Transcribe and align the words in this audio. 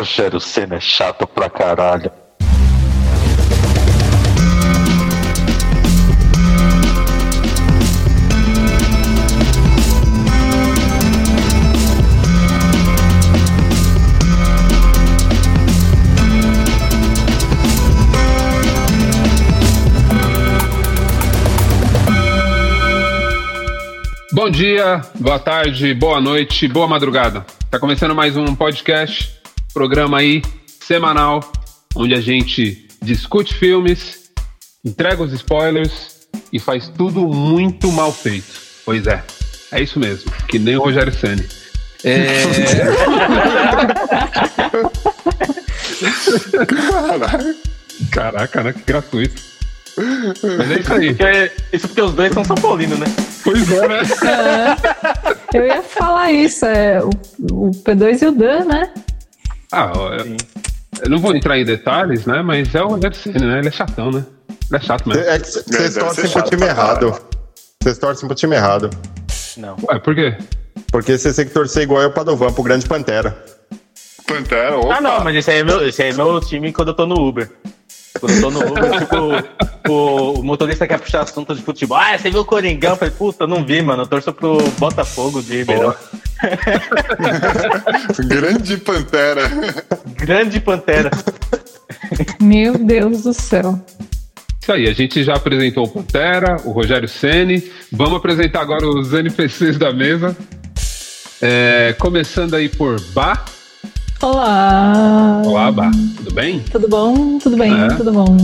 Rogério 0.00 0.40
Senna 0.40 0.76
é 0.76 0.80
chato 0.80 1.26
pra 1.26 1.50
caralho. 1.50 2.10
Bom 24.32 24.48
dia, 24.48 25.02
boa 25.16 25.38
tarde, 25.38 25.92
boa 25.92 26.22
noite, 26.22 26.66
boa 26.66 26.88
madrugada. 26.88 27.44
Tá 27.70 27.78
começando 27.78 28.14
mais 28.14 28.34
um 28.38 28.54
podcast, 28.54 29.39
programa 29.72 30.18
aí 30.18 30.42
semanal, 30.80 31.40
onde 31.94 32.14
a 32.14 32.20
gente 32.20 32.88
discute 33.02 33.54
filmes, 33.54 34.30
entrega 34.84 35.22
os 35.22 35.32
spoilers 35.32 36.28
e 36.52 36.58
faz 36.58 36.88
tudo 36.88 37.26
muito 37.26 37.90
mal 37.92 38.12
feito. 38.12 38.60
Pois 38.84 39.06
é, 39.06 39.22
é 39.72 39.82
isso 39.82 39.98
mesmo, 39.98 40.30
que 40.48 40.58
nem 40.58 40.76
o 40.76 40.82
Rogério 40.82 41.12
Ceni. 41.12 41.46
É... 42.04 42.44
Caraca, 48.10 48.62
né? 48.62 48.72
Que 48.72 48.82
gratuito. 48.82 49.42
Mas 49.96 50.70
é 50.70 50.80
isso 50.80 50.94
aí. 50.94 51.14
Porque, 51.14 51.52
isso 51.72 51.88
porque 51.88 52.02
os 52.02 52.12
dois 52.14 52.32
são 52.32 52.44
São 52.44 52.56
Paulino, 52.56 52.96
né? 52.96 53.06
Pois 53.44 53.70
é, 53.70 53.88
né? 53.88 54.00
É, 55.52 55.58
eu 55.58 55.66
ia 55.66 55.82
falar 55.82 56.30
isso, 56.30 56.64
é 56.64 57.02
o, 57.02 57.10
o 57.50 57.72
P2 57.72 58.22
e 58.22 58.26
o 58.26 58.32
Dan, 58.32 58.66
né? 58.66 58.88
Ah, 59.72 59.92
eu, 59.94 60.36
eu 61.04 61.10
não 61.10 61.18
vou 61.18 61.34
entrar 61.34 61.58
em 61.58 61.64
detalhes, 61.64 62.26
né? 62.26 62.42
Mas 62.42 62.74
é 62.74 62.82
o 62.82 62.98
Ceni, 63.14 63.44
né? 63.46 63.58
Ele 63.60 63.68
é 63.68 63.70
chatão, 63.70 64.10
né? 64.10 64.24
Ele 64.48 64.76
é 64.76 64.80
chato 64.80 65.08
mesmo. 65.08 65.22
É 65.22 65.38
que 65.38 65.46
c- 65.48 65.62
vocês 65.66 65.94
torcem 65.94 66.30
pro 66.30 66.42
time 66.42 66.64
errado. 66.66 67.20
Vocês 67.82 67.98
torcem 67.98 68.26
pro 68.28 68.34
time 68.36 68.56
errado. 68.56 68.90
Não. 69.56 69.76
Ué, 69.88 69.98
por 69.98 70.14
quê? 70.14 70.36
Porque 70.92 71.16
vocês 71.16 71.36
têm 71.36 71.46
que 71.46 71.52
torcer 71.52 71.82
igual 71.84 72.02
eu 72.02 72.10
Padovan, 72.12 72.52
pro 72.52 72.62
Grande 72.62 72.86
Pantera. 72.86 73.44
Pantera, 74.26 74.76
opa. 74.78 74.96
Ah, 74.96 75.00
não, 75.00 75.24
mas 75.24 75.36
esse 75.36 75.50
aí, 75.50 75.58
é 75.58 75.64
meu, 75.64 75.86
esse 75.88 76.02
aí 76.02 76.10
é 76.10 76.12
meu 76.12 76.40
time 76.40 76.72
quando 76.72 76.88
eu 76.88 76.94
tô 76.94 77.06
no 77.06 77.16
Uber. 77.16 77.50
Quando 78.18 78.34
eu 78.34 78.40
tô 78.40 78.50
no 78.50 78.60
Uber, 78.66 78.98
tipo, 78.98 79.92
o, 79.92 80.40
o 80.40 80.42
motorista 80.42 80.86
quer 80.86 80.98
puxar 80.98 81.22
assunto 81.22 81.54
de 81.54 81.62
futebol. 81.62 81.96
Ah, 81.96 82.18
você 82.18 82.30
viu 82.30 82.40
o 82.40 82.44
Coringão? 82.44 82.90
Eu 82.90 82.96
falei, 82.96 83.14
puta, 83.14 83.46
não 83.46 83.64
vi, 83.64 83.80
mano. 83.82 84.02
Eu 84.02 84.06
torço 84.06 84.32
pro 84.32 84.58
Botafogo 84.78 85.42
de 85.42 85.58
Ribeirão. 85.58 85.94
Grande 88.26 88.76
Pantera. 88.78 89.42
Grande 90.16 90.60
Pantera. 90.60 91.10
Meu 92.40 92.76
Deus 92.78 93.22
do 93.22 93.32
céu. 93.32 93.78
Isso 94.60 94.72
aí, 94.72 94.88
a 94.88 94.92
gente 94.92 95.22
já 95.22 95.34
apresentou 95.34 95.84
o 95.84 95.88
Pantera, 95.88 96.56
o 96.64 96.72
Rogério 96.72 97.08
Ceni. 97.08 97.70
Vamos 97.92 98.16
apresentar 98.16 98.60
agora 98.60 98.86
os 98.86 99.12
NPCs 99.12 99.78
da 99.78 99.92
mesa. 99.92 100.36
É, 101.40 101.94
começando 101.98 102.54
aí 102.54 102.68
por 102.68 103.00
Bá. 103.12 103.44
Olá. 104.20 105.42
Olá, 105.44 105.72
Bá. 105.72 105.90
Tudo 106.30 106.42
bem? 106.42 106.60
Tudo 106.60 106.88
bom? 106.88 107.38
Tudo 107.40 107.56
bem? 107.56 107.72
É. 107.72 107.88
Tudo 107.88 108.12
bom? 108.12 108.36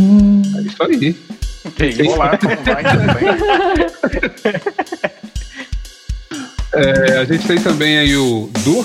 É 0.56 0.60
isso 0.62 0.82
aí. 0.82 1.16
Peguei. 1.76 2.08
Olá, 2.08 2.34
como 2.36 2.56
vai? 2.64 2.82
Tudo 2.82 3.06
bem? 3.14 4.60
É, 6.74 7.18
a 7.18 7.24
gente 7.24 7.46
tem 7.46 7.60
também 7.60 7.98
aí 7.98 8.16
o 8.16 8.50
Du. 8.64 8.84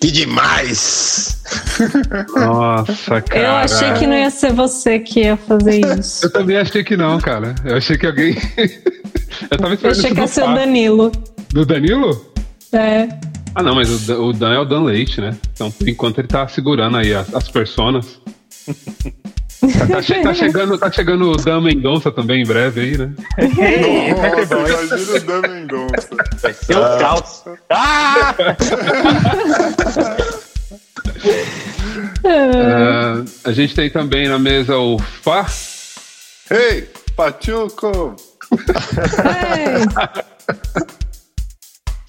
Que 0.00 0.12
demais! 0.12 1.42
Nossa, 2.36 3.20
cara. 3.26 3.40
Eu 3.40 3.50
achei 3.56 3.92
que 3.94 4.06
não 4.06 4.14
ia 4.14 4.30
ser 4.30 4.52
você 4.52 5.00
que 5.00 5.22
ia 5.24 5.36
fazer 5.36 5.80
isso. 5.98 6.26
Eu 6.30 6.30
também 6.30 6.58
achei 6.58 6.84
que 6.84 6.96
não, 6.96 7.18
cara. 7.20 7.56
Eu 7.64 7.76
achei 7.76 7.98
que 7.98 8.06
alguém. 8.06 8.36
eu 9.50 9.58
tava 9.58 9.70
Eu 9.70 9.74
esperando 9.74 9.90
achei 9.90 9.90
isso 9.90 10.14
que 10.14 10.20
ia 10.20 10.26
ser 10.28 10.44
o. 10.44 10.54
Danilo. 10.54 11.12
Do 11.52 11.66
Danilo? 11.66 12.32
É. 12.72 13.08
Ah, 13.54 13.62
não, 13.62 13.74
mas 13.74 13.90
o 13.90 13.98
Dan, 14.06 14.18
o 14.20 14.32
Dan 14.32 14.52
é 14.54 14.58
o 14.60 14.64
Dan 14.64 14.84
Leite, 14.84 15.20
né? 15.20 15.36
Então, 15.52 15.70
por 15.70 15.88
enquanto, 15.88 16.18
ele 16.18 16.28
tá 16.28 16.46
segurando 16.48 16.96
aí 16.96 17.12
as, 17.14 17.34
as 17.34 17.48
personas. 17.48 18.20
Tá, 19.60 19.86
tá 19.86 20.02
che- 20.02 20.22
tá 20.22 20.32
chegando, 20.32 20.78
tá 20.78 20.90
chegando 20.90 21.30
o 21.30 21.36
Dan 21.36 21.60
Mendonça 21.60 22.10
também 22.10 22.42
em 22.42 22.46
breve 22.46 22.80
aí, 22.80 22.96
né? 22.98 23.12
Nossa, 23.38 24.54
imagina 24.54 25.16
o 25.16 25.20
Dan 25.20 25.40
Mendonça. 25.48 26.08
Vai 26.40 26.52
ser 26.54 26.76
o 26.76 26.98
caos. 26.98 27.44
Ah! 27.68 28.34
Ah, 32.24 33.22
a 33.44 33.52
gente 33.52 33.74
tem 33.74 33.90
também 33.90 34.28
na 34.28 34.38
mesa 34.38 34.76
o 34.76 34.98
Fá. 34.98 35.46
Ei, 36.50 36.88
Pachuco. 37.16 38.16
É. 39.24 39.80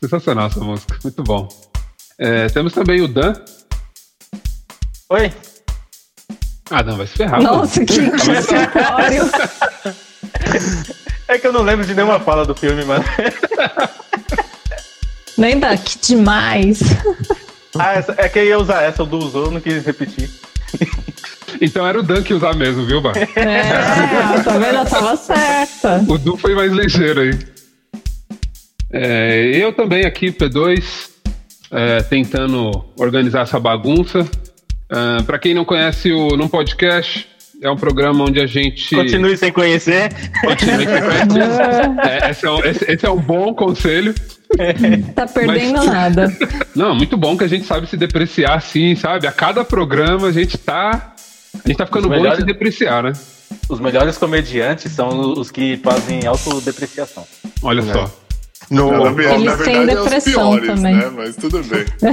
Sensacional 0.04 0.48
essa 0.48 0.60
música, 0.60 0.98
muito 1.04 1.22
bom. 1.22 1.48
É, 2.18 2.48
temos 2.48 2.74
também 2.74 3.02
o 3.02 3.08
Dan. 3.08 3.34
Oi. 5.10 5.32
Ah, 6.72 6.82
não, 6.82 6.98
vai 6.98 7.06
se 7.06 7.18
ferrar. 7.18 7.40
Nossa, 7.42 7.86
que, 7.86 8.10
que 8.10 8.42
simplório. 8.42 9.30
É 11.28 11.38
que 11.38 11.46
eu 11.46 11.54
não 11.54 11.62
lembro 11.62 11.86
de 11.86 11.94
nenhuma 11.94 12.20
fala 12.20 12.46
do 12.46 12.56
filme, 12.56 12.84
mano. 12.84 13.06
Nem 15.38 15.60
dá, 15.60 15.78
que 15.78 15.98
demais. 16.00 16.80
Ah, 17.78 17.94
essa, 17.94 18.16
é 18.18 18.28
que 18.28 18.40
eu 18.40 18.46
ia 18.46 18.60
usar 18.60 18.82
essa, 18.82 19.04
o 19.04 19.06
Du 19.06 19.18
usou, 19.18 19.46
eu 19.46 19.52
não 19.52 19.62
quis 19.62 19.86
repetir. 19.86 20.30
Então 21.60 21.86
era 21.86 22.00
o 22.00 22.04
Dan 22.04 22.24
que 22.24 22.34
usar 22.34 22.56
mesmo, 22.56 22.86
viu, 22.86 23.02
Bá? 23.02 23.12
É, 23.16 24.42
tá 24.42 24.58
vendo? 24.58 24.80
Eu 24.80 24.86
tava 24.86 25.16
certa. 25.16 26.04
O 26.08 26.18
Du 26.18 26.36
foi 26.36 26.56
mais 26.56 26.72
ligeiro 26.72 27.22
aí. 27.22 27.51
É, 28.94 29.52
eu 29.53 29.72
também 29.74 30.06
aqui, 30.06 30.31
P2, 30.31 31.09
é, 31.72 32.02
tentando 32.03 32.72
organizar 32.97 33.41
essa 33.41 33.59
bagunça. 33.59 34.28
Ah, 34.90 35.24
Pra 35.25 35.40
quem 35.40 35.53
não 35.53 35.63
conhece 35.63 36.12
o 36.12 36.35
Num 36.35 36.47
Podcast, 36.50 37.28
é 37.62 37.69
um 37.72 37.78
programa 37.78 38.25
onde 38.25 38.40
a 38.41 38.46
gente. 38.47 38.94
Continue 38.96 39.38
sem 39.38 39.52
conhecer. 39.52 40.09
Continue 40.44 40.85
sem 40.85 41.02
conhecer. 41.02 41.52
É, 42.25 42.31
esse, 42.31 42.46
é 42.46 42.52
um, 42.52 42.59
esse- 42.66 42.91
esse 42.91 43.06
é 43.06 43.09
um 43.09 43.19
bom 43.19 43.53
conselho. 43.53 44.13
Tá 45.16 45.25
perdendo 45.28 45.78
Mas- 45.78 45.85
nada. 45.85 46.38
Não, 46.75 46.94
muito 46.94 47.16
bom 47.16 47.38
que 47.38 47.44
a 47.46 47.47
gente 47.47 47.63
sabe 47.66 47.88
se 47.88 47.96
depreciar 47.96 48.56
assim, 48.58 48.96
sabe? 48.97 49.25
A 49.25 49.31
cada 49.31 49.63
programa 49.63 50.28
a 50.28 50.31
gente 50.34 50.58
tá. 50.58 51.13
A 51.63 51.68
gente 51.68 51.78
tá 51.78 51.85
ficando 51.85 52.03
Os 52.06 52.09
bom 52.09 52.16
em 52.16 52.18
melhores- 52.18 52.40
se 52.41 52.46
depreciar, 52.46 53.02
né? 53.03 53.13
Os 53.69 53.79
melhores 53.79 54.18
comediantes 54.18 54.91
são 54.91 55.31
os 55.34 55.50
que 55.50 55.78
fazem 55.78 56.25
autodepreciação. 56.28 57.25
Olha 57.63 57.81
só. 57.81 58.12
No, 58.72 58.92
Na, 58.92 58.98
no, 59.09 59.14
ver- 59.16 59.34
Eles 59.34 59.46
na 59.46 59.58
têm 59.58 59.86
verdade, 59.86 59.92
é 59.92 60.00
os 60.00 60.04
depressão 60.06 60.52
piores, 60.52 60.68
também. 60.76 60.96
né? 60.96 61.12
Mas 61.16 61.36
tudo 61.36 61.62
bem. 61.64 61.86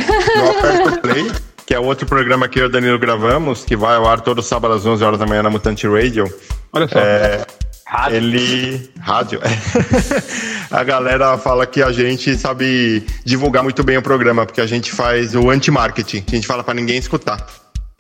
Aperto 0.59 1.01
Play, 1.01 1.33
que 1.65 1.73
é 1.75 1.79
outro 1.79 2.05
programa 2.07 2.49
que 2.49 2.59
eu 2.59 2.65
e 2.65 2.67
o 2.67 2.71
Danilo 2.71 2.99
gravamos, 2.99 3.65
que 3.65 3.77
vai 3.77 3.95
ao 3.97 4.07
ar 4.09 4.21
todo 4.21 4.43
sábado 4.43 4.75
às 4.75 4.85
11 4.85 5.05
horas 5.05 5.19
da 5.19 5.27
manhã 5.27 5.43
na 5.43 5.51
Mutante 5.51 5.87
Radio. 5.87 6.25
Olha 6.73 6.89
só. 6.89 6.99
É, 6.99 7.47
Rádio. 7.87 8.17
ele. 8.17 8.91
Rádio. 9.01 9.41
a 10.71 10.85
galera 10.85 11.39
fala 11.39 11.65
que 11.67 11.83
a 11.83 11.93
gente 11.93 12.37
sabe 12.37 13.07
divulgar 13.25 13.63
muito 13.63 13.83
bem 13.85 13.97
o 13.97 14.03
programa, 14.03 14.45
porque 14.45 14.61
a 14.61 14.67
gente 14.67 14.93
faz 14.93 15.35
o 15.35 15.49
anti-marketing. 15.51 16.25
A 16.27 16.31
gente 16.35 16.47
fala 16.47 16.63
pra 16.65 16.75
ninguém 16.75 16.99
escutar. 16.99 17.47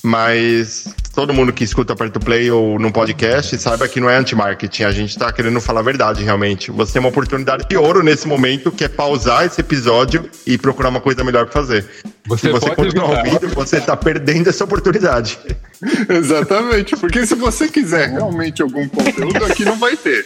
Mas 0.02 0.94
todo 1.12 1.34
mundo 1.34 1.52
que 1.52 1.64
escuta 1.64 1.96
Perto 1.96 2.20
Play 2.20 2.48
ou 2.52 2.78
num 2.78 2.92
podcast 2.92 3.58
saiba 3.58 3.88
que 3.88 4.00
não 4.00 4.08
é 4.08 4.16
anti-marketing. 4.16 4.84
A 4.84 4.92
gente 4.92 5.18
tá 5.18 5.32
querendo 5.32 5.60
falar 5.60 5.80
a 5.80 5.82
verdade, 5.82 6.22
realmente. 6.22 6.70
Você 6.70 6.92
tem 6.92 7.00
uma 7.00 7.08
oportunidade 7.08 7.66
de 7.68 7.76
ouro 7.76 8.00
nesse 8.02 8.28
momento, 8.28 8.70
que 8.70 8.84
é 8.84 8.88
pausar 8.88 9.44
esse 9.44 9.60
episódio 9.60 10.30
e 10.46 10.56
procurar 10.56 10.90
uma 10.90 11.00
coisa 11.00 11.24
melhor 11.24 11.46
pra 11.46 11.54
fazer. 11.54 11.84
Você 12.28 12.46
Se 12.46 12.52
você 12.52 12.66
pode 12.66 12.76
continuar 12.76 13.20
evitar. 13.20 13.34
ouvindo, 13.34 13.54
você 13.54 13.80
tá 13.80 13.96
perdendo 13.96 14.48
essa 14.48 14.62
oportunidade. 14.62 15.36
Exatamente, 16.08 16.96
porque 16.96 17.26
se 17.26 17.34
você 17.34 17.66
quiser 17.66 18.10
realmente 18.10 18.62
algum 18.62 18.88
conteúdo, 18.88 19.44
aqui 19.44 19.64
não 19.64 19.76
vai 19.78 19.96
ter. 19.96 20.24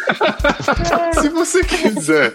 Se 1.20 1.29
você 1.29 1.62
quiser 1.62 2.32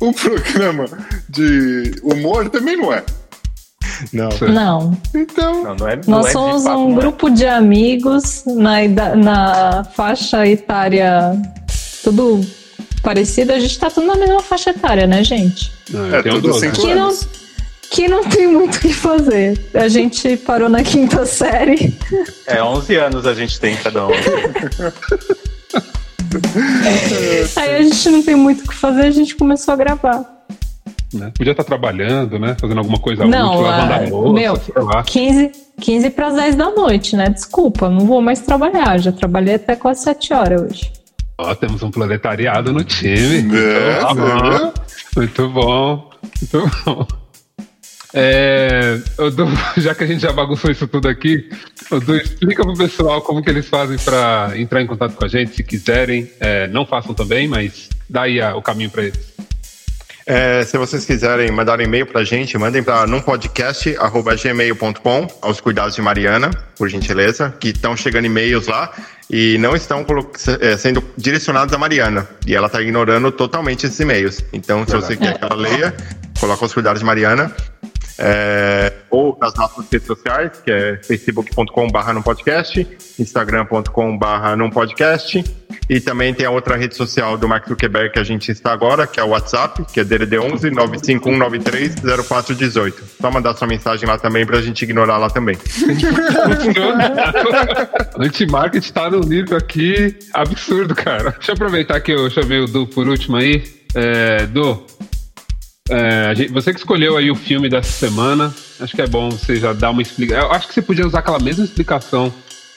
um 0.00 0.12
programa 0.12 0.86
de 1.28 1.94
humor, 2.02 2.48
também 2.48 2.76
não 2.76 2.92
é. 2.92 3.04
Não. 4.12 4.28
Não. 4.48 4.96
Então, 5.14 5.64
Não, 5.64 5.74
não 5.76 5.88
é. 5.88 5.96
não 5.96 6.02
Nós 6.06 6.26
é 6.26 6.30
somos 6.32 6.62
fato, 6.64 6.78
um 6.78 6.88
não 6.90 6.96
é. 6.96 7.00
grupo 7.00 7.30
de 7.30 7.46
amigos 7.46 8.44
na, 8.46 8.88
na 9.16 9.84
faixa 9.84 10.46
etária 10.46 11.32
tudo 12.02 12.40
parecido. 13.02 13.52
A 13.52 13.58
gente 13.60 13.78
tá 13.78 13.90
tudo 13.90 14.06
na 14.06 14.16
mesma 14.16 14.40
faixa 14.40 14.70
etária, 14.70 15.06
né, 15.06 15.22
gente? 15.24 15.72
Não, 15.90 16.14
É, 16.14 16.22
tudo 16.22 16.40
12. 16.48 16.60
cinco 16.60 16.76
Que 16.80 16.94
não, 16.94 17.04
anos. 17.04 17.28
que 17.90 18.08
não 18.08 18.24
tem 18.24 18.46
muito 18.46 18.76
o 18.76 18.80
que 18.80 18.92
fazer. 18.92 19.68
A 19.74 19.88
gente 19.88 20.36
parou 20.38 20.68
na 20.68 20.82
quinta 20.82 21.26
série. 21.26 21.96
É, 22.46 22.62
11 22.62 22.96
anos 22.96 23.26
a 23.26 23.34
gente 23.34 23.58
tem 23.60 23.76
cada 23.76 24.06
um. 24.06 24.10
Aí 27.56 27.74
a 27.76 27.82
gente 27.82 28.08
não 28.10 28.22
tem 28.22 28.34
muito 28.34 28.64
o 28.64 28.68
que 28.68 28.74
fazer, 28.74 29.02
a 29.06 29.10
gente 29.10 29.34
começou 29.34 29.74
a 29.74 29.76
gravar. 29.76 30.39
Né? 31.12 31.32
Podia 31.36 31.52
estar 31.52 31.64
trabalhando, 31.64 32.38
né? 32.38 32.56
Fazendo 32.60 32.78
alguma 32.78 32.98
coisa 32.98 33.24
Não, 33.26 33.50
útil, 33.52 33.62
lavando 33.62 33.92
ah, 33.92 33.96
a 33.96 34.08
louça, 34.08 34.32
meu, 34.32 34.56
sei 34.56 34.74
lá. 34.82 35.02
15, 35.02 35.52
15 35.80 36.10
para 36.10 36.26
as 36.28 36.34
10 36.34 36.54
da 36.56 36.70
noite, 36.70 37.16
né? 37.16 37.28
Desculpa, 37.28 37.88
não 37.88 38.00
vou 38.06 38.20
mais 38.20 38.40
trabalhar. 38.40 38.98
Já 38.98 39.12
trabalhei 39.12 39.54
até 39.56 39.74
quase 39.76 40.02
7 40.02 40.32
horas 40.32 40.62
hoje. 40.62 40.92
Ó, 41.38 41.54
temos 41.54 41.82
um 41.82 41.90
proletariado 41.90 42.72
no 42.72 42.84
time. 42.84 43.48
É, 43.56 44.02
Muito 44.04 44.14
bom. 44.18 44.72
Muito 45.16 45.48
bom. 45.48 46.10
Muito 46.40 46.70
bom. 46.84 47.06
É, 48.12 48.98
já 49.78 49.94
que 49.94 50.04
a 50.04 50.06
gente 50.06 50.20
já 50.20 50.32
bagunçou 50.32 50.70
isso 50.70 50.86
tudo 50.88 51.08
aqui, 51.08 51.48
Odu, 51.90 52.16
explica 52.16 52.62
pro 52.64 52.76
pessoal 52.76 53.22
como 53.22 53.40
que 53.42 53.48
eles 53.50 53.68
fazem 53.68 53.96
para 53.98 54.52
entrar 54.56 54.82
em 54.82 54.86
contato 54.86 55.14
com 55.14 55.24
a 55.24 55.28
gente, 55.28 55.54
se 55.54 55.62
quiserem. 55.62 56.28
É, 56.40 56.66
não 56.68 56.84
façam 56.84 57.14
também, 57.14 57.46
mas 57.48 57.88
dá 58.08 58.22
aí 58.22 58.40
a- 58.40 58.56
o 58.56 58.62
caminho 58.62 58.90
para 58.90 59.04
eles. 59.04 59.18
É, 60.26 60.64
se 60.64 60.78
vocês 60.78 61.04
quiserem 61.04 61.50
mandar 61.50 61.78
um 61.78 61.82
e-mail 61.82 62.06
pra 62.06 62.24
gente, 62.24 62.56
mandem 62.58 62.82
para 62.82 63.06
numpodcast.gmail.com, 63.06 65.28
aos 65.40 65.60
cuidados 65.60 65.94
de 65.94 66.02
Mariana, 66.02 66.50
por 66.76 66.88
gentileza, 66.88 67.54
que 67.58 67.68
estão 67.68 67.96
chegando 67.96 68.26
e-mails 68.26 68.66
lá 68.66 68.92
e 69.30 69.56
não 69.58 69.76
estão 69.76 70.04
é, 70.60 70.76
sendo 70.76 71.02
direcionados 71.16 71.72
a 71.74 71.78
Mariana. 71.78 72.28
E 72.46 72.54
ela 72.54 72.66
está 72.66 72.82
ignorando 72.82 73.32
totalmente 73.32 73.86
esses 73.86 73.98
e-mails. 74.00 74.44
Então, 74.52 74.84
se 74.86 74.94
você 74.94 75.16
quer 75.16 75.38
que 75.38 75.44
ela 75.44 75.54
leia, 75.54 75.94
coloca 76.38 76.62
aos 76.64 76.74
cuidados 76.74 77.00
de 77.00 77.06
Mariana. 77.06 77.50
É, 78.22 78.92
ou 79.08 79.38
nas 79.40 79.54
nossas 79.54 79.88
redes 79.90 80.06
sociais, 80.06 80.60
que 80.62 80.70
é 80.70 81.00
facebook.com.br 81.02 82.12
no 82.12 82.22
podcast, 82.22 82.86
instagram.com.br 83.18 84.56
num 84.58 84.68
podcast, 84.68 85.42
e 85.88 86.00
também 86.00 86.34
tem 86.34 86.44
a 86.44 86.50
outra 86.50 86.76
rede 86.76 86.94
social 86.94 87.38
do 87.38 87.48
Mark 87.48 87.66
Zuckerberg 87.66 88.12
que 88.12 88.18
a 88.18 88.22
gente 88.22 88.52
está 88.52 88.72
agora, 88.72 89.06
que 89.06 89.18
é 89.18 89.24
o 89.24 89.28
WhatsApp, 89.28 89.86
que 89.90 90.00
é 90.00 90.04
DDD11 90.04 90.70
95193 90.70 91.94
0418. 92.26 93.04
Só 93.20 93.30
mandar 93.30 93.54
sua 93.54 93.66
mensagem 93.66 94.06
lá 94.06 94.18
também 94.18 94.44
pra 94.44 94.60
gente 94.60 94.82
ignorar 94.82 95.16
lá 95.16 95.30
também. 95.30 95.56
anti-market 98.18 98.90
tá 98.90 99.10
num 99.10 99.20
nível 99.20 99.56
aqui 99.56 100.14
absurdo, 100.34 100.94
cara. 100.94 101.30
Deixa 101.30 101.52
eu 101.52 101.54
aproveitar 101.54 101.98
que 102.00 102.12
eu 102.12 102.28
chamei 102.28 102.60
o 102.60 102.66
Du 102.66 102.86
por 102.86 103.08
último 103.08 103.38
aí. 103.38 103.64
É, 103.94 104.46
Du, 104.46 104.84
é, 105.90 106.34
gente- 106.34 106.52
você 106.52 106.72
que 106.72 106.78
escolheu 106.80 107.16
aí 107.16 107.30
o 107.30 107.34
filme 107.34 107.68
dessa 107.68 107.90
semana, 107.92 108.54
acho 108.80 108.94
que 108.94 109.02
é 109.02 109.06
bom 109.06 109.28
você 109.30 109.56
já 109.56 109.72
dar 109.72 109.90
uma 109.90 110.02
explicação. 110.02 110.44
Eu 110.44 110.52
acho 110.52 110.68
que 110.68 110.74
você 110.74 110.82
podia 110.82 111.06
usar 111.06 111.18
aquela 111.20 111.38
mesma 111.38 111.64
explicação 111.64 112.32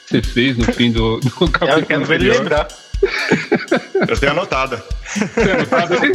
que 0.06 0.10
você 0.10 0.22
fez 0.22 0.56
no 0.56 0.64
fim 0.64 0.90
do, 0.92 1.18
do 1.20 1.30
capítulo 1.48 1.80
Eu 1.80 1.86
quero 1.86 2.04
ver 2.04 2.20
ele 2.20 2.30
lembrar. 2.30 2.68
Eu 4.08 4.16
tenho 4.18 4.32
anotado. 4.32 4.80
Tem 5.34 5.52
anotado 5.52 5.94
aí? 6.02 6.12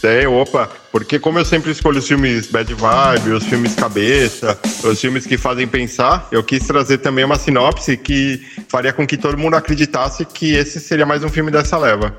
Tem, 0.00 0.26
opa, 0.28 0.70
porque 0.92 1.18
como 1.18 1.40
eu 1.40 1.44
sempre 1.44 1.72
escolho 1.72 1.98
os 1.98 2.06
filmes 2.06 2.46
bad 2.46 2.72
vibe, 2.72 3.30
os 3.32 3.42
filmes 3.44 3.74
cabeça, 3.74 4.56
os 4.84 5.00
filmes 5.00 5.26
que 5.26 5.36
fazem 5.36 5.66
pensar, 5.66 6.28
eu 6.30 6.40
quis 6.40 6.64
trazer 6.64 6.98
também 6.98 7.24
uma 7.24 7.36
sinopse 7.36 7.96
que 7.96 8.40
faria 8.68 8.92
com 8.92 9.04
que 9.04 9.16
todo 9.16 9.36
mundo 9.36 9.56
acreditasse 9.56 10.24
que 10.24 10.54
esse 10.54 10.78
seria 10.78 11.04
mais 11.04 11.24
um 11.24 11.28
filme 11.28 11.50
dessa 11.50 11.76
leva. 11.76 12.16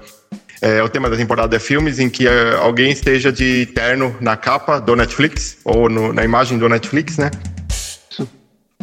É, 0.62 0.84
o 0.84 0.90
tema 0.90 1.10
da 1.10 1.16
temporada 1.16 1.56
é 1.56 1.60
filmes 1.60 2.00
em 2.00 2.10
que 2.10 2.28
é, 2.28 2.56
alguém 2.56 2.92
esteja 2.92 3.32
de 3.32 3.66
terno 3.68 4.16
na 4.20 4.36
capa 4.36 4.80
do 4.80 4.96
Netflix, 4.96 5.58
ou 5.64 5.88
no- 5.90 6.12
na 6.12 6.24
imagem 6.24 6.58
do 6.58 6.68
Netflix, 6.68 7.18
né? 7.18 7.32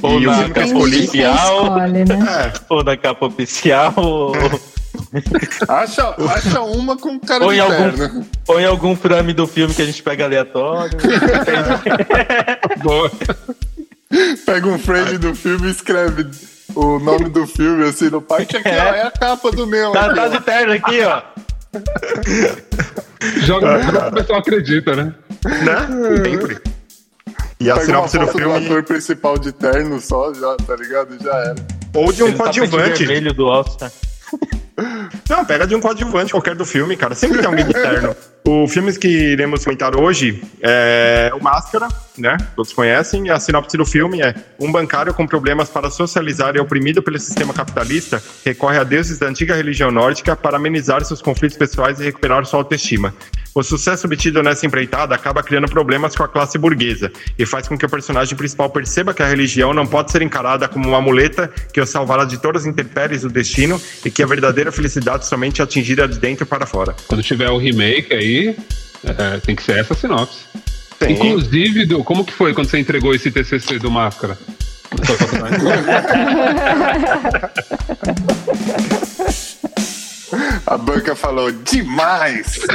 Ou 0.03 0.21
E 0.21 0.27
o 0.27 0.31
na 0.31 0.39
filme 0.39 0.55
que 0.55 0.61
eu 0.61 0.67
capa 0.67 0.79
oficial, 0.79 1.63
Escolhe, 1.67 2.05
né? 2.05 2.27
É, 2.47 2.53
ou 2.69 2.85
na 2.85 2.97
capa 2.97 3.27
oficial, 3.27 3.93
ou, 3.97 4.33
Acha, 5.69 6.15
acha 6.35 6.61
uma 6.63 6.97
com 6.97 7.19
cara 7.21 7.45
ou 7.45 7.53
de 7.53 7.61
algum, 7.61 7.77
terno. 7.77 8.27
ou 8.49 8.59
em 8.61 8.65
algum 8.65 8.97
frame 8.97 9.35
do 9.35 9.47
filme 9.47 9.75
que 9.75 9.83
a 9.83 9.85
gente 9.85 10.03
pega 10.03 10.25
aleatório. 10.25 10.97
Boa. 12.83 13.11
Pega 14.47 14.67
um 14.69 14.79
frame 14.79 15.19
do 15.19 15.35
filme 15.35 15.69
e 15.69 15.71
escreve 15.71 16.27
o 16.75 16.99
nome 16.99 17.29
do 17.29 17.47
filme 17.47 17.85
assim 17.89 18.09
no 18.09 18.23
parte 18.23 18.57
aqui, 18.57 18.69
ó, 18.69 18.73
é 18.73 19.03
a 19.03 19.11
capa 19.11 19.51
do 19.51 19.67
meu. 19.67 19.93
tá, 19.93 20.07
aqui, 20.07 20.15
tá 20.15 20.29
de 20.29 20.41
terno 20.41 20.73
aqui, 20.73 21.01
ó. 21.03 21.23
Joga 23.45 23.83
joga 23.83 24.09
o 24.09 24.13
pessoal 24.13 24.39
acredita, 24.39 24.95
né? 24.97 25.15
né? 25.45 26.25
Sempre. 26.25 26.59
E 27.59 27.71
a 27.71 27.81
sinopse 27.81 28.19
do 28.19 28.27
filme, 28.29 28.67
ator 28.67 28.83
principal 28.83 29.39
de 29.39 29.51
terno 29.53 29.99
só, 30.01 30.33
já, 30.35 30.57
tá 30.57 30.77
ligado? 30.77 31.17
Já 31.23 31.35
era. 31.39 31.57
ou 31.95 32.13
de 32.13 32.23
um 32.23 32.33
tá 32.33 32.45
coadjuvante. 32.45 33.05
vermelho 33.05 33.33
do 33.33 33.47
Oscar. 33.47 33.91
Não, 35.29 35.45
pega 35.45 35.67
de 35.67 35.75
um 35.75 35.81
coadjuvante 35.81 36.33
qualquer 36.33 36.55
do 36.55 36.65
filme, 36.65 36.97
cara. 36.97 37.15
Sempre 37.15 37.39
tem 37.39 37.47
alguém 37.47 37.67
de 37.67 37.73
terno. 37.73 38.15
O 38.49 38.69
filme 38.69 38.97
que 38.97 39.09
iremos 39.09 39.65
comentar 39.65 39.97
hoje 39.97 40.41
é 40.63 41.33
o 41.35 41.43
Máscara, 41.43 41.89
né? 42.17 42.37
Todos 42.55 42.73
conhecem. 42.73 43.27
E 43.27 43.31
a 43.31 43.41
sinopse 43.41 43.77
do 43.77 43.85
filme 43.85 44.23
é: 44.23 44.37
um 44.61 44.71
bancário 44.71 45.13
com 45.13 45.27
problemas 45.27 45.69
para 45.69 45.91
socializar 45.91 46.55
e 46.55 46.61
oprimido 46.61 47.03
pelo 47.03 47.19
sistema 47.19 47.53
capitalista 47.53 48.23
recorre 48.45 48.79
a 48.79 48.85
deuses 48.85 49.19
da 49.19 49.27
antiga 49.27 49.57
religião 49.57 49.91
nórdica 49.91 50.37
para 50.37 50.59
amenizar 50.59 51.05
seus 51.05 51.21
conflitos 51.21 51.57
pessoais 51.57 51.99
e 51.99 52.05
recuperar 52.05 52.47
sua 52.47 52.61
autoestima. 52.61 53.13
O 53.57 53.63
sucesso 53.63 54.07
obtido 54.07 54.43
nessa 54.43 54.67
empreitada 54.67 55.15
acaba 55.15 55.43
criando 55.43 55.67
problemas 55.67 56.15
com 56.15 56.23
a 56.23 56.29
classe 56.29 56.59
burguesa 56.59 57.11
e 57.39 57.47
faz 57.47 57.67
com 57.67 57.77
que 57.77 57.87
o 57.87 57.89
personagem 57.89 58.37
principal 58.37 58.69
perceba 58.69 59.15
que 59.15 59.23
a 59.23 59.27
religião 59.27 59.73
não 59.73 59.87
pode 59.87 60.13
ser 60.13 60.21
encarada 60.21 60.69
como 60.69 60.87
uma 60.87 61.01
muleta 61.01 61.51
que 61.73 61.81
o 61.81 61.87
salvará 61.87 62.27
de 62.27 62.37
todas 62.37 62.63
as 62.63 62.69
intempéries 62.69 63.23
do 63.23 63.31
destino 63.31 63.81
e 64.05 64.11
que 64.11 64.23
a 64.23 64.27
verdadeira 64.27 64.71
felicidade 64.71 65.16
somente 65.25 65.61
é 65.61 65.65
atingida 65.65 66.07
de 66.07 66.19
dentro 66.19 66.45
para 66.45 66.67
fora. 66.67 66.95
Quando 67.07 67.23
tiver 67.23 67.49
o 67.51 67.59
remake 67.59 68.15
aí, 68.15 68.57
é, 69.05 69.39
tem 69.39 69.57
que 69.57 69.63
ser 69.63 69.79
essa 69.79 69.95
sinopse. 69.95 70.41
Tem. 70.99 71.13
Inclusive, 71.13 71.87
como 72.05 72.25
que 72.25 72.33
foi 72.33 72.55
quando 72.55 72.69
você 72.69 72.79
entregou 72.79 73.15
esse 73.15 73.31
TCC 73.31 73.79
do 73.79 73.91
Máscara? 73.91 74.39
A 80.67 80.77
banca 80.77 81.15
falou 81.15 81.53
demais! 81.53 82.59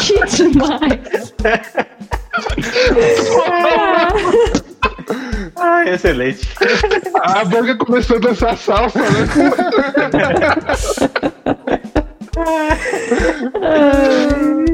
Que 0.00 0.24
demais! 0.36 1.34
Ai, 5.58 5.90
excelente. 5.90 6.48
A 7.22 7.44
banca 7.44 7.76
começou 7.76 8.16
a 8.16 8.20
dançar 8.20 8.56
salsa, 8.56 8.98
né? 8.98 9.08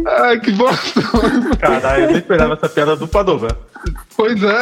Ai, 0.06 0.38
que 0.40 0.52
bosta. 0.52 1.00
Caralho, 1.58 2.04
eu 2.04 2.10
não 2.10 2.18
esperava 2.18 2.54
essa 2.54 2.68
piada 2.68 2.96
do 2.96 3.08
Padovan. 3.08 3.48
Pois 4.16 4.42
é. 4.42 4.44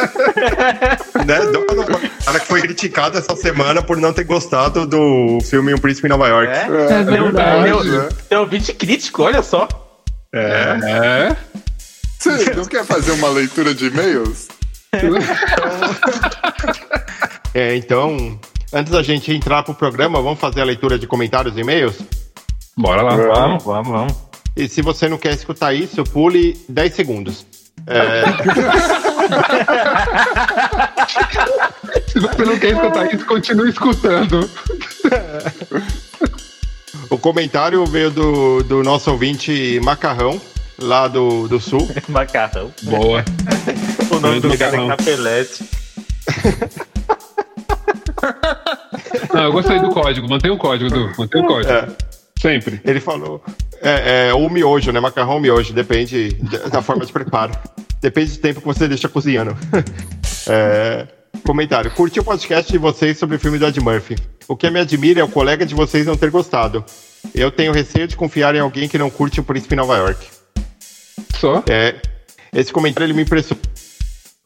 Né? 1.25 1.39
O 1.39 2.25
cara 2.25 2.39
que 2.39 2.47
foi 2.47 2.61
criticado 2.61 3.17
essa 3.17 3.35
semana 3.35 3.81
por 3.81 3.97
não 3.97 4.11
ter 4.11 4.25
gostado 4.25 4.85
do 4.85 5.39
filme 5.49 5.73
Um 5.73 5.77
Príncipe 5.77 6.07
em 6.07 6.09
Nova 6.09 6.27
York. 6.27 6.51
É? 6.51 6.65
É 6.65 7.03
verdade. 7.03 7.63
Meu, 7.63 7.83
né? 7.83 8.09
tem 8.27 8.37
ouvinte 8.37 8.73
crítico, 8.73 9.23
olha 9.23 9.41
só. 9.41 9.67
É. 10.33 10.77
É. 10.83 11.35
Você 12.19 12.53
não 12.53 12.65
quer 12.65 12.85
fazer 12.85 13.11
uma 13.11 13.29
leitura 13.29 13.73
de 13.73 13.87
e-mails? 13.87 14.47
É, 17.55 17.75
então, 17.75 18.39
antes 18.73 18.91
da 18.91 19.03
gente 19.03 19.31
entrar 19.31 19.61
pro 19.61 19.75
programa, 19.75 20.19
vamos 20.19 20.39
fazer 20.39 20.61
a 20.61 20.63
leitura 20.63 20.97
de 20.97 21.05
comentários 21.05 21.55
e 21.55 21.59
e-mails? 21.59 21.99
Bora 22.75 23.03
lá. 23.03 23.15
Vamos, 23.15 23.63
vamos, 23.63 23.89
vamos. 23.89 24.13
E 24.55 24.67
se 24.67 24.81
você 24.81 25.07
não 25.07 25.19
quer 25.19 25.33
escutar 25.33 25.71
isso, 25.71 26.03
pule 26.03 26.59
10 26.67 26.93
segundos. 26.95 27.45
É, 27.85 28.23
Se 32.07 32.19
você 32.19 32.45
não 32.45 32.57
quer 32.57 32.73
escutar 32.73 33.13
isso, 33.13 33.25
continue 33.25 33.69
escutando. 33.69 34.49
o 37.09 37.17
comentário 37.17 37.85
veio 37.85 38.11
do, 38.11 38.63
do 38.63 38.83
nosso 38.83 39.11
ouvinte 39.11 39.79
Macarrão, 39.83 40.39
lá 40.79 41.07
do, 41.07 41.47
do 41.47 41.59
Sul. 41.59 41.89
Macarrão. 42.07 42.71
Boa. 42.83 43.23
O 44.11 44.19
nome 44.19 44.39
do 44.39 44.57
cara 44.57 44.81
é. 44.81 44.87
Capelete. 44.87 45.63
Não, 49.33 49.43
eu 49.43 49.51
gostei 49.51 49.79
do 49.79 49.89
código. 49.89 50.29
Mantém 50.29 50.51
o 50.51 50.57
código, 50.57 50.89
Du. 50.89 51.11
Mantém 51.17 51.41
o 51.41 51.47
código. 51.47 51.71
É. 51.71 51.87
Sempre. 52.39 52.81
Ele 52.83 52.99
falou. 52.99 53.43
É, 53.81 54.29
é, 54.29 54.33
ou 54.33 54.49
miojo, 54.49 54.91
né? 54.91 54.99
Macarrão 54.99 55.35
ou 55.35 55.39
miojo, 55.39 55.73
depende 55.73 56.33
da 56.71 56.81
forma 56.81 57.05
de 57.05 57.11
preparo. 57.11 57.53
Depende 58.01 58.31
do 58.31 58.37
tempo 58.37 58.59
que 58.61 58.67
você 58.67 58.87
deixa 58.87 59.09
cozinhando. 59.09 59.55
É, 60.45 61.07
comentário. 61.45 61.89
Curti 61.91 62.19
o 62.19 62.23
podcast 62.23 62.69
de 62.69 62.77
vocês 62.77 63.17
sobre 63.17 63.37
o 63.37 63.39
filme 63.39 63.57
do 63.57 63.65
Ed 63.65 63.79
Murphy. 63.79 64.17
O 64.45 64.57
que 64.57 64.69
me 64.69 64.77
admira 64.77 65.21
é 65.21 65.23
o 65.23 65.29
colega 65.29 65.65
de 65.65 65.73
vocês 65.73 66.05
não 66.05 66.17
ter 66.17 66.29
gostado. 66.29 66.83
Eu 67.33 67.49
tenho 67.49 67.71
receio 67.71 68.09
de 68.09 68.17
confiar 68.17 68.53
em 68.53 68.59
alguém 68.59 68.89
que 68.89 68.97
não 68.97 69.09
curte 69.09 69.39
o 69.39 69.43
Príncipe 69.43 69.73
em 69.73 69.77
Nova 69.77 69.95
York. 69.95 70.27
Só. 71.39 71.63
É, 71.69 71.95
esse 72.53 72.73
comentário 72.73 73.05
ele 73.05 73.13
me 73.13 73.23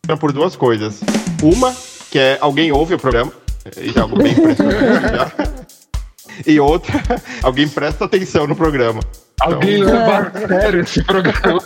impressiona 0.08 0.18
por 0.18 0.32
duas 0.32 0.56
coisas. 0.56 1.02
Uma, 1.44 1.76
que 2.10 2.18
é 2.18 2.38
alguém 2.40 2.72
ouve 2.72 2.96
o 2.96 3.00
programa, 3.00 3.32
e 3.78 3.90
já 3.90 4.00
é 4.00 4.04
algo 4.04 4.18
bem 4.18 4.32
impressionante. 4.32 5.58
E 6.46 6.60
outra, 6.60 7.04
alguém 7.44 7.68
presta 7.68 8.06
atenção 8.06 8.48
no 8.48 8.56
programa. 8.56 9.00
Alguém 9.42 9.84
leva 9.84 10.32
a 10.34 10.48
sério 10.48 10.82
esse 10.82 11.04
programa. 11.04 11.60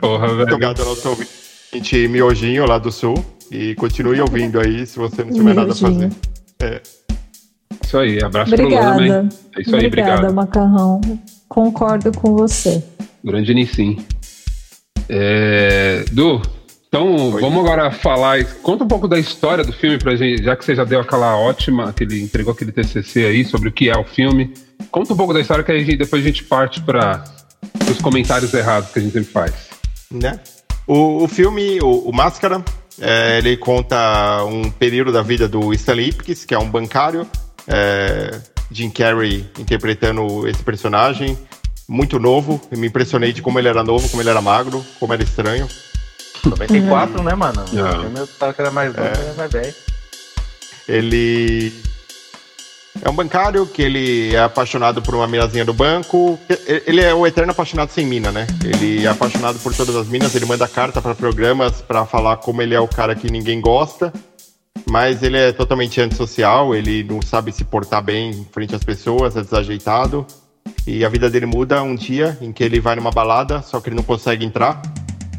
Porra, 0.00 0.26
Muito 0.26 0.36
velho. 0.36 0.42
obrigado 0.42 0.80
ao 0.80 0.88
nosso 0.88 1.08
ouvinte 1.08 2.08
Miojinho 2.08 2.66
lá 2.66 2.78
do 2.78 2.92
Sul. 2.92 3.14
E 3.50 3.74
continue 3.76 4.20
ouvindo 4.20 4.60
aí 4.60 4.86
se 4.86 4.98
você 4.98 5.24
não 5.24 5.32
tiver 5.32 5.54
nada 5.54 5.72
a 5.72 5.74
fazer. 5.74 6.10
É. 6.60 6.82
Isso 7.82 7.96
aí, 7.96 8.22
abraço 8.22 8.54
pro 8.54 8.68
Lula 8.68 8.78
também. 8.78 9.10
Obrigada. 9.10 9.28
É 9.56 9.60
isso 9.62 9.74
aí, 9.74 9.86
Obrigada, 9.86 10.12
obrigado. 10.12 10.34
Macarrão. 10.34 11.00
Concordo 11.48 12.12
com 12.12 12.36
você. 12.36 12.84
Grande 13.24 13.52
Nissim. 13.54 13.98
É... 15.08 16.04
Du, 16.12 16.40
então 16.88 17.32
Oi. 17.32 17.40
vamos 17.40 17.58
agora 17.64 17.90
falar. 17.90 18.44
Conta 18.62 18.84
um 18.84 18.88
pouco 18.88 19.08
da 19.08 19.18
história 19.18 19.64
do 19.64 19.72
filme 19.72 19.98
pra 19.98 20.16
gente, 20.16 20.42
já 20.42 20.56
que 20.56 20.64
você 20.64 20.74
já 20.74 20.84
deu 20.84 21.00
aquela 21.00 21.36
ótima, 21.36 21.88
aquele, 21.88 22.22
entregou 22.22 22.52
aquele 22.52 22.72
TCC 22.72 23.24
aí 23.26 23.44
sobre 23.44 23.68
o 23.68 23.72
que 23.72 23.88
é 23.90 23.96
o 23.96 24.04
filme. 24.04 24.52
Conta 24.90 25.12
um 25.12 25.16
pouco 25.16 25.34
da 25.34 25.40
história 25.40 25.62
que 25.64 25.72
aí 25.72 25.80
a 25.80 25.84
gente- 25.84 25.98
depois 25.98 26.22
a 26.22 26.26
gente 26.26 26.44
parte 26.44 26.80
para 26.80 27.24
os 27.90 27.98
comentários 28.00 28.52
errados 28.54 28.90
que 28.90 28.98
a 28.98 29.02
gente 29.02 29.12
sempre 29.12 29.30
faz. 29.30 29.52
né? 30.10 30.40
O, 30.86 31.24
o 31.24 31.28
filme, 31.28 31.78
o, 31.82 32.08
o 32.08 32.12
Máscara, 32.14 32.64
é, 32.98 33.38
ele 33.38 33.56
conta 33.58 34.42
um 34.44 34.70
período 34.70 35.12
da 35.12 35.20
vida 35.22 35.46
do 35.46 35.72
Stanley 35.74 36.08
Ipkiss, 36.08 36.44
que 36.46 36.54
é 36.54 36.58
um 36.58 36.70
bancário. 36.70 37.26
é, 37.66 38.30
Jim 38.70 38.90
Carrey 38.90 39.46
interpretando 39.58 40.46
esse 40.48 40.62
personagem, 40.62 41.36
muito 41.88 42.18
novo. 42.18 42.60
Me 42.70 42.86
impressionei 42.86 43.32
de 43.32 43.40
como 43.40 43.58
ele 43.58 43.68
era 43.68 43.82
novo, 43.82 44.08
como 44.08 44.22
ele 44.22 44.30
era 44.30 44.42
magro, 44.42 44.84
como 45.00 45.12
era 45.12 45.22
estranho. 45.22 45.66
94, 46.44 47.22
né, 47.22 47.34
mano? 47.34 47.64
É. 47.72 48.06
O 48.06 48.18
eu 48.18 48.26
tava 48.26 48.52
que 48.52 48.60
era 48.60 48.70
mais 48.70 48.94
novo, 48.94 49.08
era 49.08 49.34
mais 49.34 49.50
velho. 49.50 49.74
Ele 50.86 51.72
é 53.02 53.08
um 53.08 53.14
bancário 53.14 53.66
que 53.66 53.82
ele 53.82 54.34
é 54.34 54.40
apaixonado 54.40 55.02
por 55.02 55.14
uma 55.14 55.26
minazinha 55.26 55.64
do 55.64 55.72
banco. 55.72 56.38
Ele 56.86 57.00
é 57.00 57.14
o 57.14 57.26
eterno 57.26 57.52
apaixonado 57.52 57.90
sem 57.90 58.06
mina, 58.06 58.32
né? 58.32 58.46
Ele 58.64 59.04
é 59.04 59.08
apaixonado 59.08 59.58
por 59.58 59.74
todas 59.74 59.94
as 59.94 60.08
minas, 60.08 60.34
ele 60.34 60.46
manda 60.46 60.66
carta 60.66 61.00
para 61.00 61.14
programas 61.14 61.80
para 61.82 62.06
falar 62.06 62.38
como 62.38 62.62
ele 62.62 62.74
é 62.74 62.80
o 62.80 62.88
cara 62.88 63.14
que 63.14 63.30
ninguém 63.30 63.60
gosta. 63.60 64.12
Mas 64.88 65.22
ele 65.22 65.36
é 65.36 65.52
totalmente 65.52 66.00
antissocial, 66.00 66.74
ele 66.74 67.04
não 67.04 67.20
sabe 67.20 67.52
se 67.52 67.64
portar 67.64 68.02
bem 68.02 68.30
em 68.30 68.44
frente 68.50 68.74
às 68.74 68.82
pessoas, 68.82 69.36
é 69.36 69.42
desajeitado. 69.42 70.26
E 70.90 71.04
a 71.04 71.08
vida 71.10 71.28
dele 71.28 71.44
muda 71.44 71.82
um 71.82 71.94
dia 71.94 72.38
em 72.40 72.50
que 72.50 72.64
ele 72.64 72.80
vai 72.80 72.96
numa 72.96 73.10
balada, 73.10 73.60
só 73.60 73.78
que 73.78 73.90
ele 73.90 73.96
não 73.96 74.02
consegue 74.02 74.42
entrar. 74.42 74.80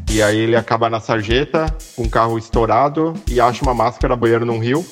E 0.08 0.22
aí 0.22 0.36
ele 0.38 0.54
acaba 0.54 0.88
na 0.88 1.00
sarjeta, 1.00 1.66
com 1.96 2.04
o 2.04 2.08
carro 2.08 2.38
estourado, 2.38 3.14
e 3.28 3.40
acha 3.40 3.64
uma 3.64 3.74
máscara 3.74 4.14
boiando 4.14 4.46
num 4.46 4.60
rio. 4.60 4.86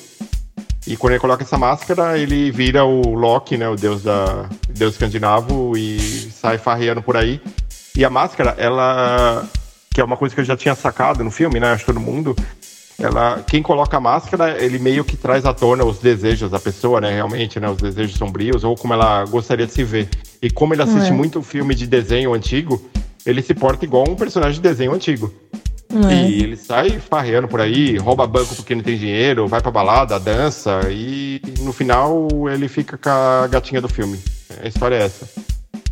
E 0.85 0.97
quando 0.97 1.13
ele 1.13 1.21
coloca 1.21 1.43
essa 1.43 1.57
máscara, 1.57 2.17
ele 2.17 2.51
vira 2.51 2.83
o 2.83 3.13
Loki, 3.13 3.55
né? 3.55 3.69
O 3.69 3.77
deus 3.77 4.03
da 4.03 4.49
deus 4.69 4.95
escandinavo 4.95 5.77
e 5.77 5.97
sai 6.29 6.57
farreando 6.57 7.01
por 7.01 7.15
aí. 7.15 7.39
E 7.95 8.03
a 8.03 8.09
máscara, 8.09 8.53
ela 8.57 9.47
que 9.93 10.01
é 10.01 10.03
uma 10.03 10.17
coisa 10.17 10.35
que 10.35 10.41
eu 10.41 10.45
já 10.45 10.57
tinha 10.57 10.75
sacado 10.75 11.23
no 11.23 11.31
filme, 11.31 11.57
né? 11.57 11.71
Acho 11.71 11.85
todo 11.85 12.01
mundo. 12.01 12.35
Ela, 12.99 13.41
quem 13.47 13.61
coloca 13.61 13.95
a 13.95 13.99
máscara, 14.01 14.61
ele 14.61 14.77
meio 14.77 15.05
que 15.05 15.15
traz 15.15 15.45
à 15.45 15.53
tona 15.53 15.85
os 15.85 15.99
desejos 15.99 16.51
da 16.51 16.59
pessoa, 16.59 16.99
né? 16.99 17.13
Realmente, 17.13 17.59
né? 17.59 17.69
Os 17.69 17.77
desejos 17.77 18.17
sombrios 18.17 18.63
ou 18.63 18.75
como 18.75 18.93
ela 18.93 19.23
gostaria 19.25 19.65
de 19.65 19.71
se 19.71 19.83
ver. 19.83 20.09
E 20.41 20.49
como 20.49 20.73
ele 20.73 20.81
assiste 20.81 21.09
É. 21.09 21.13
muito 21.13 21.41
filme 21.41 21.73
de 21.73 21.87
desenho 21.87 22.33
antigo, 22.33 22.81
ele 23.25 23.41
se 23.41 23.53
porta 23.53 23.85
igual 23.85 24.05
um 24.07 24.15
personagem 24.15 24.55
de 24.55 24.61
desenho 24.61 24.93
antigo. 24.93 25.33
É. 26.07 26.29
E 26.29 26.43
ele 26.43 26.55
sai 26.55 26.99
farreando 26.99 27.47
por 27.47 27.59
aí, 27.59 27.97
rouba 27.97 28.27
banco 28.27 28.53
porque 28.55 28.75
não 28.75 28.83
tem 28.83 28.95
dinheiro, 28.97 29.47
vai 29.47 29.59
pra 29.59 29.71
balada, 29.71 30.19
dança 30.19 30.81
e 30.91 31.41
no 31.61 31.73
final 31.73 32.27
ele 32.53 32.67
fica 32.67 32.95
com 32.97 33.09
a 33.09 33.47
gatinha 33.47 33.81
do 33.81 33.87
filme. 33.87 34.19
A 34.63 34.67
história 34.67 34.95
é 34.95 35.03
essa. 35.05 35.27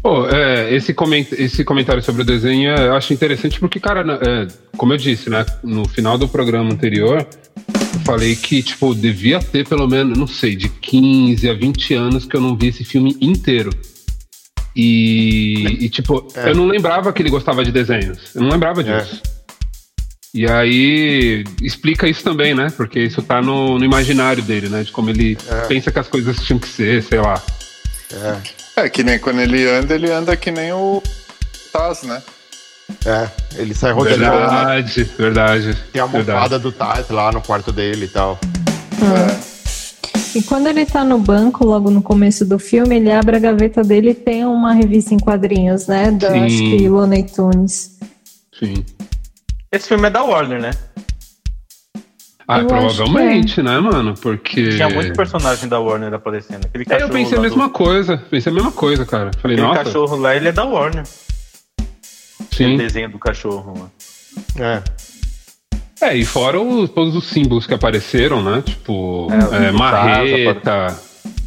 Pô, 0.02 0.28
é, 0.28 0.74
esse, 0.74 0.94
coment 0.94 1.26
esse 1.34 1.64
comentário 1.64 2.02
sobre 2.02 2.22
o 2.22 2.26
desenho 2.26 2.70
é, 2.72 2.88
eu 2.88 2.96
acho 2.96 3.14
interessante 3.14 3.60
porque, 3.60 3.80
cara, 3.80 4.02
é, 4.22 4.48
como 4.78 4.94
eu 4.94 4.98
disse, 4.98 5.30
né, 5.30 5.46
no 5.64 5.88
final 5.88 6.18
do 6.18 6.28
programa 6.28 6.72
anterior, 6.72 7.28
eu 7.94 8.00
falei 8.06 8.36
que, 8.36 8.62
tipo, 8.62 8.94
devia 8.96 9.40
ter 9.40 9.68
pelo 9.68 9.88
menos, 9.88 10.18
não 10.18 10.28
sei, 10.28 10.56
de 10.56 10.70
15 10.70 11.50
a 11.50 11.54
20 11.54 11.94
anos 11.94 12.26
que 12.26 12.36
eu 12.36 12.42
não 12.42 12.56
vi 12.56 12.68
esse 12.68 12.84
filme 12.84 13.18
inteiro. 13.20 13.72
E, 14.76 15.86
e, 15.86 15.90
tipo, 15.90 16.28
É. 16.36 16.52
eu 16.52 16.56
não 16.56 16.68
lembrava 16.68 17.12
que 17.12 17.22
ele 17.22 17.32
gostava 17.32 17.66
de 17.66 17.72
desenhos. 17.72 18.36
Eu 18.36 18.44
não 18.44 18.50
lembrava 18.50 18.82
É. 18.82 19.00
disso. 19.02 19.22
E 20.34 20.46
aí, 20.46 21.44
explica 21.64 22.08
isso 22.08 22.24
também, 22.24 22.54
né? 22.54 22.72
Porque 22.78 23.00
isso 23.00 23.24
tá 23.24 23.42
no, 23.42 23.80
no 23.80 23.84
imaginário 23.84 24.44
dele, 24.44 24.70
né? 24.70 24.84
De 24.84 24.92
como 24.92 25.10
ele 25.10 25.36
pensa 25.68 25.92
que 25.92 25.98
as 25.98 26.08
coisas 26.08 26.38
tinham 26.46 26.60
que 26.60 26.68
ser, 26.68 27.02
sei 27.02 27.20
lá. 27.20 27.42
É, 28.14 28.38
que 28.92 29.04
nem 29.04 29.18
quando 29.18 29.40
ele 29.40 29.68
anda, 29.68 29.96
ele 29.96 30.12
anda 30.12 30.38
que 30.38 30.52
nem 30.52 30.72
o 30.72 31.02
Taz, 31.74 32.04
né? 32.04 32.22
É, 33.06 33.28
ele 33.56 33.74
sai 33.74 33.92
rodando. 33.92 34.18
Verdade, 34.18 35.04
verdade. 35.18 35.78
Tem 35.92 36.02
a 36.02 36.06
verdade. 36.06 36.32
almofada 36.32 36.60
do 36.60 36.72
Taz 36.72 37.10
lá 37.10 37.32
no 37.32 37.42
quarto 37.42 37.72
dele 37.72 38.06
e 38.06 38.10
tal. 38.10 38.40
É. 39.02 40.38
E 40.38 40.42
quando 40.44 40.68
ele 40.68 40.86
tá 40.86 41.04
no 41.04 41.18
banco, 41.18 41.66
logo 41.66 41.90
no 41.90 42.02
começo 42.02 42.46
do 42.46 42.60
filme, 42.60 42.98
ele 42.98 43.12
abre 43.12 43.38
a 43.38 43.40
gaveta 43.40 43.82
dele 43.82 44.12
e 44.12 44.14
tem 44.14 44.46
uma 44.46 44.74
revista 44.74 45.14
em 45.14 45.18
quadrinhos, 45.18 45.88
né? 45.88 46.12
Da, 46.12 46.32
Sim. 46.32 46.46
acho 46.46 46.58
que 46.58 46.90
Looney 46.90 47.24
Tunes. 47.24 47.98
Sim. 48.58 48.86
Esse 49.72 49.88
filme 49.88 50.08
é 50.08 50.10
da 50.12 50.24
Warner, 50.24 50.62
né? 50.62 50.72
Ah, 52.48 52.60
Eu 52.60 52.68
provavelmente, 52.68 53.62
né, 53.62 53.78
mano? 53.80 54.14
Porque. 54.16 54.70
Tinha 54.70 54.88
muito 54.90 55.14
personagem 55.14 55.68
da 55.68 55.80
Warner 55.80 56.14
aparecendo. 56.14 56.64
Aquele 56.66 56.86
É, 56.90 57.04
eu 57.04 57.10
pensei 57.10 57.38
a 57.38 57.42
mesma 57.42 57.68
do- 57.68 57.74
coisa. 57.74 58.18
Pensei 58.18 58.52
a 58.52 58.56
mesma 58.56 58.72
coisa, 58.72 59.06
cara. 59.06 59.32
Falei, 59.42 59.58
Aquele 59.58 59.68
nossa. 59.68 59.84
cachorro 59.84 60.16
lá, 60.16 60.34
ele 60.36 60.48
é 60.48 60.52
da 60.54 60.64
Warner. 60.64 61.04
O 62.40 62.56
Sim. 62.56 62.78
desenho 62.78 63.10
do 63.10 63.20
cachorro 63.20 63.74
lá. 63.78 63.90
É. 64.66 64.84
É, 66.00 66.16
e 66.16 66.24
fora 66.24 66.62
os- 66.62 66.90
todos 66.90 67.16
os 67.18 67.26
símbolos 67.26 67.68
que 67.68 67.74
apareceram, 67.74 68.42
né? 68.42 68.62
Tipo, 68.66 69.28
É, 69.32 69.68
é, 69.68 69.72
o 69.72 69.78
marreta, 69.78 70.98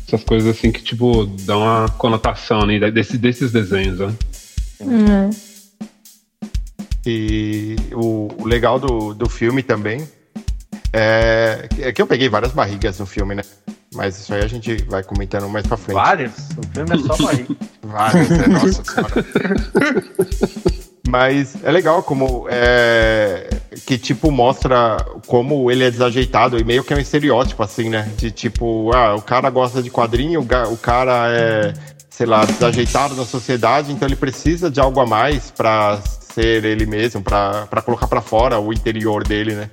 essas 0.07 0.23
coisas 0.23 0.55
assim 0.55 0.71
que, 0.71 0.83
tipo, 0.83 1.25
dão 1.47 1.63
uma 1.63 1.89
conotação 1.97 2.67
né, 2.67 2.91
desse, 2.91 3.17
desses 3.17 3.51
desenhos, 3.53 4.01
né? 4.01 4.13
Hum, 4.83 5.31
E 7.07 7.77
o, 7.93 8.29
o 8.43 8.47
legal 8.47 8.79
do, 8.79 9.15
do 9.15 9.29
filme 9.29 9.63
também 9.63 10.07
é, 10.93 11.69
é 11.79 11.93
que 11.93 12.03
eu 12.03 12.07
peguei 12.07 12.29
várias 12.29 12.53
barrigas 12.53 12.99
no 12.99 13.07
filme, 13.07 13.35
né? 13.35 13.43
Mas 13.95 14.19
isso 14.19 14.33
aí 14.33 14.43
a 14.43 14.47
gente 14.47 14.85
vai 14.85 15.03
comentando 15.03 15.49
mais 15.49 15.67
pra 15.67 15.77
frente. 15.77 15.97
Vários? 15.97 16.33
O 16.57 16.67
filme 16.73 16.95
é 16.95 16.99
só 17.07 17.25
barriga. 17.25 17.57
Várias, 17.83 18.31
é, 18.31 18.47
nossa 18.47 18.85
senhora. 18.85 19.25
Mas 21.09 21.57
é 21.65 21.71
legal 21.73 22.03
como 22.05 22.47
é, 22.49 23.51
que 23.85 23.99
tipo 23.99 24.31
mostra 24.31 25.05
como 25.27 25.71
ele 25.71 25.83
é 25.83 25.91
desajeitado 25.91 26.57
e 26.59 26.63
meio 26.63 26.85
que 26.85 26.93
é 26.93 26.97
um 26.97 27.01
estereótipo 27.01 27.63
assim, 27.63 27.89
né? 27.89 28.09
De 28.17 28.31
tipo, 28.31 28.95
ah, 28.95 29.17
o 29.17 29.23
cara 29.23 29.51
gosta 29.51 29.83
de 29.83 29.91
quadrinho, 29.91 30.41
o 30.41 30.77
cara 30.77 31.33
é, 31.33 31.75
sei 32.09 32.27
lá, 32.27 32.45
desajeitado 32.45 33.17
na 33.17 33.25
sociedade, 33.25 33.91
então 33.91 34.07
ele 34.07 34.15
precisa 34.15 34.71
de 34.71 34.79
algo 34.79 35.01
a 35.01 35.07
mais 35.07 35.51
pra 35.51 36.01
ser 36.33 36.65
ele 36.65 36.87
mesmo, 36.87 37.23
pra 37.23 37.67
colocar 37.85 38.07
pra 38.07 38.21
fora 38.21 38.61
o 38.61 38.73
interior 38.73 39.27
dele, 39.27 39.55
né? 39.55 39.71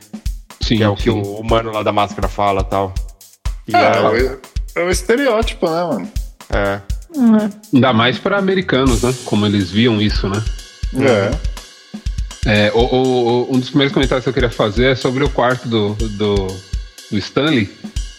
Sim, 0.68 0.78
Que 0.78 0.84
é 0.84 0.90
o 0.90 0.96
que 0.96 1.04
sim. 1.04 1.10
o 1.10 1.40
humano 1.40 1.72
lá 1.72 1.82
da 1.84 1.92
máscara 1.92 2.28
fala, 2.28 2.64
tal. 2.64 2.94
E 3.68 3.76
É, 3.76 3.80
é, 3.98 4.02
o- 4.02 4.40
é 4.76 4.84
o 4.86 4.90
estereótipo, 4.90 5.66
né, 5.70 5.84
mano? 5.84 6.12
é, 6.50 6.80
hum, 7.16 7.38
Ainda 7.74 7.94
mais 7.94 8.18
para 8.18 8.38
americanos, 8.38 9.02
né? 9.04 9.14
Como 9.26 9.46
eles 9.46 9.70
viam 9.72 10.02
isso, 10.02 10.28
né? 10.30 10.44
É. 11.00 11.32
É, 12.68 12.72
o- 12.74 12.80
o- 12.80 13.28
o- 13.52 13.56
um 13.56 13.60
dos 13.60 13.70
primeiros 13.70 13.94
comentários 13.94 14.24
que 14.24 14.30
eu 14.30 14.34
queria 14.34 14.50
fazer 14.50 14.92
é 14.92 14.96
sobre 14.96 15.24
o 15.24 15.30
quarto 15.30 15.68
do, 15.68 15.90
do, 15.96 16.48
do 17.12 17.18
Stanley. 17.18 17.70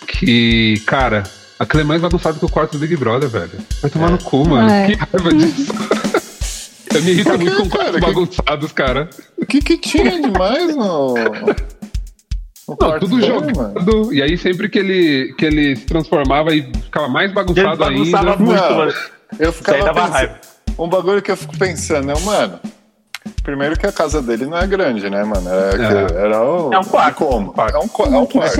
Que, 0.06 0.82
cara, 0.86 1.22
aquele 1.58 1.82
é 1.82 1.86
mais 1.86 2.00
bagunçado 2.00 2.38
que 2.38 2.44
o 2.44 2.48
quarto 2.48 2.72
do 2.72 2.78
Big 2.78 2.94
Brother, 2.96 3.28
velho. 3.28 3.50
Vai 3.80 3.90
tomar 3.90 4.08
É. 4.08 4.10
no 4.12 4.18
cu, 4.18 4.46
mano. 4.46 4.68
É. 4.70 4.86
Que 4.86 4.94
raiva 4.94 5.32
disso. 5.34 5.72
eu 6.94 7.02
me 7.02 7.10
irrito 7.12 7.38
muito 7.38 7.56
com 7.56 7.68
cara? 7.70 7.84
quartos 7.84 7.94
Que- 8.00 8.00
bagunçados, 8.00 8.72
cara. 8.72 9.10
O 9.38 9.46
que 9.46 9.60
que 9.62 9.78
tinha 9.78 10.20
demais 10.20 10.74
no... 10.76 11.14
no 12.68 12.76
Não, 12.80 12.98
tudo 12.98 13.16
dele, 13.16 13.26
jogado. 13.26 13.56
mano? 13.56 14.12
E 14.12 14.22
aí 14.22 14.36
sempre 14.36 14.68
que 14.68 14.78
ele, 14.78 15.34
que 15.38 15.44
ele 15.46 15.76
se 15.76 15.86
transformava 15.86 16.54
e 16.54 16.62
ficava 16.84 17.08
mais 17.08 17.26
Ele 17.26 17.34
bagunçado 17.34 17.76
bagunçava 17.76 18.30
ainda. 18.32 18.42
muito, 18.44 18.60
Não. 18.62 18.76
mano. 18.76 18.92
Eu 19.38 19.52
ficava 19.52 19.78
dava 19.78 19.94
pensando... 19.94 20.12
raiva. 20.12 20.34
Um 20.78 20.88
bagulho 20.88 21.20
que 21.22 21.30
eu 21.30 21.36
fico 21.36 21.56
pensando, 21.58 22.06
né, 22.06 22.14
mano... 22.24 22.60
Primeiro 23.42 23.78
que 23.78 23.86
a 23.86 23.92
casa 23.92 24.22
dele 24.22 24.46
não 24.46 24.56
é 24.58 24.66
grande, 24.66 25.08
né, 25.10 25.22
mano? 25.24 25.48
Era, 25.48 25.76
que- 26.06 26.14
era 26.16 26.42
o... 26.42 26.72
É 26.72 26.78
um 26.78 26.84
quarto. 26.84 27.14
Como? 27.16 27.50
Um 27.50 27.52
quarto. 27.52 27.74
É 27.74 27.78
um, 27.78 27.82
é 28.14 28.18
um 28.20 28.26
quarto. 28.26 28.56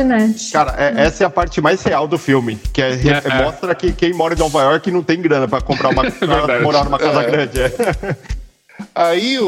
Cara, 0.53 0.75
é- 0.79 1.03
essa 1.07 1.25
é 1.25 1.27
a 1.27 1.31
parte 1.31 1.61
mais 1.61 1.83
real 1.83 2.07
do 2.09 2.19
filme, 2.19 2.59
que 2.73 2.81
é, 2.83 2.91
É, 2.93 3.23
é. 3.39 3.43
mostra 3.45 3.75
que 3.75 3.93
quem 3.93 4.13
mora 4.15 4.35
em 4.35 4.39
Nova 4.39 4.61
York 4.63 4.91
não 4.91 5.03
tem 5.03 5.21
grana 5.23 5.47
pra 5.49 5.61
comprar 5.61 5.91
uma 5.91 6.05
pra 6.11 6.61
morar 6.61 6.85
numa 6.85 6.99
casa 6.99 7.23
É. 7.23 7.31
grande. 7.31 7.61
é. 7.63 8.17
Aí 8.95 9.39
o, 9.41 9.47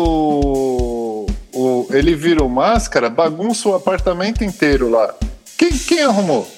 o 1.61 1.87
ele 1.91 2.15
vira 2.15 2.43
o 2.43 2.49
máscara, 2.49 3.09
bagunça 3.11 3.69
o 3.69 3.75
apartamento 3.75 4.43
inteiro 4.45 4.89
lá. 4.91 5.15
Quem, 5.59 5.71
quem 5.71 6.03
arrumou? 6.03 6.49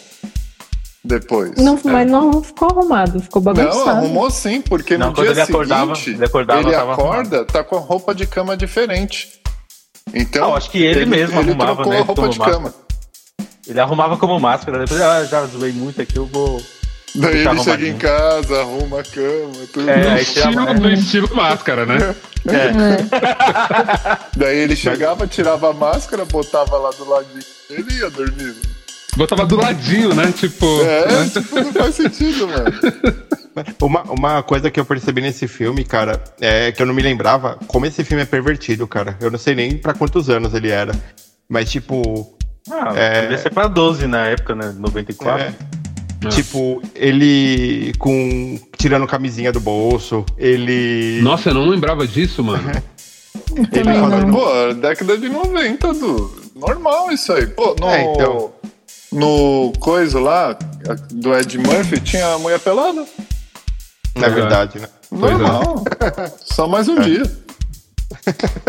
Depois. 1.05 1.51
Não, 1.57 1.79
Mas 1.83 2.09
não 2.09 2.41
ficou 2.43 2.69
arrumado, 2.71 3.19
ficou 3.21 3.43
Não, 3.43 3.53
bagunçado. 3.53 3.91
arrumou 3.91 4.31
sim, 4.31 4.61
porque 4.61 4.97
Não, 4.97 5.09
no 5.09 5.15
quando 5.15 5.25
dia 5.27 5.33
ele 5.33 5.41
acordava- 5.41 5.95
seguinte 5.97 6.17
ele 6.17 6.25
acordava, 6.25 6.71
tava 6.71 6.93
acorda, 6.93 7.45
tá 7.45 7.65
com 7.65 7.77
a 7.77 7.81
roupa 7.81 8.15
de 8.15 8.25
cama 8.27 8.57
diferente. 8.57 9.41
Então, 10.15 10.49
Não, 10.51 10.57
acho 10.57 10.71
que 10.71 10.79
ele 10.83 11.05
mesmo 11.05 11.41
ele 11.41 11.51
arrumava, 11.51 11.75
trocou 11.75 11.93
né, 11.93 11.99
a 11.99 12.03
roupa 12.03 12.23
como 12.23 12.33
de 12.33 12.39
máscara. 12.39 12.59
cama. 12.63 12.75
Ele 13.67 13.81
arrumava 13.81 14.17
como 14.17 14.39
máscara, 14.39 14.79
depois 14.79 15.01
ah, 15.01 15.25
já 15.25 15.45
zoei 15.47 15.73
muito 15.73 16.01
aqui, 16.01 16.17
eu 16.17 16.27
vou. 16.27 16.61
Daí 17.15 17.47
ele 17.47 17.59
chega 17.63 17.89
em 17.89 17.97
casa, 17.99 18.61
arruma 18.61 19.01
a 19.01 19.03
cama, 19.03 19.53
tudo. 19.73 19.91
É, 19.91 20.11
No 20.11 20.19
estilo, 20.19 20.75
no 20.75 20.91
estilo 20.91 21.35
máscara, 21.35 21.85
né? 21.85 22.15
É, 22.49 22.73
Daí 24.37 24.59
ele 24.59 24.75
chegava, 24.75 25.27
tirava 25.27 25.71
a 25.71 25.73
máscara, 25.75 26.25
botava 26.25 26.77
lá 26.79 26.91
do 26.91 27.09
ladinho 27.09 27.43
dele 27.69 27.87
e 27.91 27.99
ia 27.99 28.11
dormir. 28.11 28.55
Botava 29.17 29.45
do 29.45 29.57
ladinho, 29.57 30.15
né? 30.15 30.33
Tipo. 30.33 30.81
É, 30.83 31.07
né? 31.13 31.29
tipo, 31.33 31.55
não 31.61 31.73
faz 31.73 31.95
sentido, 31.95 32.49
mano. 32.49 32.73
Uma, 33.83 34.03
uma 34.05 34.43
coisa 34.43 34.71
que 34.71 34.81
eu 34.81 34.85
percebi 34.87 35.21
nesse 35.21 35.47
filme, 35.47 35.85
cara, 35.85 36.19
é 36.41 36.73
que 36.73 36.81
eu 36.81 36.87
não 36.87 36.95
me 36.95 37.03
lembrava 37.03 37.59
como 37.67 37.85
esse 37.85 38.03
filme 38.03 38.23
é 38.23 38.25
pervertido, 38.25 38.87
cara. 38.89 39.15
Eu 39.21 39.31
não 39.31 39.39
sei 39.39 39.55
nem 39.55 39.77
pra 39.77 39.93
quantos 39.93 40.31
anos 40.31 40.55
ele 40.55 40.71
era. 40.71 40.93
Mas, 41.51 41.71
tipo, 41.71 42.35
ah, 42.71 42.95
É. 42.97 43.21
devia 43.21 43.37
ser 43.37 43.51
pra 43.51 43.69
12 43.69 44.07
na 44.07 44.25
época, 44.27 44.55
né? 44.55 44.75
94. 44.79 45.43
é, 45.49 45.53
tipo, 46.31 46.83
ele 46.95 47.93
com. 47.99 48.59
tirando 48.77 49.07
camisinha 49.07 49.53
do 49.53 49.61
bolso, 49.61 50.25
ele. 50.39 51.21
Nossa, 51.23 51.51
eu 51.51 51.55
não 51.55 51.67
lembrava 51.69 52.07
disso, 52.07 52.43
mano. 52.43 52.63
ele 53.57 53.67
Também 53.69 54.01
fazendo- 54.01 54.27
não. 54.27 54.33
Pô, 54.35 54.75
década 54.75 55.17
de 55.19 55.29
90, 55.29 55.93
do 55.95 56.43
normal 56.57 57.11
isso 57.11 57.33
aí. 57.33 57.47
Pô, 57.47 57.75
no, 57.81 57.89
É, 57.89 58.03
então. 58.13 58.53
no 59.13 59.73
coisa 59.81 60.19
lá, 60.21 60.57
do 61.11 61.35
Ed 61.37 61.59
Murphy, 61.59 62.01
tinha 62.01 62.27
a 62.35 62.39
mulher 62.39 62.59
pelada. 62.61 63.05
Na 64.15 64.29
verdade, 64.29 64.79
né? 64.79 64.89
Pois 65.09 65.23
é. 65.33 65.37
Normal. 65.39 65.85
Só 66.45 66.69
mais 66.69 66.89
um 66.89 67.01
dia. 67.01 67.23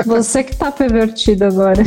Você 0.05 0.43
que 0.43 0.55
tá 0.55 0.71
pervertido 0.71 1.45
agora. 1.45 1.83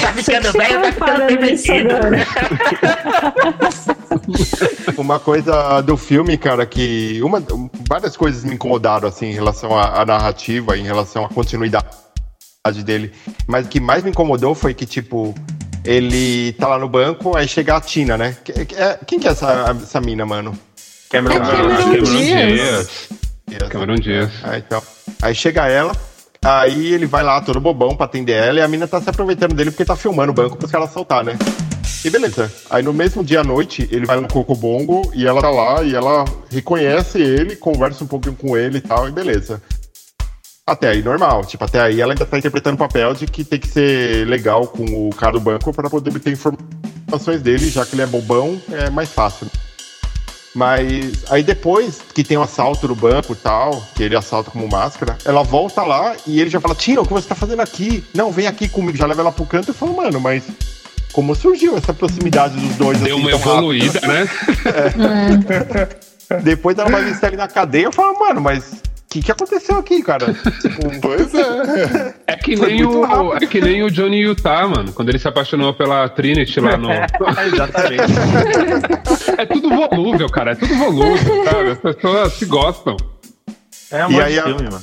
Tá 0.00 0.12
ficando 0.12 0.52
Você 0.52 0.58
bem, 0.58 0.68
tá 0.68 0.92
tá 0.92 1.26
ficando 1.56 1.90
agora. 1.94 2.26
Uma 4.98 5.18
coisa 5.18 5.80
do 5.82 5.96
filme, 5.96 6.36
cara, 6.36 6.66
que. 6.66 7.20
Uma, 7.22 7.42
várias 7.88 8.16
coisas 8.16 8.44
me 8.44 8.54
incomodaram, 8.54 9.08
assim, 9.08 9.26
em 9.26 9.32
relação 9.34 9.76
à, 9.78 10.02
à 10.02 10.04
narrativa, 10.06 10.76
em 10.76 10.82
relação 10.82 11.24
à 11.24 11.28
continuidade 11.28 11.86
dele. 12.84 13.12
Mas 13.46 13.66
o 13.66 13.68
que 13.68 13.78
mais 13.80 14.02
me 14.02 14.10
incomodou 14.10 14.54
foi 14.54 14.74
que, 14.74 14.84
tipo, 14.86 15.34
ele 15.84 16.52
tá 16.54 16.66
lá 16.68 16.78
no 16.78 16.88
banco, 16.88 17.36
aí 17.36 17.46
chega 17.46 17.76
a 17.76 17.80
Tina, 17.80 18.16
né? 18.16 18.36
É- 18.76 18.98
Quem 19.06 19.18
que 19.20 19.28
é 19.28 19.30
essa, 19.30 19.76
essa 19.82 20.00
mina, 20.00 20.26
mano? 20.26 20.58
Cameron 21.10 21.36
É. 21.36 21.38
Cameron 21.38 21.76
Cameron 21.76 22.86
Diaz. 23.48 23.68
Cameron 23.68 23.96
Diaz. 23.96 24.30
Ah, 24.42 24.58
então. 24.58 24.82
Aí 25.22 25.34
chega 25.34 25.68
ela, 25.68 25.96
aí 26.44 26.92
ele 26.92 27.06
vai 27.06 27.22
lá 27.22 27.40
todo 27.40 27.60
bobão 27.60 27.96
pra 27.96 28.06
atender 28.06 28.32
ela 28.32 28.58
e 28.58 28.62
a 28.62 28.68
mina 28.68 28.86
tá 28.86 29.00
se 29.00 29.08
aproveitando 29.08 29.54
dele 29.54 29.70
porque 29.70 29.84
tá 29.84 29.96
filmando 29.96 30.32
o 30.32 30.34
banco 30.34 30.56
pros 30.56 30.70
caras 30.70 30.92
soltar, 30.92 31.24
né? 31.24 31.38
E 32.04 32.10
beleza. 32.10 32.52
Aí 32.70 32.82
no 32.82 32.92
mesmo 32.92 33.24
dia 33.24 33.40
à 33.40 33.44
noite, 33.44 33.88
ele 33.90 34.06
vai 34.06 34.20
no 34.20 34.28
Cocobongo 34.28 35.10
e 35.14 35.26
ela 35.26 35.40
tá 35.40 35.50
lá 35.50 35.82
e 35.82 35.94
ela 35.94 36.24
reconhece 36.50 37.20
ele, 37.20 37.56
conversa 37.56 38.04
um 38.04 38.06
pouquinho 38.06 38.36
com 38.36 38.56
ele 38.56 38.78
e 38.78 38.80
tal, 38.80 39.08
e 39.08 39.12
beleza. 39.12 39.62
Até 40.66 40.88
aí 40.88 41.02
normal, 41.02 41.44
tipo, 41.44 41.64
até 41.64 41.80
aí 41.80 42.00
ela 42.00 42.12
ainda 42.12 42.26
tá 42.26 42.36
interpretando 42.36 42.74
o 42.74 42.78
papel 42.78 43.14
de 43.14 43.26
que 43.26 43.44
tem 43.44 43.58
que 43.58 43.68
ser 43.68 44.26
legal 44.26 44.66
com 44.66 45.08
o 45.08 45.10
cara 45.14 45.32
do 45.32 45.40
banco 45.40 45.72
pra 45.72 45.88
poder 45.88 46.10
obter 46.10 46.32
informações 46.32 47.40
dele, 47.40 47.70
já 47.70 47.86
que 47.86 47.94
ele 47.94 48.02
é 48.02 48.06
bobão, 48.06 48.60
é 48.72 48.90
mais 48.90 49.08
fácil. 49.08 49.46
Mas 50.56 51.22
aí 51.28 51.42
depois 51.42 52.00
que 52.14 52.24
tem 52.24 52.38
o 52.38 52.42
assalto 52.42 52.88
no 52.88 52.94
banco 52.94 53.34
e 53.34 53.36
tal, 53.36 53.86
que 53.94 54.02
ele 54.02 54.16
assalta 54.16 54.50
como 54.50 54.66
máscara, 54.66 55.18
ela 55.22 55.42
volta 55.42 55.82
lá 55.82 56.16
e 56.26 56.40
ele 56.40 56.48
já 56.48 56.58
fala, 56.58 56.74
Tina, 56.74 57.02
o 57.02 57.06
que 57.06 57.12
você 57.12 57.28
tá 57.28 57.34
fazendo 57.34 57.60
aqui? 57.60 58.02
Não, 58.14 58.32
vem 58.32 58.46
aqui 58.46 58.66
comigo. 58.66 58.96
Já 58.96 59.04
leva 59.04 59.20
ela 59.20 59.30
pro 59.30 59.44
canto 59.44 59.70
e 59.70 59.74
fala, 59.74 59.92
mano, 59.92 60.18
mas 60.18 60.44
como 61.12 61.34
surgiu 61.34 61.76
essa 61.76 61.92
proximidade 61.92 62.58
dos 62.58 62.74
dois 62.76 62.98
Deu 63.00 63.18
assim, 63.18 63.26
uma 63.26 63.30
tão 63.32 63.38
rápido? 63.38 63.58
evoluída, 63.58 64.00
né? 64.00 64.28
Depois 66.42 66.78
ela 66.78 66.88
vai 66.88 67.04
listar 67.04 67.28
ele 67.28 67.36
na 67.36 67.48
cadeia, 67.48 67.84
eu 67.84 67.92
falo, 67.92 68.18
mano, 68.18 68.40
mas 68.40 68.82
que, 69.20 69.22
que 69.22 69.32
aconteceu 69.32 69.76
aqui, 69.78 70.02
cara? 70.02 70.26
Pois 71.00 71.32
é. 71.34 72.14
É 72.26 72.36
que, 72.36 72.56
Foi 72.56 72.68
nem 72.68 72.84
o, 72.84 73.02
rápido. 73.02 73.44
é 73.44 73.46
que 73.46 73.60
nem 73.60 73.82
o 73.82 73.90
Johnny 73.90 74.20
Utah, 74.20 74.66
mano. 74.68 74.92
Quando 74.92 75.08
ele 75.08 75.18
se 75.18 75.28
apaixonou 75.28 75.72
pela 75.74 76.08
Trinity 76.08 76.60
lá 76.60 76.76
no. 76.76 76.88
Exatamente. 77.52 78.12
É 79.38 79.46
tudo 79.46 79.68
volúvel, 79.70 80.28
cara. 80.28 80.52
É 80.52 80.54
tudo 80.54 80.74
volúvel, 80.74 81.44
sabe? 81.44 81.70
As 81.70 81.78
pessoas 81.78 82.32
se 82.34 82.44
gostam. 82.46 82.96
É 83.90 84.06
um 84.06 84.10
E 84.12 84.20
aí 84.20 84.32
de 84.34 84.38
a- 84.40 84.44
filme, 84.44 84.62
mano. 84.64 84.82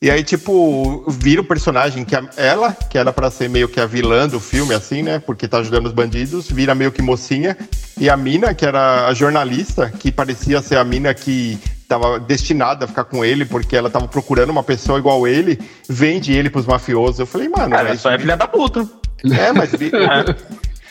E 0.00 0.10
aí, 0.10 0.24
tipo, 0.24 1.04
vira 1.08 1.40
o 1.40 1.44
personagem 1.44 2.04
que 2.04 2.16
a- 2.16 2.28
ela, 2.36 2.72
que 2.90 2.98
era 2.98 3.12
pra 3.12 3.30
ser 3.30 3.48
meio 3.48 3.68
que 3.68 3.78
a 3.78 3.86
vilã 3.86 4.26
do 4.28 4.40
filme, 4.40 4.74
assim, 4.74 5.00
né? 5.00 5.20
Porque 5.24 5.46
tá 5.46 5.58
ajudando 5.58 5.86
os 5.86 5.92
bandidos, 5.92 6.50
vira 6.50 6.74
meio 6.74 6.90
que 6.90 7.00
mocinha. 7.00 7.56
E 8.00 8.10
a 8.10 8.16
mina, 8.16 8.52
que 8.52 8.66
era 8.66 9.06
a 9.06 9.14
jornalista, 9.14 9.92
que 9.96 10.10
parecia 10.10 10.60
ser 10.60 10.76
a 10.76 10.82
mina 10.84 11.14
que 11.14 11.56
tava 11.92 12.18
destinada 12.18 12.86
a 12.86 12.88
ficar 12.88 13.04
com 13.04 13.22
ele, 13.24 13.44
porque 13.44 13.76
ela 13.76 13.90
tava 13.90 14.08
procurando 14.08 14.48
uma 14.50 14.62
pessoa 14.62 14.98
igual 14.98 15.26
ele, 15.26 15.58
vende 15.88 16.32
ele 16.32 16.48
pros 16.48 16.64
mafiosos. 16.64 17.18
Eu 17.18 17.26
falei, 17.26 17.48
mano, 17.48 17.70
Cara, 17.70 17.90
mas- 17.90 18.00
só 18.00 18.10
é 18.10 18.18
filha 18.18 18.36
da 18.36 18.46
puta. 18.48 18.88
é, 19.30 19.52
mas 19.52 19.70
vi- 19.72 19.92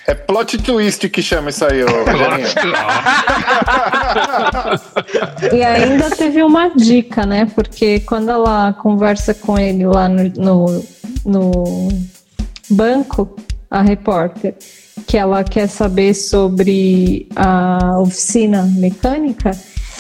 É 0.08 0.16
plot 0.16 0.58
twist 0.58 1.08
que 1.10 1.22
chama 1.22 1.52
isso 1.52 1.64
aí, 1.64 1.84
ô. 1.84 1.88
E 5.56 5.64
ainda 5.64 6.10
teve 6.10 6.42
uma 6.44 6.70
dica, 6.70 7.24
né? 7.26 7.46
Porque 7.54 8.00
quando 8.02 8.30
ela 8.32 8.74
conversa 8.74 9.34
com 9.34 9.58
ele 9.60 9.86
lá 9.86 10.10
no, 10.10 10.24
no, 10.38 10.86
no 11.24 11.88
banco, 12.70 13.36
a 13.70 13.82
repórter, 13.82 14.56
que 15.06 15.18
ela 15.18 15.44
quer 15.44 15.68
saber 15.68 16.14
sobre 16.16 17.28
a 17.36 18.00
oficina 18.00 18.64
mecânica, 18.64 19.52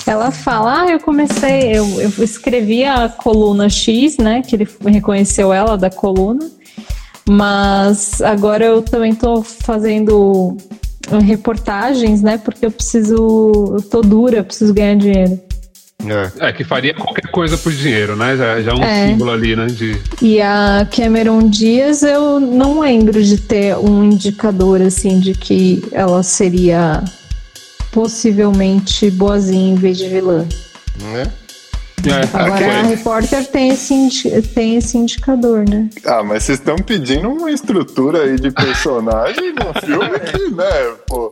ela 0.09 0.31
fala: 0.31 0.81
Ah, 0.83 0.91
eu 0.91 0.99
comecei, 0.99 1.71
eu, 1.77 1.85
eu 2.01 2.11
escrevi 2.23 2.83
a 2.85 3.07
coluna 3.09 3.69
X, 3.69 4.17
né? 4.17 4.41
Que 4.41 4.55
ele 4.55 4.67
reconheceu 4.85 5.51
ela 5.53 5.77
da 5.77 5.89
coluna, 5.89 6.49
mas 7.29 8.21
agora 8.21 8.65
eu 8.65 8.81
também 8.81 9.13
tô 9.13 9.41
fazendo 9.43 10.57
reportagens, 11.25 12.21
né? 12.21 12.37
Porque 12.37 12.65
eu 12.65 12.71
preciso, 12.71 13.15
eu 13.75 13.81
tô 13.81 14.01
dura, 14.01 14.37
eu 14.37 14.43
preciso 14.43 14.73
ganhar 14.73 14.95
dinheiro. 14.95 15.39
é. 16.39 16.47
É, 16.47 16.51
que 16.53 16.63
faria 16.63 16.93
qualquer 16.93 17.29
coisa 17.31 17.57
por 17.57 17.71
dinheiro, 17.71 18.15
né? 18.15 18.35
Já, 18.35 18.61
já 18.61 18.71
é 18.71 18.73
um 18.75 18.83
É. 18.83 19.07
símbolo 19.07 19.31
ali, 19.31 19.55
né? 19.55 19.67
De... 19.67 20.01
E 20.21 20.41
a 20.41 20.87
Cameron 20.95 21.47
Diaz, 21.49 22.01
eu 22.03 22.39
não 22.39 22.79
lembro 22.79 23.21
de 23.23 23.37
ter 23.37 23.75
um 23.77 24.03
indicador 24.05 24.81
assim 24.81 25.19
de 25.19 25.33
que 25.33 25.83
ela 25.91 26.23
seria 26.23 27.03
possivelmente 27.91 29.09
boazinha 29.11 29.73
em 29.73 29.75
vez 29.75 29.97
de 29.97 30.07
vilã. 30.07 30.45
né? 31.01 31.31
É, 32.03 32.35
Agora 32.35 32.57
foi. 32.57 32.65
a 32.71 32.81
repórter 32.81 33.45
tem 33.51 33.69
esse, 33.69 34.41
tem 34.55 34.75
esse 34.75 34.97
indicador, 34.97 35.69
né? 35.69 35.87
Ah, 36.03 36.23
mas 36.23 36.41
vocês 36.43 36.57
estão 36.57 36.75
pedindo 36.77 37.29
uma 37.29 37.51
estrutura 37.51 38.23
aí 38.23 38.39
de 38.39 38.49
personagem 38.49 39.53
no 39.53 39.71
filme 39.85 40.19
que, 40.19 40.49
né, 40.55 40.95
pô. 41.07 41.29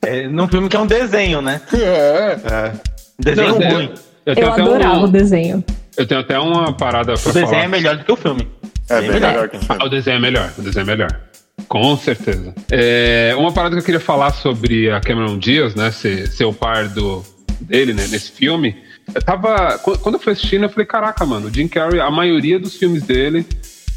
É, 0.00 0.28
num 0.28 0.46
filme 0.46 0.68
que 0.68 0.76
é 0.76 0.78
um 0.78 0.86
desenho, 0.86 1.42
né? 1.42 1.60
É. 1.74 2.38
É. 2.54 2.72
Desenho 3.18 3.58
Não, 3.58 3.68
ruim. 3.72 3.92
Eu 4.24 4.34
Eu 4.34 4.52
adorava 4.52 5.00
o 5.00 5.06
um, 5.06 5.10
desenho. 5.10 5.64
eu 5.96 6.06
tenho 6.06 6.20
até 6.20 6.38
uma 6.38 6.72
parada 6.72 7.14
pra 7.14 7.22
O 7.30 7.32
desenho 7.32 7.46
falar. 7.48 7.64
é 7.64 7.68
melhor 7.68 7.96
do 7.96 8.04
que 8.04 8.12
o 8.12 8.16
filme. 8.16 8.48
É 8.88 9.00
bem 9.00 9.10
melhor 9.10 9.48
que 9.48 9.56
o 9.56 9.60
Ah, 9.60 9.64
filme. 9.74 9.84
o 9.84 9.88
desenho 9.88 10.16
é 10.16 10.20
melhor, 10.20 10.52
o 10.56 10.62
desenho 10.62 10.82
é 10.82 10.86
melhor. 10.86 11.20
Com 11.68 11.96
certeza. 11.96 12.54
É, 12.70 13.34
uma 13.38 13.52
parada 13.52 13.74
que 13.74 13.80
eu 13.80 13.84
queria 13.84 14.00
falar 14.00 14.32
sobre 14.32 14.90
a 14.90 15.00
Cameron 15.00 15.38
Diaz, 15.38 15.74
né? 15.74 15.90
Ser, 15.90 16.26
ser 16.28 16.44
o 16.44 16.52
par 16.52 16.88
do, 16.88 17.24
dele, 17.60 17.92
né? 17.94 18.06
Nesse 18.08 18.30
filme. 18.32 18.76
Eu 19.14 19.22
tava. 19.22 19.78
qu- 19.78 19.98
Quando 19.98 20.16
eu 20.16 20.20
fui 20.20 20.32
assistindo, 20.32 20.64
eu 20.64 20.68
falei, 20.70 20.86
caraca, 20.86 21.24
mano, 21.26 21.48
o 21.48 21.50
Jim 21.54 21.68
Carrey, 21.68 22.00
a 22.00 22.10
maioria 22.10 22.58
dos 22.58 22.76
filmes 22.76 23.02
dele, 23.02 23.46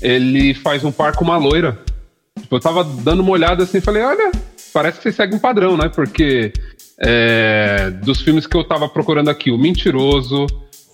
ele 0.01 0.53
faz 0.53 0.83
um 0.83 0.91
par 0.91 1.13
com 1.15 1.23
uma 1.23 1.37
loira. 1.37 1.77
Tipo, 2.39 2.55
eu 2.55 2.59
tava 2.59 2.83
dando 2.83 3.21
uma 3.21 3.31
olhada 3.31 3.63
assim 3.63 3.77
e 3.77 3.81
falei, 3.81 4.03
olha, 4.03 4.31
parece 4.73 4.97
que 4.97 5.03
você 5.03 5.11
segue 5.11 5.35
um 5.35 5.39
padrão, 5.39 5.77
né? 5.77 5.89
Porque 5.89 6.51
é, 6.99 7.91
dos 8.03 8.21
filmes 8.21 8.47
que 8.47 8.55
eu 8.57 8.63
tava 8.63 8.87
procurando 8.89 9.29
aqui, 9.29 9.51
O 9.51 9.57
Mentiroso. 9.57 10.47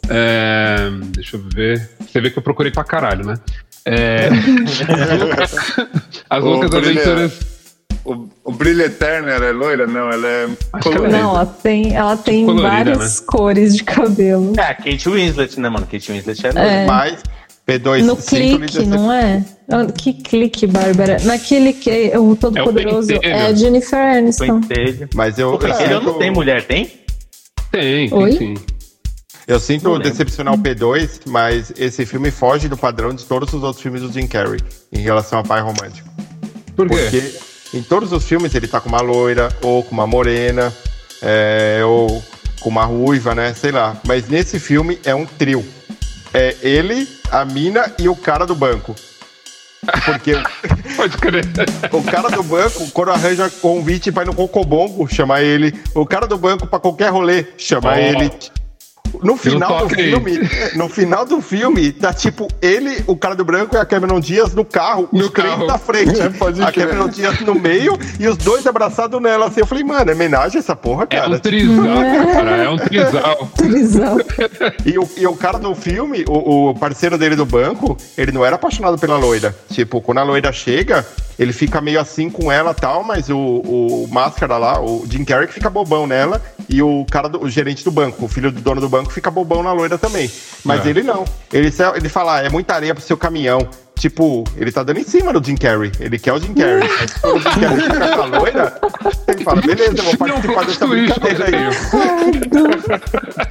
É, 0.09 0.89
deixa 1.07 1.37
eu 1.37 1.41
ver. 1.53 1.89
Você 1.99 2.21
vê 2.21 2.29
que 2.29 2.37
eu 2.37 2.43
procurei 2.43 2.71
pra 2.71 2.83
caralho, 2.83 3.25
né? 3.25 3.35
É, 3.85 4.29
As 6.29 6.43
Loucas 6.43 6.69
Brilha. 6.69 7.01
Aventuras. 7.01 7.51
O, 8.03 8.27
o 8.43 8.51
Brilho 8.51 8.81
Eterno 8.83 9.29
ela 9.29 9.45
é 9.45 9.51
loira? 9.51 9.85
Não, 9.85 10.09
ela 10.09 10.27
é 10.27 10.49
colorida. 10.81 11.17
é. 11.17 11.21
Não, 11.21 11.29
ela 11.35 11.45
tem, 11.45 11.95
ela 11.95 12.17
tem 12.17 12.45
colorida, 12.45 12.67
várias 12.69 13.19
cores 13.19 13.75
de 13.75 13.83
cabelo. 13.83 14.53
É, 14.59 14.73
Kate 14.73 15.07
Winslet, 15.07 15.59
né, 15.59 15.69
mano? 15.69 15.85
Kate 15.85 16.11
Winslet 16.11 16.47
é, 16.47 16.83
É. 16.83 16.85
Mas 16.87 17.21
P2 17.67 18.03
No 18.03 18.17
clique, 18.17 18.85
não 18.87 19.11
é? 19.13 19.45
Ah, 19.69 19.85
Que 19.85 20.13
clique, 20.13 20.65
Bárbara? 20.65 21.17
Naquele 21.23 21.73
que 21.73 22.11
o 22.17 22.35
Todo 22.35 22.57
É 22.57 22.61
o 22.61 22.65
Poderoso 22.65 23.07
pentelho. 23.07 23.33
é 23.33 23.45
a 23.45 23.53
Jennifer 23.53 23.99
Aniston. 24.17 24.61
Pentelho. 24.61 25.07
Mas 25.13 25.37
eu, 25.37 25.49
O 25.49 25.53
eu, 25.53 25.59
pentelho 25.59 26.01
não 26.01 26.07
sinto, 26.07 26.17
tem 26.19 26.31
mulher, 26.31 26.63
tem? 26.65 26.91
Tem, 27.71 28.09
tem 28.09 28.17
Oi? 28.17 28.31
sim. 28.33 28.55
Eu 29.51 29.59
sinto 29.59 29.83
Não 29.83 29.93
lembro. 29.95 30.09
decepcionar 30.09 30.53
o 30.53 30.57
P2, 30.57 31.23
mas 31.27 31.73
esse 31.77 32.05
filme 32.05 32.31
foge 32.31 32.69
do 32.69 32.77
padrão 32.77 33.13
de 33.13 33.25
todos 33.25 33.53
os 33.53 33.61
outros 33.63 33.81
filmes 33.83 34.01
do 34.01 34.09
Jim 34.09 34.25
Carrey 34.25 34.61
em 34.93 35.01
relação 35.01 35.39
a 35.39 35.43
pai 35.43 35.59
romântico. 35.59 36.07
Por 36.73 36.87
quê? 36.87 36.95
Porque 36.95 37.77
em 37.77 37.83
todos 37.83 38.13
os 38.13 38.23
filmes 38.23 38.55
ele 38.55 38.65
tá 38.65 38.79
com 38.79 38.87
uma 38.87 39.01
loira, 39.01 39.49
ou 39.61 39.83
com 39.83 39.91
uma 39.91 40.07
morena, 40.07 40.71
é, 41.21 41.81
ou 41.83 42.23
com 42.61 42.69
uma 42.69 42.85
ruiva, 42.85 43.35
né? 43.35 43.53
Sei 43.53 43.71
lá. 43.73 43.97
Mas 44.07 44.29
nesse 44.29 44.57
filme 44.57 44.97
é 45.03 45.13
um 45.13 45.25
trio. 45.25 45.65
É 46.33 46.55
ele, 46.61 47.05
a 47.29 47.43
mina 47.43 47.93
e 47.99 48.07
o 48.07 48.15
cara 48.15 48.45
do 48.45 48.55
banco. 48.55 48.95
Porque 50.05 50.31
Pode 50.95 51.17
crer. 51.17 51.43
o 51.91 52.01
cara 52.03 52.29
do 52.29 52.43
banco, 52.43 52.89
quando 52.91 53.11
arranja 53.11 53.49
convite 53.49 54.07
ir 54.09 54.25
no 54.25 54.33
Cocobongo, 54.33 55.05
chama 55.13 55.41
ele. 55.41 55.73
O 55.93 56.05
cara 56.05 56.25
do 56.25 56.37
banco 56.37 56.65
pra 56.67 56.79
qualquer 56.79 57.09
rolê, 57.11 57.47
chama 57.57 57.89
Ó. 57.89 57.95
ele. 57.97 58.31
No 59.23 59.35
final 59.37 59.87
do 59.87 59.89
filme, 59.89 60.39
no 60.75 60.89
final 60.89 61.25
do 61.25 61.41
filme, 61.41 61.91
tá 61.91 62.13
tipo 62.13 62.47
ele, 62.61 63.03
o 63.07 63.15
cara 63.15 63.35
do 63.35 63.43
branco 63.45 63.75
e 63.75 63.79
a 63.79 63.85
Cameron 63.85 64.19
Dias 64.19 64.53
no 64.53 64.63
carro, 64.65 65.07
No 65.11 65.25
os 65.25 65.29
três 65.31 65.49
carro. 65.49 65.67
na 65.67 65.77
frente. 65.77 66.19
É, 66.21 66.25
a. 66.65 66.71
Cameron 66.71 67.07
Dias 67.09 67.39
no 67.41 67.55
meio 67.55 67.97
e 68.19 68.27
os 68.27 68.37
dois 68.37 68.65
abraçados 68.65 69.21
nela. 69.21 69.47
Assim, 69.47 69.59
eu 69.61 69.65
falei, 69.65 69.83
mano, 69.83 70.09
é 70.09 70.13
homenagem 70.13 70.59
essa 70.59 70.75
porra, 70.75 71.03
É 71.03 71.17
cara. 71.17 71.29
um 71.29 71.39
trisal, 71.39 71.85
cara. 72.33 72.51
É 72.63 72.69
um 72.69 72.77
trisal. 72.77 73.49
Trisal. 73.57 74.17
E 74.85 74.97
o, 74.97 75.09
e 75.17 75.27
o 75.27 75.35
cara 75.35 75.57
do 75.59 75.73
filme, 75.75 76.23
o, 76.27 76.69
o 76.69 76.75
parceiro 76.75 77.17
dele 77.17 77.35
do 77.35 77.45
banco, 77.45 77.97
ele 78.17 78.31
não 78.31 78.45
era 78.45 78.55
apaixonado 78.55 78.97
pela 78.97 79.17
loira. 79.17 79.55
Tipo, 79.71 80.01
quando 80.01 80.19
a 80.19 80.23
loira 80.23 80.51
chega, 80.51 81.05
ele 81.41 81.51
fica 81.51 81.81
meio 81.81 81.99
assim 81.99 82.29
com 82.29 82.51
ela 82.51 82.69
e 82.69 82.75
tal, 82.75 83.03
mas 83.03 83.27
o, 83.27 83.35
o 83.35 84.07
máscara 84.11 84.57
lá, 84.59 84.79
o 84.79 85.03
Jim 85.09 85.25
Carrey 85.25 85.47
que 85.47 85.53
fica 85.55 85.71
bobão 85.71 86.05
nela, 86.05 86.39
e 86.69 86.83
o 86.83 87.03
cara, 87.09 87.27
do, 87.27 87.43
o 87.43 87.49
gerente 87.49 87.83
do 87.83 87.89
banco, 87.89 88.25
o 88.25 88.27
filho 88.27 88.51
do 88.51 88.61
dono 88.61 88.79
do 88.79 88.87
banco, 88.87 89.11
fica 89.11 89.31
bobão 89.31 89.63
na 89.63 89.73
loira 89.73 89.97
também. 89.97 90.29
Mas 90.63 90.85
É. 90.85 90.89
ele 90.89 91.01
não. 91.01 91.25
Ele, 91.51 91.73
ele 91.95 92.09
fala, 92.09 92.35
ah, 92.35 92.45
é 92.45 92.49
muita 92.49 92.75
areia 92.75 92.93
pro 92.93 93.03
seu 93.03 93.17
caminhão. 93.17 93.67
Tipo, 94.01 94.43
ele 94.57 94.71
tá 94.71 94.81
dando 94.81 94.97
em 94.99 95.03
cima 95.03 95.31
do 95.31 95.45
Jim 95.45 95.55
Carrey. 95.55 95.91
Ele 95.99 96.17
quer 96.17 96.33
o 96.33 96.39
Jim 96.39 96.55
Carrey. 96.55 96.89
Mas 96.99 97.13
quando 97.21 97.35
o 97.35 97.39
Jim 97.39 97.59
Carrey 97.61 97.81
fica 97.83 98.07
com 98.15 98.21
a 98.21 98.25
loira, 98.39 98.81
ele 99.27 99.43
fala, 99.43 99.61
beleza, 99.61 99.95
eu 99.95 100.03
vou 100.03 100.17
participar 100.17 100.65
dessa 100.65 100.87
brincadeira 100.87 101.45
aí. 101.45 101.53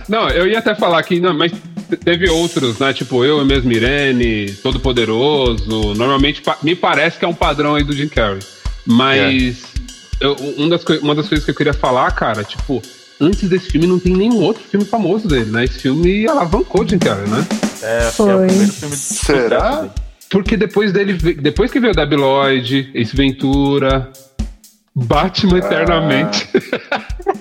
Não, 0.08 0.28
eu 0.30 0.48
ia 0.48 0.58
até 0.58 0.74
falar 0.74 1.00
que, 1.04 1.20
não, 1.20 1.32
mas 1.32 1.52
te- 1.52 1.96
teve 1.96 2.28
outros, 2.28 2.80
né? 2.80 2.92
Tipo, 2.92 3.24
eu 3.24 3.44
mesmo, 3.44 3.70
Irene, 3.70 4.50
Todo 4.60 4.80
Poderoso. 4.80 5.94
Normalmente 5.94 6.42
me 6.64 6.74
parece 6.74 7.16
que 7.16 7.24
é 7.24 7.28
um 7.28 7.34
padrão 7.34 7.76
aí 7.76 7.84
do 7.84 7.92
Jim 7.92 8.08
Carrey. 8.08 8.40
Mas 8.84 9.62
eu- 10.20 10.34
um 10.58 10.68
das 10.68 10.82
uma 11.00 11.14
das 11.14 11.28
coisas 11.28 11.44
que 11.44 11.52
eu 11.52 11.54
queria 11.54 11.72
falar, 11.72 12.10
cara, 12.10 12.42
tipo, 12.42 12.82
antes 13.20 13.48
desse 13.48 13.70
filme 13.70 13.86
não 13.86 14.00
tem 14.00 14.16
nenhum 14.16 14.40
outro 14.42 14.64
filme 14.68 14.84
famoso 14.84 15.28
dele, 15.28 15.50
né? 15.52 15.62
Esse 15.64 15.78
filme 15.78 16.26
alavancou 16.26 16.82
o 16.82 16.88
Jim 16.88 16.98
Carrey, 16.98 17.28
né? 17.28 17.46
É, 17.82 17.98
que 18.00 18.06
é 18.06 18.10
Foi. 18.10 18.34
o 18.34 18.46
primeiro 18.48 18.72
filme 18.72 18.96
de 18.96 19.00
Será? 19.00 19.70
sucesso. 19.76 20.09
Porque 20.30 20.56
depois 20.56 20.92
dele, 20.92 21.14
depois 21.34 21.70
que 21.72 21.80
veio 21.80 21.92
Debi 21.92 22.14
Lloyd, 22.16 22.90
Ace 22.94 23.16
Ventura, 23.16 24.10
Batman 24.94 25.58
Eternamente. 25.58 26.48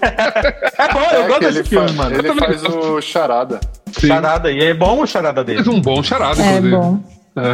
É 0.02 0.94
bom, 0.94 1.00
eu 1.12 1.24
É 1.24 1.28
gosto 1.28 1.40
que 1.40 1.46
desse 1.46 1.60
ele 1.60 1.68
filme, 1.68 1.88
fa- 1.90 1.94
mano. 1.94 2.16
Ele 2.16 2.24
também 2.28 2.46
faz 2.46 2.64
o 2.64 3.02
charada. 3.02 3.60
Sim. 3.92 4.08
Charada, 4.08 4.52
e 4.52 4.60
é 4.64 4.74
bom 4.74 5.02
o 5.02 5.08
charada 5.08 5.44
dele. 5.44 5.64
Fez 5.64 5.68
um 5.76 5.80
bom 5.82 6.02
charada, 6.04 6.42
É 6.42 6.58
inclusive. 6.58 6.76
bom. 6.76 7.04
É. 7.36 7.54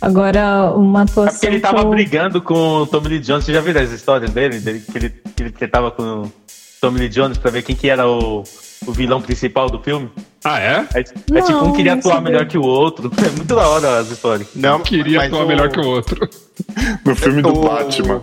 Agora, 0.00 0.72
uma 0.76 1.00
É 1.00 1.02
atuação. 1.04 1.32
porque 1.32 1.46
ele 1.46 1.60
tava 1.60 1.78
eu- 1.80 1.88
brigando 1.90 2.42
com 2.42 2.54
o 2.82 2.86
Tommy 2.86 3.08
Lee 3.08 3.20
Jones. 3.20 3.44
Você 3.44 3.52
já 3.54 3.60
viu 3.62 3.78
as 3.80 3.90
histórias 3.90 4.30
dele? 4.30 4.58
dele 4.60 4.80
que, 4.80 4.98
ele, 4.98 5.10
que 5.10 5.42
ele 5.42 5.52
que 5.52 5.64
ele 5.64 5.70
tava 5.70 5.90
com 5.90 6.02
o 6.02 6.32
Tommy 6.80 6.98
Lee 7.00 7.08
Jones 7.08 7.38
pra 7.38 7.50
ver 7.50 7.62
quem 7.62 7.74
que 7.74 7.88
era 7.88 8.06
o, 8.06 8.44
o 8.86 8.92
vilão 8.92 9.20
principal 9.20 9.68
do 9.70 9.78
filme? 9.80 10.10
Ah, 10.44 10.60
é? 10.60 10.86
É, 10.94 11.00
é 11.00 11.04
Não, 11.30 11.42
tipo, 11.46 11.64
um 11.64 11.72
queria 11.72 11.94
atuar 11.94 12.14
sabia. 12.16 12.30
melhor 12.30 12.46
que 12.46 12.58
o 12.58 12.62
outro. 12.62 13.10
É 13.18 13.30
muito 13.30 13.54
da 13.54 13.66
hora 13.68 13.98
as 13.98 14.10
histórias. 14.10 14.48
Não, 14.54 14.80
Queria 14.80 15.18
mas 15.18 15.26
atuar 15.28 15.44
o- 15.44 15.48
melhor 15.48 15.68
que 15.70 15.80
o 15.80 15.86
outro. 15.86 16.28
No 17.04 17.14
filme 17.16 17.42
do 17.42 17.48
O- 17.50 17.68
Batman. 17.68 18.20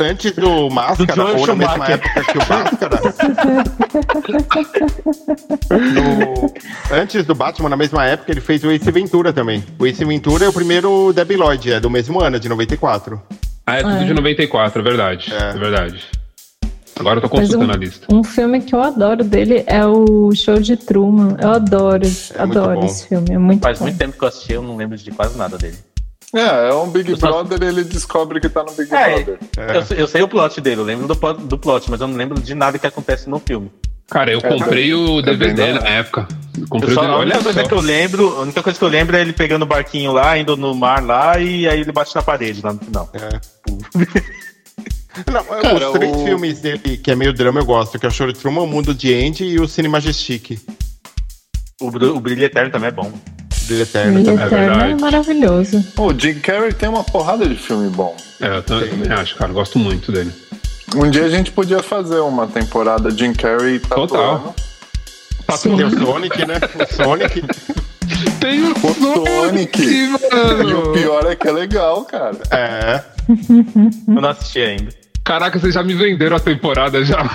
Antes 0.00 0.32
do 0.32 0.68
Máscara, 0.70 1.14
Do 1.14 1.38
ou 1.38 1.46
na 1.46 1.54
mesma 1.54 1.86
época 1.86 2.24
que 2.24 2.38
o 2.38 2.48
Máscara. 2.48 3.00
No- 5.70 6.52
Antes 6.96 7.24
do 7.24 7.34
Batman, 7.34 7.68
na 7.68 7.76
mesma 7.76 8.04
época, 8.06 8.32
ele 8.32 8.40
fez 8.40 8.64
o 8.64 8.70
Ace 8.70 8.90
Ventura 8.90 9.32
também. 9.32 9.62
O 9.78 9.86
Ace 9.86 10.04
Ventura 10.04 10.44
é 10.44 10.48
o 10.48 10.52
primeiro 10.52 11.12
Debbie 11.12 11.36
Lloyd, 11.36 11.72
é 11.72 11.80
do 11.80 11.90
mesmo 11.90 12.20
ano, 12.20 12.36
é 12.36 12.38
de 12.38 12.48
94. 12.48 13.20
Ah, 13.66 13.76
é 13.76 13.82
tudo 13.82 13.96
É. 13.96 14.04
de 14.04 14.14
94, 14.14 14.80
é 14.80 14.84
verdade. 14.84 15.32
É. 15.32 15.50
É, 15.50 15.52
verdade. 15.58 16.04
Agora 16.98 17.18
eu 17.18 17.22
tô 17.22 17.28
consultando 17.28 17.70
um, 17.70 17.74
a 17.74 17.76
lista. 17.76 18.06
um 18.14 18.24
filme 18.24 18.60
que 18.60 18.74
eu 18.74 18.82
adoro 18.82 19.22
dele 19.24 19.62
é 19.66 19.84
o 19.86 20.30
Show 20.34 20.58
de 20.60 20.76
Truman. 20.76 21.36
Eu 21.40 21.50
adoro, 21.52 22.04
muito 22.04 22.34
adoro 22.38 22.84
esse 22.84 23.06
filme. 23.08 23.32
É 23.32 23.38
muito 23.38 23.62
Faz 23.62 23.78
bom. 23.78 23.84
muito 23.84 23.98
tempo 23.98 24.18
que 24.18 24.24
eu 24.24 24.28
assisti, 24.28 24.52
eu 24.52 24.62
não 24.62 24.76
lembro 24.76 24.96
de 24.96 25.10
quase 25.12 25.36
nada 25.38 25.56
dele. 25.56 25.76
É, 26.34 26.68
é 26.68 26.74
um 26.74 26.90
Big 26.90 27.10
Eu 27.10 27.16
só- 27.16 27.42
Brother 27.42 27.66
ele 27.68 27.84
descobre 27.84 28.38
que 28.40 28.48
tá 28.50 28.62
no 28.62 28.72
Big 28.72 28.92
É, 28.94 29.14
Brother. 29.22 29.38
eu, 29.74 29.82
sei- 29.82 30.00
eu 30.02 30.06
sei 30.06 30.22
o 30.22 30.28
plot 30.28 30.60
dele, 30.60 30.80
eu 30.80 30.84
lembro 30.84 31.06
do, 31.08 31.16
plot- 31.16 31.40
do 31.40 31.56
plot, 31.56 31.90
mas 31.90 32.00
eu 32.00 32.06
não 32.08 32.16
lembro 32.16 32.38
de 32.40 32.54
nada 32.54 32.78
que 32.78 32.86
acontece 32.86 33.30
no 33.30 33.38
filme. 33.38 33.70
Cara, 34.10 34.30
eu 34.32 34.40
comprei 34.40 34.92
o 34.94 35.18
é 35.20 35.22
bem 35.22 35.36
DVD 35.36 35.72
na 35.74 35.86
época. 35.88 36.26
Eu 36.58 36.66
Comprei 36.68 36.94
só, 36.94 37.02
o 37.02 37.04
a 37.04 37.06
DVD. 37.08 37.22
única 37.22 37.36
Olha 37.36 37.44
coisa 37.44 37.62
só. 37.62 37.68
que 37.68 37.74
eu 37.74 37.80
lembro, 37.80 38.36
a 38.36 38.40
única 38.40 38.62
coisa 38.62 38.78
que 38.78 38.84
eu 38.84 38.88
lembro 38.88 39.16
é 39.16 39.20
ele 39.20 39.32
pegando 39.34 39.62
o 39.62 39.66
barquinho 39.66 40.12
lá, 40.12 40.36
indo 40.38 40.56
no 40.56 40.74
mar 40.74 41.02
lá, 41.02 41.38
e 41.38 41.68
aí 41.68 41.80
ele 41.80 41.92
bate 41.92 42.14
na 42.14 42.22
parede 42.22 42.60
lá 42.64 42.72
no 42.72 42.78
final. 42.78 43.10
Não, 45.30 45.44
Cara, 45.44 45.86
os 45.90 45.92
três 45.92 46.16
o- 46.16 46.24
filmes 46.24 46.60
dele, 46.60 46.96
que 46.96 47.10
é 47.10 47.14
meio 47.16 47.32
drama, 47.32 47.60
eu 47.60 47.64
gosto, 47.66 47.98
que 47.98 48.06
é 48.06 48.08
o 48.08 48.12
Show 48.12 48.26
de 48.26 48.34
Truman, 48.38 48.62
o 48.62 48.66
Mundo 48.66 48.94
de 48.94 49.12
Andy 49.14 49.44
e 49.44 49.60
o 49.60 49.66
Cine 49.68 49.88
Majestic. 49.88 50.58
O, 51.80 51.90
Bru- 51.90 52.16
o 52.16 52.20
Brilho 52.20 52.44
Eterno 52.44 52.70
também 52.70 52.88
é 52.88 52.92
bom. 52.92 53.10
Brilho 53.66 53.82
Eterno 53.82 54.12
Brilho 54.14 54.26
também. 54.26 54.46
Eterno 54.46 54.64
é 54.64 54.68
verdade. 54.78 55.00
maravilhoso. 55.02 55.84
O 55.96 56.12
Jim 56.18 56.34
Carrey 56.40 56.72
tem 56.72 56.88
uma 56.88 57.04
porrada 57.04 57.46
de 57.48 57.54
filme 57.54 57.88
bom. 57.90 58.16
É, 58.40 58.56
eu 58.58 58.62
também 58.62 59.12
acho, 59.12 59.36
cara. 59.36 59.52
Gosto 59.52 59.78
muito 59.78 60.10
dele. 60.10 60.32
Um 60.96 61.10
dia 61.10 61.24
a 61.24 61.28
gente 61.28 61.50
podia 61.52 61.82
fazer 61.82 62.18
uma 62.20 62.46
temporada 62.46 63.10
Jim 63.10 63.32
Carrey 63.34 63.78
tatuando. 63.78 64.08
Total. 64.08 64.54
Tem 65.62 65.84
o 65.84 65.90
Sonic, 65.90 66.46
né? 66.46 66.54
O 66.74 66.94
Sonic. 67.02 67.42
Tem 68.40 68.62
o 68.62 68.72
O 68.72 69.46
Sonic. 69.48 69.82
E 69.82 70.08
mano. 70.08 70.90
o 70.90 70.92
pior 70.92 71.26
é 71.30 71.36
que 71.36 71.46
é 71.46 71.52
legal, 71.52 72.04
cara. 72.04 72.36
É. 72.50 73.02
Eu 74.08 74.20
não 74.20 74.30
assisti 74.30 74.60
ainda. 74.60 74.88
Caraca, 75.28 75.58
vocês 75.58 75.74
já 75.74 75.82
me 75.82 75.92
venderam 75.92 76.38
a 76.38 76.40
temporada 76.40 77.04
já. 77.04 77.18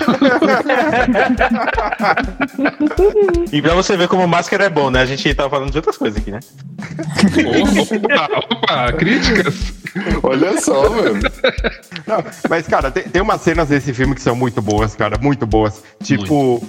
E 3.52 3.62
pra 3.62 3.74
você 3.74 3.96
ver 3.96 4.08
como 4.08 4.26
máscara 4.26 4.64
é 4.64 4.68
bom, 4.68 4.90
né? 4.90 5.00
A 5.00 5.06
gente 5.06 5.32
tava 5.32 5.48
falando 5.48 5.70
de 5.70 5.78
outras 5.78 5.96
coisas 5.96 6.20
aqui, 6.20 6.32
né? 6.32 6.40
opa, 7.90 8.40
opa, 8.50 8.92
críticas. 8.94 9.72
Olha 10.22 10.60
só, 10.60 10.88
velho. 10.88 11.20
Não, 12.06 12.24
mas, 12.48 12.66
cara, 12.66 12.90
tem, 12.90 13.04
tem 13.04 13.22
umas 13.22 13.40
cenas 13.42 13.68
desse 13.68 13.94
filme 13.94 14.14
que 14.14 14.22
são 14.22 14.34
muito 14.34 14.60
boas, 14.60 14.96
cara, 14.96 15.16
muito 15.20 15.46
boas. 15.46 15.82
Tipo, 16.02 16.66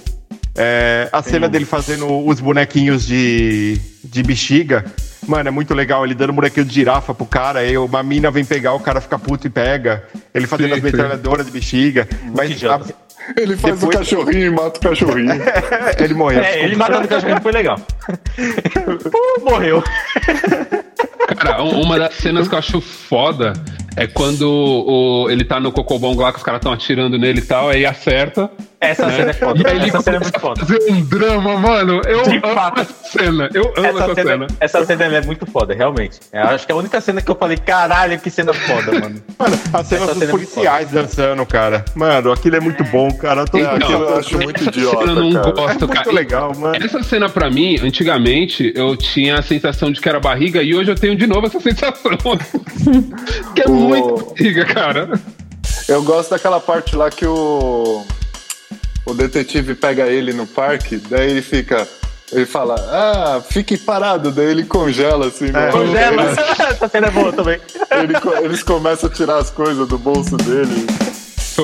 é, 0.54 1.08
a 1.12 1.22
cena 1.22 1.48
dele 1.48 1.64
fazendo 1.64 2.24
os 2.24 2.40
bonequinhos 2.40 3.04
de, 3.04 3.80
de 4.04 4.22
bexiga. 4.22 4.84
Mano, 5.26 5.48
é 5.48 5.50
muito 5.50 5.74
legal. 5.74 6.04
Ele 6.04 6.14
dando 6.14 6.32
bonequinho 6.32 6.64
de 6.66 6.72
girafa 6.74 7.12
pro 7.14 7.26
cara, 7.26 7.60
aí 7.60 7.76
uma 7.76 8.02
mina 8.02 8.30
vem 8.30 8.44
pegar, 8.44 8.72
o 8.74 8.80
cara 8.80 9.00
fica 9.00 9.18
puto 9.18 9.46
e 9.46 9.50
pega. 9.50 10.04
Ele 10.34 10.46
fazendo 10.46 10.68
Sim, 10.70 10.76
as 10.76 10.82
metralhadoras 10.82 11.46
de 11.46 11.52
bexiga. 11.52 12.08
Mas 12.34 12.50
idiota. 12.50 12.94
Ele 13.36 13.56
faz 13.56 13.74
Depois- 13.80 13.96
o 13.96 13.98
cachorrinho 13.98 14.46
e 14.46 14.50
mata 14.50 14.78
o 14.78 14.82
cachorrinho. 14.88 15.32
a- 15.32 15.94
ele 16.02 16.14
morreu. 16.14 16.40
É, 16.42 16.62
ele 16.64 16.76
matando 16.76 17.06
o 17.06 17.08
cachorro 17.08 17.40
foi 17.42 17.50
legal. 17.52 17.76
Pô, 19.10 19.40
morreu. 19.50 19.82
Cara, 21.36 21.62
um- 21.62 21.80
uma 21.82 21.98
das 21.98 22.14
cenas 22.14 22.46
que 22.46 22.54
eu 22.54 22.58
acho 22.58 22.80
foda 22.80 23.52
é 23.96 24.06
quando 24.06 24.42
o, 24.48 25.30
ele 25.30 25.44
tá 25.44 25.58
no 25.58 25.72
cocobongo 25.72 26.22
lá, 26.22 26.30
que 26.32 26.38
os 26.38 26.44
caras 26.44 26.58
estão 26.60 26.72
atirando 26.72 27.18
nele 27.18 27.38
e 27.40 27.42
tal, 27.44 27.68
aí 27.70 27.84
acerta. 27.86 28.50
Essa 28.78 29.06
né? 29.06 29.16
cena 29.16 29.30
é 29.30 29.32
foda. 29.32 29.62
E 29.62 29.66
aí 29.66 29.76
ele 29.78 29.88
Essa 29.88 30.00
cena 30.02 30.16
é 30.18 30.20
muito 30.20 30.36
a 30.36 30.38
foda. 30.40 30.60
fazer 30.66 30.78
um 30.92 31.00
drama, 31.00 31.56
mano. 31.58 32.02
Eu 32.06 32.22
De 32.24 32.36
amo 32.36 32.54
fato. 32.54 32.80
essa 32.82 32.94
cena. 33.18 33.48
Eu 33.54 33.72
amo 33.74 33.86
essa, 33.86 33.98
Essa 34.04 34.14
cena. 34.14 34.30
cena, 34.30 34.46
essa 34.60 34.84
cena 34.84 35.04
é 35.04 35.20
muito 35.22 35.46
foda, 35.46 35.74
realmente. 35.74 36.20
Eu 36.30 36.42
acho 36.42 36.66
que 36.66 36.72
é 36.72 36.74
a 36.74 36.78
única 36.78 37.00
cena 37.00 37.22
que 37.22 37.30
eu 37.30 37.34
falei, 37.34 37.56
caralho, 37.56 38.18
que 38.20 38.28
cena 38.28 38.52
foda, 38.52 38.92
mano. 38.92 39.22
Mano, 39.38 39.58
as 39.72 39.86
cenas 39.86 39.92
Essa 39.92 40.06
dos 40.06 40.18
cena 40.18 40.24
é 40.24 40.28
muito 40.28 40.30
policiais 40.50 40.90
dançando, 40.90 41.46
cara. 41.46 41.84
Mano, 41.94 42.30
aquilo 42.32 42.56
é 42.56 42.60
muito 42.60 42.84
bom, 42.84 43.10
cara. 43.14 43.46
Todo 43.46 43.64
É, 43.64 43.66
aquilo 43.76 44.02
eu 44.04 44.16
acho 44.18 44.38
muito 44.38 44.62
idiota, 44.64 45.04
eu 45.10 45.14
não 45.14 45.32
cara. 45.32 45.50
gosto, 45.52 45.84
É 45.84 45.86
muito 45.86 45.88
cara. 45.88 46.12
legal, 46.12 46.52
mano. 46.54 46.76
Essa 46.76 47.02
cena 47.02 47.28
pra 47.30 47.50
mim, 47.50 47.78
antigamente, 47.82 48.72
eu 48.76 48.94
tinha 48.94 49.38
a 49.38 49.42
sensação 49.42 49.90
de 49.90 50.00
que 50.02 50.08
era 50.08 50.20
barriga 50.20 50.62
e 50.62 50.74
hoje 50.74 50.90
eu 50.90 50.94
tenho 50.96 51.16
de 51.16 51.26
novo 51.26 51.46
essa 51.46 51.58
sensação. 51.60 52.12
que 53.54 53.62
é 53.62 53.64
O- 53.68 53.85
muito 53.88 54.24
barriga, 54.34 54.64
cara. 54.64 55.20
Eu 55.88 56.02
gosto 56.02 56.30
daquela 56.30 56.58
parte 56.60 56.96
lá 56.96 57.10
que 57.10 57.26
o, 57.26 58.04
o 59.04 59.14
detetive 59.14 59.74
pega 59.74 60.06
ele 60.06 60.32
no 60.32 60.46
parque, 60.46 60.96
daí 60.96 61.30
ele 61.30 61.42
fica. 61.42 61.86
Ele 62.32 62.44
fala, 62.44 62.74
ah, 62.90 63.40
fique 63.48 63.78
parado, 63.78 64.32
daí 64.32 64.46
ele 64.46 64.64
congela 64.64 65.28
assim. 65.28 65.46
no- 65.52 65.70
Congela. 65.70 66.24
Eles, 66.24 66.38
Essa 66.70 66.88
cena 66.88 67.06
é 67.06 67.10
boa 67.10 67.32
também. 67.32 67.60
ele 67.92 68.14
eles 68.44 68.62
começam 68.64 69.08
a 69.08 69.12
tirar 69.12 69.36
as 69.38 69.48
coisas 69.48 69.86
do 69.86 69.96
bolso 69.96 70.36
dele. 70.36 70.86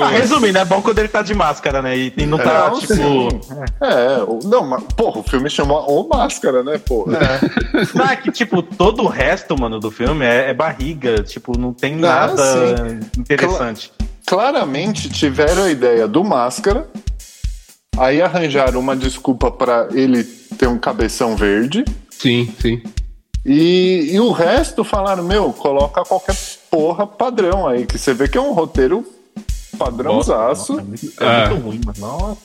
Ah, 0.00 0.08
resumindo, 0.08 0.58
é 0.58 0.64
bom 0.64 0.80
quando 0.80 0.98
ele 0.98 1.08
tá 1.08 1.22
de 1.22 1.34
máscara, 1.34 1.82
né? 1.82 1.96
E, 1.96 2.12
e 2.16 2.26
não 2.26 2.38
tá, 2.38 2.70
Não, 2.70 2.78
tipo. 2.78 2.94
sim. 2.94 3.28
É, 3.80 4.46
não, 4.46 4.64
mas, 4.66 4.82
porra, 4.96 5.18
o 5.20 5.22
filme 5.22 5.50
chama 5.50 5.74
O 5.80 6.08
Máscara, 6.08 6.62
né, 6.62 6.78
porra? 6.78 7.18
Não, 7.94 8.06
é 8.06 8.16
que, 8.16 8.30
tipo, 8.30 8.62
todo 8.62 9.02
o 9.02 9.08
resto, 9.08 9.58
mano, 9.58 9.78
do 9.80 9.90
filme 9.90 10.24
é, 10.24 10.50
é 10.50 10.54
barriga. 10.54 11.22
Tipo, 11.22 11.58
não 11.58 11.72
tem 11.72 11.94
Ah, 11.94 11.98
nada 11.98 12.42
sim. 12.42 13.00
interessante. 13.20 13.92
Claramente 14.26 15.08
tiveram 15.10 15.64
a 15.64 15.70
ideia 15.70 16.06
do 16.08 16.22
Máscara, 16.24 16.86
aí 17.98 18.22
arranjaram 18.22 18.80
uma 18.80 18.96
desculpa 18.96 19.50
pra 19.50 19.88
ele 19.92 20.24
ter 20.56 20.66
um 20.68 20.78
cabeção 20.78 21.36
verde, 21.36 21.84
Sim, 22.10 22.52
sim. 22.60 22.82
e, 23.44 24.10
e 24.12 24.20
o 24.20 24.30
resto 24.30 24.84
falaram, 24.84 25.24
meu, 25.24 25.52
coloca 25.52 26.02
qualquer 26.04 26.36
porra 26.70 27.06
padrão 27.06 27.66
aí, 27.66 27.84
que 27.84 27.98
você 27.98 28.14
vê 28.14 28.28
que 28.28 28.38
é 28.38 28.40
um 28.40 28.52
roteiro 28.52 29.04
padrãozaço 29.78 30.72
Nossa, 30.74 30.82
é 30.82 30.84
muito, 30.84 31.12
é 31.20 31.24
É. 31.24 31.48
muito 31.48 31.62
ruim, 31.64 31.80
mano. 31.84 31.98
Nossa. 31.98 32.38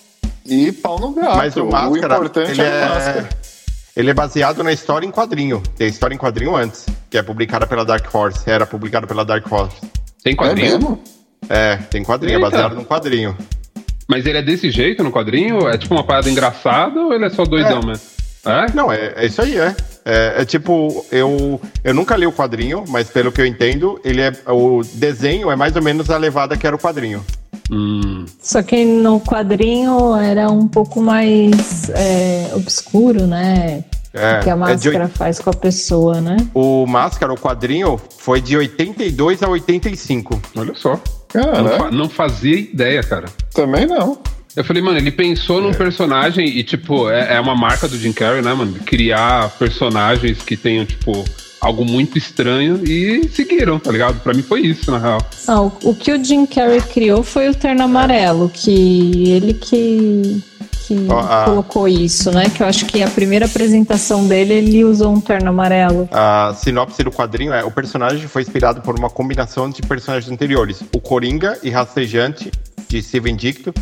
e 0.46 0.72
pau 0.72 1.00
no 1.00 1.12
gato. 1.12 1.38
Mas 1.38 1.56
o 1.58 1.66
Máscara, 1.66 2.16
importante 2.16 2.52
ele 2.52 2.62
é 2.62 2.66
o 2.66 2.68
é, 2.68 2.90
Máscara. 2.90 3.30
ele 3.96 4.10
é 4.10 4.14
baseado 4.14 4.64
na 4.64 4.72
história 4.72 5.06
em 5.06 5.12
quadrinho. 5.12 5.62
Tem 5.78 5.88
história 5.88 6.16
em 6.16 6.18
quadrinho 6.18 6.56
antes, 6.56 6.86
que 7.10 7.18
é 7.18 7.24
publicada 7.24 7.68
pela 7.68 7.84
Dark 7.86 8.14
Horse. 8.14 8.50
Era 8.50 8.66
publicada 8.66 9.06
pela 9.08 9.26
Dark 9.26 9.50
Horse. 9.52 9.76
Tem 10.24 10.34
É 10.34 10.36
quadrinho? 10.36 10.72
mesmo? 10.80 11.00
É, 11.50 11.78
tem 11.78 12.04
quadrinho, 12.04 12.36
é 12.36 12.38
Eita. 12.38 12.50
baseado 12.50 12.76
num 12.76 12.84
quadrinho. 12.84 13.38
Mas 14.08 14.26
ele 14.26 14.38
é 14.38 14.42
desse 14.42 14.72
jeito 14.72 15.04
no 15.04 15.12
quadrinho? 15.12 15.68
É 15.68 15.78
tipo 15.78 15.94
uma 15.94 16.04
parada 16.04 16.30
engraçada 16.30 17.00
ou 17.02 17.14
ele 17.14 17.26
é 17.26 17.30
só 17.30 17.44
doidão 17.44 17.82
mesmo? 17.84 18.17
É? 18.48 18.68
Não, 18.74 18.92
é, 18.92 19.14
é 19.16 19.26
isso 19.26 19.42
aí, 19.42 19.58
é. 19.58 19.76
é. 20.06 20.42
é 20.42 20.46
tipo, 20.46 21.06
eu, 21.12 21.60
eu 21.84 21.94
nunca 21.94 22.16
li 22.16 22.26
o 22.26 22.32
quadrinho, 22.32 22.84
mas 22.88 23.10
pelo 23.10 23.32
que 23.32 23.42
eu 23.42 23.46
entendo, 23.46 24.00
ele 24.04 24.22
é 24.22 24.32
o 24.48 24.82
desenho 24.94 25.52
é 25.52 25.56
mais 25.56 25.76
ou 25.76 25.82
menos 25.82 26.10
a 26.10 26.18
levada 26.18 26.56
que 26.58 26.66
era 26.66 26.76
o 26.76 26.80
quadrinho. 26.80 27.24
Hum, 27.72 28.26
Só 28.42 28.62
que 28.64 28.86
no 28.86 29.20
quadrinho 29.20 30.16
era 30.16 30.50
um 30.50 30.68
pouco 30.68 31.02
mais 31.02 31.90
é, 31.90 32.52
obscuro, 32.54 33.28
né? 33.28 33.84
É, 34.14 34.40
que 34.40 34.50
a 34.50 34.54
é 34.54 34.56
de 34.56 34.60
máscara 34.60 35.08
faz 35.10 35.40
com 35.40 35.50
a 35.50 35.54
pessoa, 35.54 36.22
né? 36.22 36.38
o 36.54 36.88
Máscara, 36.88 37.32
o 37.34 37.38
quadrinho, 37.38 38.00
foi 38.18 38.42
de 38.42 38.58
82 38.58 39.44
a 39.44 39.50
85. 39.50 40.42
olha 40.56 40.74
só. 40.76 41.00
Não, 41.36 41.44
Cara, 41.44 41.70
fa- 41.78 41.92
não 41.92 42.10
fazia 42.10 42.58
ideia, 42.58 43.04
cara. 43.04 43.26
também 43.54 43.86
não. 43.86 44.18
Eu 44.58 44.64
falei, 44.64 44.82
mano, 44.82 44.98
ele 44.98 45.12
pensou 45.12 45.60
É. 45.60 45.62
num 45.62 45.72
personagem 45.74 46.48
e, 46.48 46.64
tipo, 46.64 47.10
é, 47.12 47.36
é 47.36 47.40
uma 47.40 47.56
marca 47.56 47.88
do 47.88 47.96
Jim 47.96 48.12
Carrey, 48.12 48.42
né, 48.42 48.54
mano? 48.56 48.74
Criar 48.86 49.50
personagens 49.60 50.40
que 50.42 50.58
tenham, 50.58 50.84
tipo, 50.84 51.24
algo 51.62 51.86
muito 51.86 52.18
estranho 52.18 52.82
e 52.84 53.30
seguiram, 53.30 53.78
tá 53.78 53.92
ligado? 53.92 54.20
Pra 54.22 54.34
mim 54.34 54.42
foi 54.42 54.62
isso, 54.62 54.90
na 54.90 54.98
real. 54.98 55.22
Ah, 55.48 55.62
o, 55.62 55.72
o 55.84 55.96
que 55.96 56.12
o 56.12 56.24
Jim 56.26 56.48
Carrey 56.48 56.82
criou 56.82 57.22
foi 57.22 57.48
o 57.50 57.54
terno 57.54 57.84
amarelo, 57.84 58.50
que 58.52 59.30
ele 59.30 59.54
que, 59.54 60.42
que 60.88 61.06
Ó, 61.08 61.20
a- 61.20 61.46
colocou 61.46 61.88
isso, 61.88 62.32
né? 62.32 62.46
Que 62.50 62.64
eu 62.64 62.68
acho 62.68 62.88
que 62.88 63.04
a 63.04 63.08
primeira 63.10 63.46
apresentação 63.46 64.28
dele 64.28 64.56
ele 64.56 64.84
usou 64.84 65.14
um 65.14 65.22
terno 65.22 65.50
amarelo. 65.50 66.10
A 66.12 66.56
sinopse 66.58 67.04
do 67.04 67.12
quadrinho 67.12 67.54
é: 67.54 67.64
o 67.64 67.70
personagem 67.70 68.28
foi 68.28 68.42
inspirado 68.42 68.82
por 68.82 68.98
uma 68.98 69.10
combinação 69.10 69.70
de 69.70 69.84
personagens 69.84 70.32
anteriores, 70.32 70.84
o 70.96 71.00
Coringa 71.00 71.60
e 71.62 71.70
Rastejante, 71.70 72.52
de 72.88 73.02
Steven 73.04 73.36
Dicto, 73.36 73.74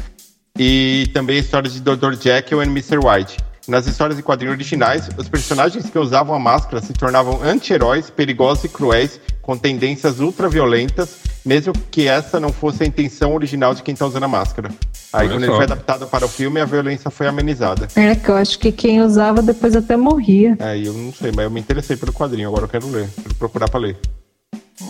e 0.58 1.10
também 1.14 1.38
histórias 1.38 1.74
de 1.74 1.82
Dr. 1.82 2.14
Jekyll 2.20 2.62
e 2.64 2.66
Mr. 2.66 2.98
White. 2.98 3.38
Nas 3.68 3.88
histórias 3.88 4.16
de 4.16 4.22
quadrinhos 4.24 4.54
originais, 4.56 5.10
os 5.18 5.28
personagens 5.28 5.90
que 5.90 5.98
usavam 5.98 6.36
a 6.36 6.40
máscara 6.40 6.82
se 6.84 6.94
tornavam 6.94 7.42
anti-heróis, 7.44 8.12
perigosos 8.12 8.64
e 8.66 8.70
cruéis, 8.70 9.20
com 9.42 9.58
tendências 9.58 10.20
ultraviolentas, 10.20 11.18
mesmo 11.44 11.74
que 11.90 12.08
essa 12.08 12.40
não 12.40 12.54
fosse 12.54 12.84
a 12.84 12.86
intenção 12.86 13.34
original 13.34 13.74
de 13.74 13.82
quem 13.82 13.94
está 13.94 14.06
usando 14.06 14.24
a 14.24 14.28
máscara. 14.28 14.70
Aí, 15.12 15.28
Olha 15.28 15.30
quando 15.36 15.40
só. 15.46 15.48
ele 15.48 15.56
foi 15.56 15.64
adaptado 15.64 16.08
para 16.08 16.26
o 16.26 16.30
filme, 16.30 16.62
a 16.62 16.66
violência 16.66 17.10
foi 17.10 17.26
amenizada. 17.26 17.88
É, 17.96 18.14
que 18.16 18.30
eu 18.30 18.36
acho 18.36 18.60
que 18.60 18.72
quem 18.72 19.02
usava 19.02 19.42
depois 19.42 19.76
até 19.76 19.98
morria. 19.98 20.56
Aí 20.60 20.86
eu 20.86 20.94
não 20.94 21.12
sei, 21.12 21.32
mas 21.36 21.46
eu 21.46 21.50
me 21.52 21.60
interessei 21.60 21.98
pelo 21.98 22.14
quadrinho, 22.14 22.50
agora 22.50 22.66
eu 22.66 22.70
quero 22.70 22.88
ler, 22.88 23.10
quero 23.24 23.34
procurar 23.36 23.68
para 23.68 23.80
ler. 23.80 23.98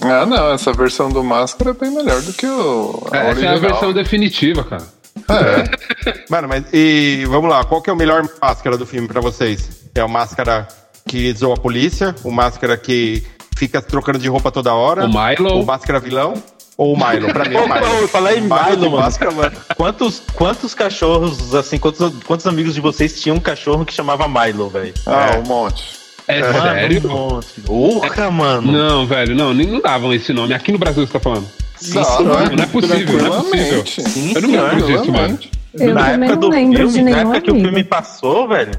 Ah, 0.02 0.26
não, 0.26 0.52
essa 0.52 0.74
versão 0.74 1.10
do 1.10 1.24
Máscara 1.24 1.70
é 1.72 1.74
bem 1.74 1.92
melhor 1.92 2.22
do 2.22 2.34
que 2.34 2.46
o. 2.46 3.08
a 3.12 3.18
Essa 3.18 3.18
é 3.18 3.28
a 3.28 3.30
original. 3.30 3.60
versão 3.60 3.94
definitiva, 3.94 4.64
cara. 4.64 4.84
É. 5.18 6.26
Mano, 6.30 6.48
mas 6.48 6.66
e 6.74 7.26
vamos 7.28 7.50
lá, 7.50 7.64
qual 7.64 7.82
que 7.82 7.90
é 7.90 7.94
o 7.94 7.96
melhor 7.96 8.28
máscara 8.42 8.78
do 8.78 8.86
filme 8.86 9.08
pra 9.08 9.22
vocês? 9.22 9.70
É 9.96 10.04
o 10.04 10.10
máscara 10.10 10.68
que 11.08 11.32
zoa 11.34 11.56
a 11.56 11.60
polícia, 11.60 12.14
o 12.24 12.32
máscara 12.32 12.76
que 12.78 13.24
fica 13.58 13.82
trocando 13.82 14.20
de 14.20 14.28
roupa 14.28 14.52
toda 14.52 14.74
hora, 14.74 15.06
O 15.06 15.10
Milo. 15.10 15.62
o 15.62 15.66
máscara 15.66 16.00
vilão 16.00 16.34
ou 16.78 16.94
o 16.94 16.98
Milo? 16.98 17.32
Pra 17.32 17.46
mim 17.46 17.56
é 17.56 17.62
o 17.62 17.68
Milo. 17.68 18.08
falar 18.10 18.34
em 18.36 18.42
Milo, 18.42 18.52
mano. 18.92 18.98
máscara, 18.98 19.32
mano. 19.32 19.56
Quantos, 19.78 20.22
quantos 20.34 20.74
cachorros, 20.74 21.56
assim, 21.56 21.78
quantos, 21.80 22.12
quantos 22.26 22.46
amigos 22.46 22.74
de 22.76 22.82
vocês 22.82 23.20
tinham 23.22 23.38
um 23.38 23.40
cachorro 23.40 23.86
que 23.86 23.94
chamava 23.94 24.28
Milo, 24.28 24.70
velho? 24.70 24.94
Ah, 25.06 25.32
É. 25.36 25.38
um 25.40 25.44
monte. 25.44 25.96
É 26.28 26.42
Mano, 26.42 26.62
sério? 26.62 27.02
um 27.06 27.08
monte. 27.08 27.62
Porra, 27.62 28.32
mano. 28.32 28.72
Não, 28.72 29.06
velho, 29.06 29.36
não, 29.36 29.54
nem 29.54 29.68
não 29.68 29.80
davam 29.80 30.12
esse 30.12 30.34
nome. 30.34 30.54
Aqui 30.56 30.72
no 30.72 30.80
Brasil 30.80 31.06
você 31.06 31.14
tá 31.14 31.20
falando. 31.20 31.48
Sim, 31.86 31.94
Dá, 31.94 32.04
senhor. 32.04 32.40
né? 32.50 32.56
Não 32.56 32.64
é 32.64 32.68
possível, 32.68 33.18
não 33.22 33.26
é 33.26 33.42
possível. 33.42 33.86
Sim, 33.86 34.34
Eu 34.36 34.42
não 34.42 34.50
senhor. 34.50 34.70
lembro 34.74 34.86
disso, 34.88 35.12
mano. 35.12 35.40
Eu 35.74 35.94
na 35.94 36.02
também 36.12 36.14
época 36.30 36.34
não 36.34 36.40
do 36.40 36.50
lembro 36.50 36.78
filme, 36.78 36.94
de 36.94 37.04
na 37.04 37.18
época 37.22 37.42
que 37.42 37.50
o 37.50 37.54
amigo. 37.54 37.68
filme 37.68 37.84
passou, 37.84 38.48
velho, 38.48 38.72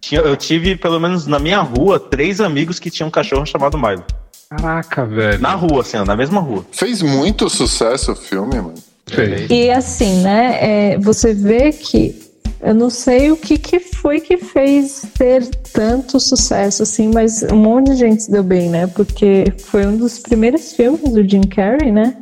tinha- 0.00 0.20
eu 0.20 0.36
tive, 0.36 0.76
pelo 0.76 1.00
menos 1.00 1.26
na 1.26 1.38
minha 1.38 1.60
rua, 1.60 1.98
três 1.98 2.40
amigos 2.40 2.78
que 2.78 2.90
tinham 2.90 3.08
um 3.08 3.10
cachorro 3.10 3.46
chamado 3.46 3.78
Milo. 3.78 4.04
Caraca, 4.50 5.04
velho. 5.06 5.40
Na 5.40 5.54
rua, 5.54 5.80
assim, 5.80 5.96
ó, 5.96 6.04
na 6.04 6.14
mesma 6.14 6.40
rua. 6.40 6.64
Fez 6.70 7.00
muito 7.02 7.48
sucesso 7.48 8.12
o 8.12 8.16
filme, 8.16 8.56
mano. 8.56 8.74
Fez. 9.06 9.50
E 9.50 9.70
assim, 9.70 10.22
né? 10.22 10.58
é, 10.92 10.98
você 10.98 11.32
vê 11.34 11.72
que 11.72 12.22
eu 12.60 12.74
não 12.74 12.88
sei 12.88 13.30
o 13.30 13.36
que, 13.36 13.58
que 13.58 13.78
foi 13.80 14.20
que 14.20 14.36
fez 14.38 15.02
ter 15.18 15.44
tanto 15.72 16.18
sucesso, 16.20 16.82
assim, 16.82 17.10
mas 17.12 17.42
um 17.42 17.56
monte 17.56 17.90
de 17.90 17.96
gente 17.96 18.22
se 18.22 18.30
deu 18.30 18.42
bem, 18.42 18.70
né? 18.70 18.86
Porque 18.86 19.44
foi 19.66 19.86
um 19.86 19.96
dos 19.96 20.18
primeiros 20.18 20.72
filmes 20.72 21.12
do 21.12 21.26
Jim 21.28 21.42
Carrey, 21.42 21.90
né? 21.92 22.16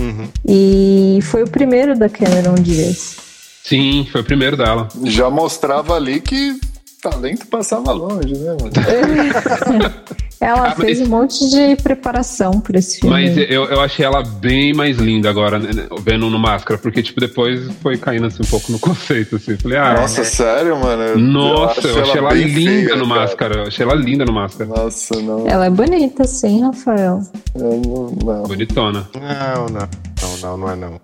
Uhum. 0.00 0.28
E 0.48 1.18
foi 1.22 1.42
o 1.42 1.50
primeiro 1.50 1.98
da 1.98 2.08
Cameron 2.08 2.54
Diaz. 2.54 3.16
Sim, 3.62 4.08
foi 4.10 4.22
o 4.22 4.24
primeiro 4.24 4.56
dela. 4.56 4.88
Já 5.04 5.28
mostrava 5.28 5.94
ali 5.94 6.20
que 6.20 6.58
talento 7.00 7.46
passava 7.46 7.92
longe, 7.92 8.34
né, 8.36 8.56
mano? 8.60 8.72
Ela 10.40 10.68
Ah, 10.68 10.74
fez 10.74 10.98
mas- 11.00 11.06
um 11.06 11.10
monte 11.10 11.50
de 11.50 11.76
preparação 11.82 12.60
para 12.62 12.78
esse 12.78 12.98
filme. 13.00 13.14
Mas 13.14 13.36
eu, 13.36 13.64
eu 13.66 13.78
achei 13.80 14.06
ela 14.06 14.22
bem 14.22 14.72
mais 14.72 14.96
linda 14.96 15.28
agora, 15.28 15.58
né, 15.58 15.70
né, 15.74 15.86
vendo 16.02 16.30
no 16.30 16.38
máscara, 16.38 16.78
porque, 16.80 17.02
tipo, 17.02 17.20
depois 17.20 17.70
foi 17.82 17.98
caindo 17.98 18.26
assim 18.26 18.42
um 18.42 18.46
pouco 18.46 18.72
no 18.72 18.78
conceito, 18.80 19.36
assim. 19.36 19.58
Falei, 19.58 19.76
ah, 19.76 20.00
Nossa, 20.00 20.24
sério, 20.24 20.78
mano? 20.80 21.02
Eu- 21.02 21.18
nossa, 21.18 21.86
eu, 21.86 22.00
achei 22.02 22.16
ela 22.18 22.30
bem 22.30 22.44
linda 22.44 22.70
feia, 22.70 22.96
no 22.96 23.06
cara. 23.06 23.20
máscara. 23.20 23.58
Eu 23.60 23.66
achei 23.66 23.84
ela 23.84 23.94
linda 23.94 24.24
no 24.24 24.32
máscara. 24.32 24.70
Nossa, 24.70 25.20
não. 25.20 25.46
Ela 25.46 25.66
é 25.66 25.70
bonita, 25.70 26.24
sim, 26.24 26.62
Rafael. 26.62 27.20
eu 27.54 27.82
não, 27.86 28.06
não. 28.24 28.42
Bonitona. 28.44 29.06
Não, 29.14 29.66
não. 29.66 29.88
Não, 30.22 30.36
não, 30.40 30.56
não 30.56 30.70
é 30.70 30.76
não. 30.76 31.00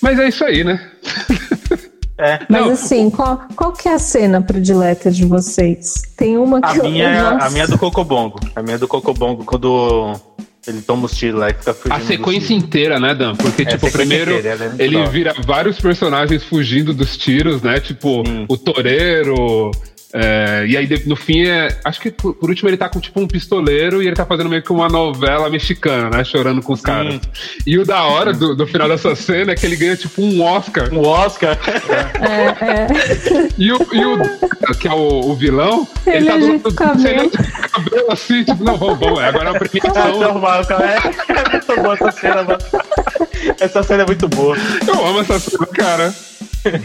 Mas 0.00 0.18
é 0.18 0.28
isso 0.28 0.42
aí, 0.42 0.64
né? 0.64 0.80
É. 2.22 2.38
Mas 2.48 2.60
Não, 2.62 2.70
assim, 2.72 3.10
qual, 3.10 3.42
qual 3.56 3.72
que 3.72 3.88
é 3.88 3.94
a 3.94 3.98
cena 3.98 4.40
predileta 4.40 5.10
de 5.10 5.24
vocês? 5.24 5.94
Tem 6.16 6.38
uma 6.38 6.60
que 6.60 6.66
A 6.68 6.76
eu- 6.76 6.84
minha, 6.84 7.04
é 7.08 7.18
a 7.44 7.50
minha 7.50 7.64
é 7.64 7.66
do 7.66 7.76
Cocobongo. 7.76 8.38
A 8.54 8.62
minha 8.62 8.76
é 8.76 8.78
do 8.78 8.86
Cocobongo, 8.86 9.44
quando 9.44 10.14
ele 10.66 10.80
toma 10.82 11.06
os 11.06 11.16
tiros 11.16 11.40
lá 11.40 11.50
e 11.50 11.54
fica 11.54 11.74
fugindo. 11.74 11.96
A 11.96 12.00
sequência 12.06 12.54
inteira, 12.54 13.00
né, 13.00 13.14
Dan? 13.14 13.34
Porque, 13.34 13.62
É, 13.62 13.64
tipo, 13.64 13.90
primeiro 13.90 14.30
inteira, 14.38 14.72
é 14.78 14.84
ele 14.84 15.04
vira 15.06 15.34
vários 15.44 15.80
personagens 15.80 16.44
fugindo 16.44 16.94
dos 16.94 17.16
tiros, 17.16 17.60
né? 17.62 17.80
Tipo, 17.80 18.22
Sim. 18.24 18.44
o 18.48 18.56
toureiro. 18.56 19.72
É, 20.14 20.66
e 20.68 20.76
aí, 20.76 21.02
no 21.06 21.16
fim, 21.16 21.46
é, 21.46 21.68
acho 21.84 22.00
que 22.00 22.10
por, 22.10 22.34
por 22.34 22.50
último 22.50 22.68
ele 22.68 22.76
tá 22.76 22.88
com 22.88 23.00
tipo 23.00 23.18
um 23.20 23.26
pistoleiro 23.26 24.02
e 24.02 24.06
ele 24.06 24.16
tá 24.16 24.26
fazendo 24.26 24.50
meio 24.50 24.62
que 24.62 24.70
uma 24.72 24.88
novela 24.88 25.48
mexicana, 25.48 26.10
né? 26.10 26.22
Chorando 26.24 26.60
com 26.62 26.72
os 26.74 26.80
caras. 26.82 27.18
E 27.66 27.78
o 27.78 27.84
da 27.84 28.02
hora 28.04 28.32
do, 28.32 28.54
do 28.54 28.66
final 28.66 28.88
dessa 28.88 29.14
cena 29.16 29.52
é 29.52 29.54
que 29.54 29.64
ele 29.64 29.76
ganha 29.76 29.96
tipo 29.96 30.20
um 30.22 30.42
Oscar. 30.42 30.92
O 30.92 31.06
Oscar. 31.06 31.58
É, 32.20 32.64
é. 32.64 33.48
E 33.58 33.72
o, 33.72 33.78
e 33.92 34.04
o 34.04 34.18
que 34.78 34.86
é 34.88 34.92
o, 34.92 35.30
o 35.30 35.34
vilão, 35.34 35.86
ele, 36.06 36.16
Ele 36.16 36.26
tá 36.26 36.36
do 36.36 36.44
ajeita 36.44 36.68
lado 36.68 36.72
o 36.72 36.74
cabelo. 36.74 37.30
assim, 38.10 38.44
tipo, 38.44 38.64
não, 38.64 38.76
vamos, 38.76 38.98
vamos, 38.98 39.18
agora 39.20 39.50
é 39.50 39.52
a 39.52 39.56
Ah, 39.56 39.58
premiação. 39.58 40.20
normal, 40.20 40.66
cara. 40.66 40.84
É, 40.86 40.96
é 40.96 41.50
muito 41.50 41.82
boa 41.82 41.94
essa 41.94 42.10
cena, 42.12 42.42
mano. 42.42 42.58
Essa 43.60 43.82
cena 43.82 44.02
é 44.02 44.06
muito 44.06 44.28
boa. 44.28 44.56
Eu 44.86 45.06
amo 45.06 45.20
essa 45.20 45.38
cena, 45.38 45.66
cara. 45.66 46.14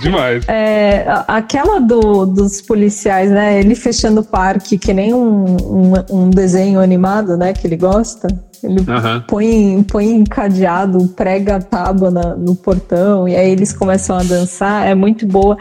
Demais. 0.02 0.44
É, 0.48 1.06
aquela 1.28 1.80
do, 1.80 2.26
dos 2.26 2.62
policiais, 2.62 3.30
né? 3.30 3.60
Ele 3.60 3.76
fechando 3.76 4.22
o 4.22 4.24
parque, 4.24 4.78
que 4.78 4.94
nem 4.94 5.14
um, 5.14 5.46
um, 5.56 5.94
um 6.10 6.30
desenho 6.30 6.80
animado, 6.80 7.38
né? 7.38 7.54
Que 7.54 7.68
ele 7.68 7.78
gosta. 7.78 8.28
Ele 8.64 8.84
Aham. 8.88 9.24
põe, 9.28 9.84
põe 9.88 10.10
encadeado, 10.16 11.08
prega 11.10 11.58
a 11.58 11.62
tábua 11.62 12.10
na- 12.10 12.36
no 12.36 12.56
portão, 12.56 13.28
e 13.28 13.36
aí 13.36 13.52
eles 13.52 13.72
começam 13.72 14.18
a 14.18 14.24
dançar. 14.24 14.88
É 14.88 14.96
muito 14.96 15.28
boa. 15.28 15.56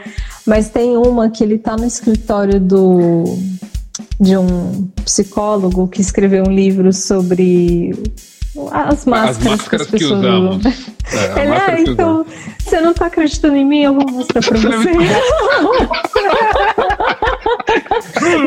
Mas 0.46 0.68
tem 0.70 0.96
uma 0.96 1.28
que 1.28 1.44
ele 1.44 1.58
tá 1.58 1.76
no 1.76 1.84
escritório 1.84 2.58
do 2.58 3.24
de 4.20 4.36
um 4.36 4.88
psicólogo 5.04 5.88
que 5.88 6.00
escreveu 6.00 6.44
um 6.46 6.50
livro 6.52 6.92
sobre 6.92 7.92
as 8.72 9.04
máscaras, 9.04 9.38
máscaras 9.44 9.80
as 9.82 9.86
que 9.92 9.98
pessoas 9.98 10.18
usamos. 10.20 10.56
usam. 10.56 10.72
É, 11.12 11.40
Ele, 11.40 11.50
máscara 11.50 11.72
ah, 11.72 11.76
que 11.84 11.90
então, 11.90 12.26
você 12.58 12.80
não 12.80 12.92
tá 12.94 13.06
acreditando 13.06 13.56
em 13.56 13.64
mim? 13.64 13.82
Eu 13.82 13.94
vou 13.94 14.10
mostrar 14.10 14.42
pra 14.42 14.58
você. 14.58 14.92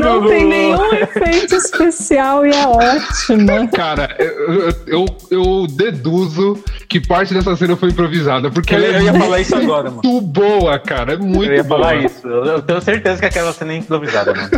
não 0.01 0.27
tem 0.27 0.45
nenhum 0.45 0.93
efeito 0.93 1.55
especial 1.55 2.45
e 2.45 2.51
é 2.51 2.67
ótima. 2.67 3.67
Cara, 3.67 4.15
eu, 4.19 4.73
eu, 4.87 5.05
eu 5.31 5.67
deduzo 5.67 6.61
que 6.87 6.99
parte 6.99 7.33
dessa 7.33 7.55
cena 7.55 7.75
foi 7.75 7.89
improvisada, 7.89 8.49
porque 8.51 8.73
Eu, 8.75 8.79
ela 8.83 8.87
eu 8.87 8.99
é 8.99 9.03
ia 9.03 9.13
falar 9.13 9.39
isso 9.39 9.55
agora, 9.55 9.89
mano. 9.89 10.01
muito 10.03 10.21
boa, 10.21 10.79
cara. 10.79 11.13
É 11.13 11.17
muito 11.17 11.51
Eu 11.51 11.57
ia 11.57 11.63
boa. 11.63 11.79
falar 11.81 11.95
isso. 11.97 12.27
Eu, 12.27 12.45
eu 12.45 12.61
tenho 12.61 12.81
certeza 12.81 13.19
que 13.19 13.25
aquela 13.25 13.53
cena 13.53 13.73
é 13.73 13.77
improvisada, 13.77 14.33
mano. 14.33 14.49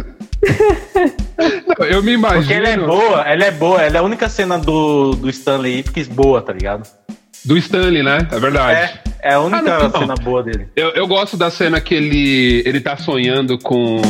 Não, 1.80 1.86
Eu 1.86 2.04
me 2.04 2.14
imagino. 2.14 2.42
Porque 2.42 2.54
ela 2.54 2.70
é 2.70 2.78
boa, 2.78 3.22
ela 3.22 3.44
é 3.46 3.52
boa. 3.52 3.82
Ela 3.82 3.96
é 3.98 4.00
a 4.00 4.04
única 4.04 4.30
cena 4.30 4.58
do, 4.58 5.12
do 5.16 5.30
Stanley 5.30 5.80
Ipkiss 5.80 6.08
boa, 6.08 6.42
tá 6.42 6.54
ligado? 6.54 6.88
Do 7.44 7.58
Stanley, 7.58 8.04
né? 8.04 8.28
É 8.32 8.40
verdade. 8.40 8.92
É, 9.22 9.30
é 9.32 9.34
a 9.34 9.40
única 9.40 9.58
Ah, 9.76 9.80
não, 9.80 9.90
não. 9.90 10.00
cena 10.00 10.16
boa 10.16 10.44
dele. 10.44 10.68
Eu, 10.76 10.90
eu 10.90 11.08
gosto 11.08 11.36
da 11.38 11.50
cena 11.50 11.80
que 11.82 11.94
ele, 11.96 12.62
ele 12.66 12.80
tá 12.80 12.98
sonhando 12.98 13.58
com 13.58 14.02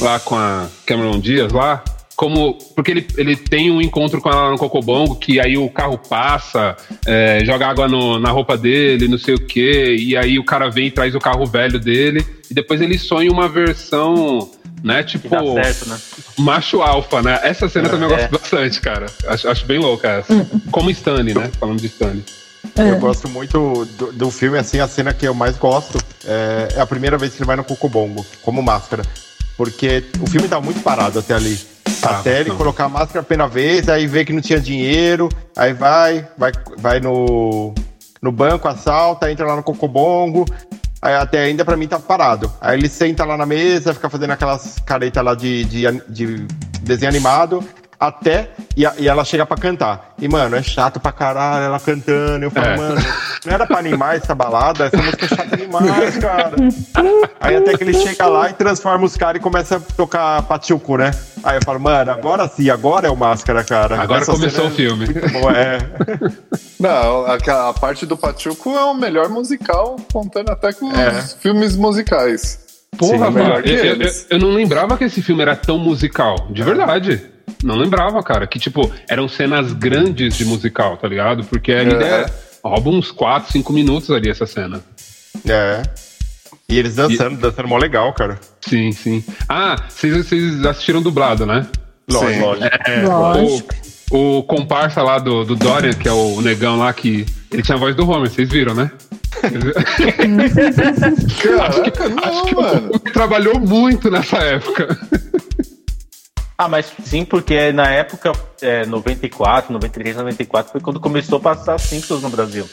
lá 0.00 0.18
com 0.20 0.36
a 0.36 0.66
Cameron 0.86 1.18
Diaz 1.18 1.52
lá. 1.52 1.82
Como, 2.16 2.56
porque 2.76 2.92
ele, 2.92 3.06
ele 3.16 3.34
tem 3.34 3.72
um 3.72 3.82
encontro 3.82 4.20
com 4.20 4.28
ela 4.30 4.48
no 4.50 4.56
Cocobongo, 4.56 5.16
que 5.16 5.40
aí 5.40 5.58
o 5.58 5.68
carro 5.68 5.98
passa, 5.98 6.76
é, 7.04 7.44
joga 7.44 7.66
água 7.66 7.88
no- 7.88 8.20
na 8.20 8.30
roupa 8.30 8.56
dele, 8.56 9.08
não 9.08 9.18
sei 9.18 9.34
o 9.34 9.44
quê, 9.44 9.96
e 9.98 10.16
aí 10.16 10.38
o 10.38 10.44
cara 10.44 10.70
vem 10.70 10.86
e 10.86 10.90
traz 10.92 11.12
o 11.16 11.18
carro 11.18 11.44
velho 11.44 11.76
dele, 11.80 12.24
e 12.48 12.54
depois 12.54 12.80
ele 12.80 12.96
sonha 12.98 13.28
uma 13.32 13.48
versão, 13.48 14.48
né, 14.84 15.02
tipo, 15.02 15.28
certo, 15.30 15.88
né? 15.88 15.98
macho 16.38 16.82
alfa, 16.82 17.22
né? 17.22 17.40
Essa 17.42 17.70
cena 17.70 17.88
também 17.88 18.06
eu 18.06 18.14
É. 18.14 18.18
gosto 18.28 18.30
bastante, 18.32 18.80
cara. 18.82 19.06
Acho, 19.26 19.48
acho 19.48 19.64
bem 19.64 19.78
louca 19.78 20.08
essa. 20.08 20.46
Como 20.70 20.90
Stanley, 20.90 21.32
né? 21.34 21.50
Falando 21.58 21.80
de 21.80 21.86
Stanley. 21.86 22.22
Eu 22.76 22.98
gosto 22.98 23.28
muito 23.28 23.86
do, 23.96 24.12
do 24.12 24.30
filme, 24.30 24.58
assim, 24.58 24.80
a 24.80 24.88
cena 24.88 25.14
que 25.14 25.26
eu 25.26 25.32
mais 25.32 25.56
gosto 25.56 25.98
é, 26.26 26.68
é 26.76 26.80
a 26.80 26.86
primeira 26.86 27.16
vez 27.16 27.32
que 27.32 27.38
ele 27.38 27.46
vai 27.46 27.56
no 27.56 27.64
Cocobongo, 27.64 28.24
como 28.42 28.62
máscara. 28.62 29.02
Porque 29.56 30.04
o 30.20 30.26
filme 30.26 30.48
tá 30.48 30.60
muito 30.60 30.80
parado 30.82 31.18
até 31.18 31.32
ali. 31.34 31.56
Tá, 32.00 32.18
até 32.18 32.40
ele 32.40 32.50
não. 32.50 32.56
colocar 32.56 32.84
a 32.84 32.88
máscara 32.88 33.20
a 33.20 33.22
primeira 33.22 33.48
vez, 33.50 33.88
aí 33.88 34.06
vê 34.06 34.24
que 34.24 34.32
não 34.32 34.40
tinha 34.42 34.60
dinheiro, 34.60 35.28
aí 35.56 35.72
vai, 35.72 36.26
vai, 36.36 36.52
vai 36.76 37.00
no, 37.00 37.72
no 38.20 38.32
banco, 38.32 38.68
assalta, 38.68 39.30
entra 39.30 39.46
lá 39.46 39.56
no 39.56 39.62
Cocobongo. 39.62 40.44
Aí 41.04 41.12
até 41.16 41.44
ainda 41.44 41.66
pra 41.66 41.76
mim 41.76 41.86
tá 41.86 41.98
parado. 41.98 42.50
Aí 42.58 42.78
ele 42.78 42.88
senta 42.88 43.26
lá 43.26 43.36
na 43.36 43.44
mesa, 43.44 43.92
fica 43.92 44.08
fazendo 44.08 44.30
aquelas 44.30 44.78
caretas 44.86 45.22
lá 45.22 45.34
de, 45.34 45.62
de, 45.66 45.82
de 46.08 46.46
desenho 46.80 47.10
animado. 47.10 47.62
Até 48.06 48.50
e, 48.76 48.84
a- 48.84 48.94
e 48.98 49.08
ela 49.08 49.24
chega 49.24 49.46
pra 49.46 49.56
cantar. 49.56 50.14
E, 50.20 50.28
mano, 50.28 50.56
é 50.56 50.62
chato 50.62 51.00
pra 51.00 51.10
caralho 51.12 51.64
ela 51.64 51.80
cantando. 51.80 52.44
Eu 52.44 52.50
falo, 52.50 52.66
É. 52.66 52.76
mano, 52.76 53.00
não 53.46 53.52
era 53.52 53.66
pra 53.66 53.78
animar 53.78 54.16
essa 54.16 54.34
balada? 54.34 54.86
Essa 54.86 54.96
música 54.98 55.24
é 55.24 55.28
chata 55.28 55.56
demais, 55.56 56.18
cara. 56.18 56.52
Aí 57.40 57.56
até 57.56 57.76
que 57.76 57.84
ele 57.84 57.94
chega 57.94 58.26
lá 58.26 58.50
e 58.50 58.52
transforma 58.52 59.04
os 59.04 59.16
caras 59.16 59.40
e 59.40 59.42
começa 59.42 59.76
a 59.76 59.80
tocar 59.80 60.42
pachuco, 60.42 60.96
né? 60.96 61.10
Aí 61.42 61.56
eu 61.56 61.62
falo, 61.64 61.80
mano, 61.80 62.10
agora 62.10 62.48
sim, 62.48 62.70
agora 62.70 63.06
é 63.06 63.10
o 63.10 63.16
máscara, 63.16 63.62
cara. 63.64 64.00
Agora 64.00 64.22
Essa 64.22 64.32
começou 64.32 64.66
o 64.66 64.70
filme. 64.70 65.04
É 65.04 65.08
muito 65.12 65.32
boa, 65.32 65.52
é. 65.56 65.78
Não, 66.80 67.24
a, 67.26 67.68
a 67.68 67.72
parte 67.72 68.04
do 68.04 68.16
Pachuco 68.16 68.70
é 68.76 68.84
o 68.84 68.94
melhor 68.94 69.28
musical, 69.28 69.96
contando 70.12 70.50
até 70.50 70.72
com 70.72 70.90
É. 70.92 71.08
os 71.10 71.32
filmes 71.34 71.76
musicais. 71.76 72.58
Porra, 72.98 73.26
Sim, 73.28 73.32
melhor 73.32 73.48
mano, 73.62 73.66
eu, 73.66 73.84
eu, 74.02 74.10
eu 74.30 74.38
não 74.38 74.50
lembrava 74.50 74.96
que 74.96 75.04
esse 75.04 75.20
filme 75.22 75.42
era 75.42 75.56
tão 75.56 75.78
musical, 75.78 76.46
de 76.50 76.62
verdade. 76.62 77.24
Não 77.62 77.76
lembrava, 77.76 78.22
cara, 78.22 78.46
que 78.46 78.58
tipo, 78.58 78.90
eram 79.08 79.28
cenas 79.28 79.72
grandes 79.72 80.36
de 80.36 80.44
musical, 80.44 80.96
tá 80.96 81.08
ligado? 81.08 81.44
Porque 81.44 81.72
É. 81.72 81.82
é, 81.82 82.26
rouba 82.62 82.90
uns 82.90 83.10
4, 83.10 83.52
5 83.52 83.72
minutos 83.72 84.10
ali 84.10 84.30
essa 84.30 84.46
cena. 84.46 84.82
É. 85.48 85.82
E 86.68 86.78
eles 86.78 86.94
dançando, 86.96 87.36
dançando 87.38 87.68
mó 87.68 87.76
legal, 87.76 88.12
cara. 88.12 88.38
Sim, 88.60 88.92
sim. 88.92 89.22
Ah, 89.48 89.76
vocês, 89.88 90.16
vocês 90.16 90.64
assistiram 90.64 91.02
dublado, 91.02 91.44
né? 91.44 91.66
Sim. 92.08 92.40
Lógico. 93.06 93.74
O, 94.10 94.38
o 94.38 94.42
comparsa 94.44 95.02
lá 95.02 95.18
do, 95.18 95.44
do 95.44 95.56
Dorian, 95.56 95.92
que 95.92 96.08
é 96.08 96.12
o 96.12 96.40
negão 96.40 96.78
lá, 96.78 96.92
que 96.92 97.26
ele 97.52 97.62
tinha 97.62 97.76
a 97.76 97.80
voz 97.80 97.94
do 97.94 98.08
Homer, 98.08 98.30
vocês 98.30 98.48
viram, 98.50 98.74
né? 98.74 98.90
Caraca, 101.42 102.08
não, 102.08 102.24
Acho 102.24 102.44
que 102.44 102.54
o. 102.54 102.58
Homer 102.60 103.00
trabalhou 103.12 103.58
muito 103.60 104.10
nessa 104.10 104.38
época. 104.38 104.98
Ah, 106.56 106.68
mas 106.68 106.86
sim, 107.04 107.24
porque 107.24 107.72
na 107.72 107.90
época, 107.90 108.32
é, 108.62 108.86
94, 108.86 109.72
93, 109.72 110.16
94, 110.16 110.72
foi 110.72 110.80
quando 110.80 111.00
começou 111.00 111.38
a 111.38 111.40
passar 111.40 111.78
Simpsons 111.78 112.22
no 112.22 112.30
Brasil. 112.30 112.68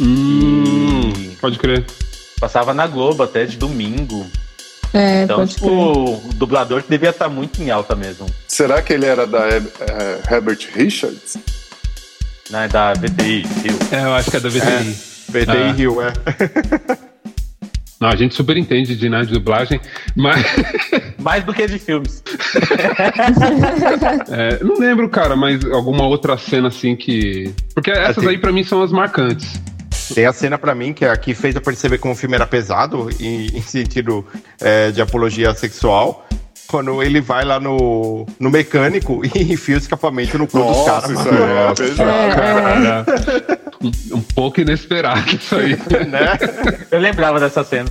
Hum, 0.00 1.12
E 1.14 1.36
pode 1.40 1.58
crer. 1.58 1.84
passava 2.40 2.72
na 2.72 2.86
Globo 2.86 3.22
até 3.22 3.44
de 3.44 3.56
domingo. 3.58 4.26
É, 4.94 5.22
Então, 5.24 5.36
pode 5.36 5.54
tipo, 5.54 5.66
crer. 5.66 6.30
o 6.30 6.34
dublador 6.34 6.82
devia 6.88 7.10
estar 7.10 7.28
muito 7.28 7.62
em 7.62 7.70
alta 7.70 7.94
mesmo. 7.94 8.26
Será 8.48 8.80
que 8.80 8.92
ele 8.94 9.04
era 9.06 9.26
da 9.26 9.46
eh, 9.48 9.62
Herbert 10.30 10.68
Richards? 10.74 11.36
Né, 12.50 12.66
da 12.68 12.94
VTI, 12.94 13.42
viu? 13.62 13.78
É, 13.92 14.02
eu 14.04 14.14
acho 14.14 14.30
que 14.30 14.36
é 14.38 14.40
da 14.40 14.48
VTI. 14.48 14.96
VTI 15.28 15.50
Ah. 15.50 15.72
Rio, 15.72 16.00
é. 16.02 16.12
Não, 18.00 18.08
a 18.08 18.16
gente 18.16 18.34
super 18.34 18.56
entende 18.56 18.96
de, 18.96 19.08
né, 19.10 19.20
de 19.22 19.32
dublagem, 19.34 19.78
mas 20.16 20.42
Mais 21.20 21.44
do 21.44 21.52
que 21.52 21.66
de 21.66 21.78
filmes. 21.78 22.22
é, 24.30 24.62
não 24.64 24.78
lembro, 24.78 25.06
cara, 25.08 25.36
mas 25.36 25.62
alguma 25.66 26.06
outra 26.06 26.36
cena 26.38 26.68
assim 26.68 26.96
que. 26.96 27.52
Porque 27.74 27.90
essas 27.90 28.18
Assim. 28.18 28.28
aí 28.28 28.38
pra 28.38 28.52
mim 28.52 28.64
são 28.64 28.82
as 28.82 28.90
marcantes. 28.90 29.60
Tem 30.14 30.26
a 30.26 30.32
cena 30.32 30.58
pra 30.58 30.74
mim 30.74 30.92
que 30.92 31.04
é 31.04 31.10
a 31.10 31.16
que 31.16 31.34
fez 31.34 31.54
eu 31.54 31.60
perceber 31.60 31.98
como 31.98 32.14
o 32.14 32.16
filme 32.16 32.34
era 32.34 32.46
pesado, 32.46 33.08
em, 33.20 33.46
em 33.54 33.62
sentido 33.62 34.26
é, 34.60 34.90
de 34.90 35.00
apologia 35.02 35.54
sexual. 35.54 36.26
Quando 36.66 37.02
ele 37.02 37.20
vai 37.20 37.44
lá 37.44 37.58
no, 37.58 38.24
no 38.38 38.48
mecânico 38.48 39.22
e 39.34 39.52
enfia 39.52 39.74
o 39.74 39.78
escapamento 39.78 40.38
no 40.38 40.46
cu 40.46 40.58
dos 40.58 40.66
Nossa, 40.68 41.02
caras. 41.02 41.10
isso 41.10 41.28
é 41.28 41.66
Nossa, 41.66 41.82
pesado. 41.82 42.34
cara. 42.34 43.04
Um, 43.82 44.16
um 44.16 44.20
pouco 44.20 44.60
inesperado 44.60 45.34
isso 45.34 45.56
aí. 45.56 45.76
né? 46.06 46.38
Eu 46.90 47.00
lembrava 47.00 47.40
dessa 47.40 47.64
cena. 47.64 47.90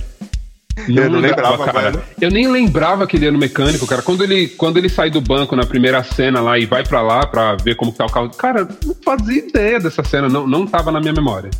Eu 0.88 1.10
não 1.10 1.20
lembrava, 1.20 1.64
cara. 1.64 1.90
mano. 1.90 2.02
Eu 2.20 2.30
nem 2.30 2.48
lembrava 2.50 3.06
que 3.06 3.16
ele 3.16 3.26
ia 3.26 3.32
no 3.32 3.38
mecânico, 3.38 3.86
cara. 3.86 4.02
Quando 4.02 4.22
ele, 4.22 4.48
quando 4.48 4.76
ele 4.78 4.88
sai 4.88 5.10
do 5.10 5.20
banco 5.20 5.56
na 5.56 5.66
primeira 5.66 6.02
cena 6.02 6.40
lá 6.40 6.58
e 6.58 6.64
vai 6.64 6.84
pra 6.84 7.02
lá 7.02 7.26
pra 7.26 7.56
ver 7.56 7.74
como 7.74 7.92
que 7.92 7.98
tá 7.98 8.06
o 8.06 8.10
carro. 8.10 8.30
Cara, 8.30 8.68
não 8.84 8.94
fazia 9.04 9.38
ideia 9.38 9.80
dessa 9.80 10.02
cena, 10.04 10.28
não, 10.28 10.46
não 10.46 10.66
tava 10.66 10.90
na 10.90 11.00
minha 11.00 11.12
memória. 11.12 11.50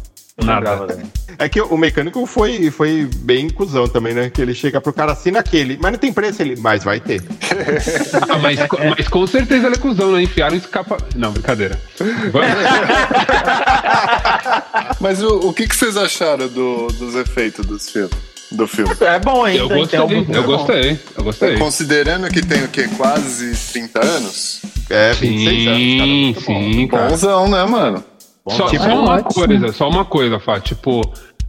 Nada. 0.45 0.99
É 1.39 1.49
que 1.49 1.61
o 1.61 1.77
mecânico 1.77 2.27
foi, 2.27 2.71
foi 2.71 3.09
bem 3.17 3.49
cuzão 3.49 3.89
também, 3.89 4.13
né? 4.13 4.29
Que 4.29 4.43
ele 4.43 4.55
chega 4.55 4.81
pro 4.81 4.93
cara 4.93 5.13
assim 5.13 5.31
naquele, 5.31 5.79
mas 5.81 5.93
não 5.93 5.99
tem 5.99 6.13
preço 6.13 6.43
ele, 6.43 6.57
mas 6.61 6.85
vai 6.85 7.01
ter. 7.01 7.23
Ah, 8.29 8.39
mas, 8.39 8.59
mas 8.97 9.09
com 9.09 9.27
certeza 9.27 9.67
ele 9.67 9.77
é 9.77 9.79
cuzão, 9.79 10.13
né? 10.13 10.23
Enfiaram 10.23 10.57
escapa. 10.57 10.99
Não, 11.17 11.33
brincadeira. 11.33 11.81
Mas 15.01 15.23
o, 15.23 15.49
o 15.49 15.53
que, 15.53 15.67
que 15.67 15.77
vocês 15.77 15.97
acharam 15.97 16.49
do- 16.49 16.89
dos 16.89 17.15
efeitos 17.15 17.65
dos 17.67 17.89
filmes, 17.89 18.11
do 18.53 18.67
filme? 18.69 18.95
É 19.01 19.19
bom 19.19 19.45
ainda. 19.45 19.61
Eu 19.63 19.69
gostei, 19.69 19.99
então, 20.01 20.35
eu 20.35 20.43
gostei, 20.45 20.99
eu 21.17 21.25
gostei. 21.25 21.57
Considerando 21.59 22.29
que 22.29 22.43
tem 22.45 22.65
o 22.65 22.69
quê? 22.69 22.89
Quase 22.97 23.55
30 23.73 24.05
anos? 24.05 24.61
É, 24.89 25.13
26 25.13 25.67
anos, 25.67 25.97
cara. 25.97 26.09
Sim, 26.09 26.35
bom. 26.35 26.43
sim, 26.73 26.87
cara. 26.89 27.09
Bonzão, 27.09 27.49
né, 27.49 27.65
mano? 27.65 28.05
Só, 28.49 28.67
Tipo, 28.69 28.83
só 28.85 28.91
é 28.91 28.95
uma 28.95 29.15
ótimo. 29.15 29.33
coisa, 29.35 29.73
só 29.73 29.89
uma 29.89 30.05
coisa, 30.05 30.41
Fá. 30.41 30.59
Tipo, 30.61 31.03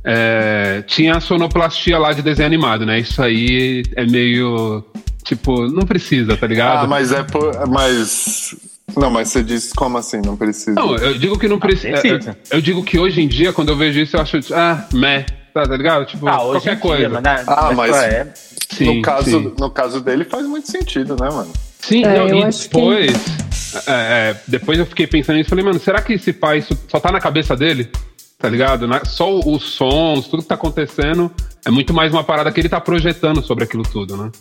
é, 0.03 0.83
tinha 0.87 1.15
a 1.15 1.19
sonoplastia 1.21 1.97
lá 1.97 2.13
de 2.13 2.21
desenho 2.21 2.47
animado, 2.47 2.85
né? 2.85 2.99
Isso 2.99 3.21
aí 3.21 3.83
é 3.95 4.05
meio. 4.05 4.83
Tipo, 5.23 5.67
não 5.67 5.85
precisa, 5.85 6.35
tá 6.35 6.47
ligado? 6.47 6.85
Ah, 6.85 6.87
mas 6.87 7.11
é 7.11 7.23
por. 7.23 7.51
Mas. 7.67 8.55
Não, 8.97 9.09
mas 9.09 9.29
você 9.29 9.41
diz 9.41 9.71
como 9.71 9.97
assim? 9.97 10.19
Não 10.25 10.35
precisa. 10.35 10.73
Não, 10.73 10.95
eu 10.97 11.17
digo 11.17 11.39
que 11.39 11.47
não 11.47 11.59
precisa. 11.59 11.97
precisa. 12.01 12.37
Eu, 12.51 12.57
eu 12.57 12.61
digo 12.61 12.83
que 12.83 12.99
hoje 12.99 13.21
em 13.21 13.27
dia, 13.27 13.53
quando 13.53 13.69
eu 13.69 13.77
vejo 13.77 13.99
isso, 13.99 14.17
eu 14.17 14.21
acho, 14.21 14.37
ah, 14.53 14.85
meh, 14.93 15.25
tá, 15.53 15.63
tá 15.63 15.77
ligado? 15.77 16.05
Tipo, 16.05 16.27
Ah, 16.27 16.37
qualquer 16.37 16.57
em 16.59 16.61
dia, 16.61 16.75
coisa. 16.77 17.09
mas 17.09 17.23
na, 17.23 17.35
Ah, 17.47 17.71
mas- 17.73 17.95
época- 17.95 18.33
Sim, 18.71 18.95
no, 18.97 19.01
caso, 19.01 19.29
sim. 19.29 19.53
no 19.59 19.69
caso 19.69 20.01
dele 20.01 20.23
faz 20.25 20.45
muito 20.45 20.69
sentido, 20.69 21.15
né, 21.19 21.29
mano? 21.29 21.51
Sim, 21.81 22.03
É, 22.05 22.17
não, 22.17 22.27
e 22.39 22.43
acho 22.43 22.69
que- 22.69 22.75
depois. 22.75 23.13
é, 23.87 23.91
é, 24.31 24.35
depois 24.47 24.79
eu 24.79 24.85
fiquei 24.85 25.07
pensando 25.07 25.37
nisso 25.37 25.47
e 25.47 25.49
falei, 25.49 25.65
mano, 25.65 25.79
será 25.79 26.01
que 26.01 26.13
esse 26.13 26.31
pai 26.33 26.59
isso 26.59 26.77
só 26.87 26.99
tá 26.99 27.11
na 27.11 27.19
cabeça 27.19 27.55
dele? 27.55 27.89
Tá 28.37 28.49
ligado? 28.49 28.87
Só 29.05 29.39
os 29.39 29.63
sons, 29.73 30.27
tudo 30.27 30.41
que 30.41 30.49
tá 30.49 30.55
acontecendo 30.55 31.31
é 31.65 31.69
muito 31.69 31.93
mais 31.93 32.11
uma 32.11 32.23
parada 32.23 32.51
que 32.51 32.59
ele 32.59 32.69
tá 32.69 32.81
projetando 32.81 33.41
sobre 33.43 33.63
aquilo 33.65 33.83
tudo, 33.83 34.17
né? 34.17 34.31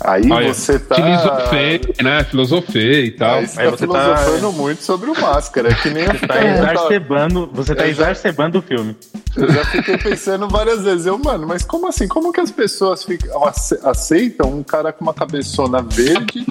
Aí 0.00 0.28
Olha, 0.32 0.52
você 0.52 0.78
tá. 0.80 0.96
Filosofei, 0.96 1.80
né? 2.02 2.24
Filosofei 2.24 3.04
e 3.04 3.10
tal. 3.12 3.38
Aí 3.38 3.46
você 3.46 3.60
Aí 3.60 3.70
tá 3.70 3.76
você 3.76 3.86
tá- 3.86 4.16
filosofando 4.16 4.52
muito 4.52 4.82
sobre 4.82 5.10
o 5.10 5.20
máscara. 5.20 5.68
É 5.70 5.74
que 5.74 5.90
nem 5.90 6.04
eu, 6.04 6.18
Tá 6.26 6.42
eu, 6.42 6.54
exacerbando, 6.54 7.48
você 7.52 7.72
tá 7.74 7.86
exacerbando 7.86 8.58
o 8.58 8.62
filme. 8.62 8.96
eu 9.36 9.52
já 9.52 9.64
fiquei 9.66 9.96
pensando 9.98 10.48
várias 10.48 10.82
vezes. 10.82 11.06
Eu, 11.06 11.16
mano, 11.18 11.46
mas 11.46 11.62
como 11.62 11.86
assim? 11.88 12.08
Como 12.08 12.32
que 12.32 12.40
as 12.40 12.50
pessoas 12.50 13.04
ficam, 13.04 13.46
ace- 13.46 13.78
aceitam 13.84 14.50
um 14.50 14.62
cara 14.64 14.92
com 14.92 15.04
uma 15.04 15.14
cabeçona 15.14 15.80
verde 15.82 16.44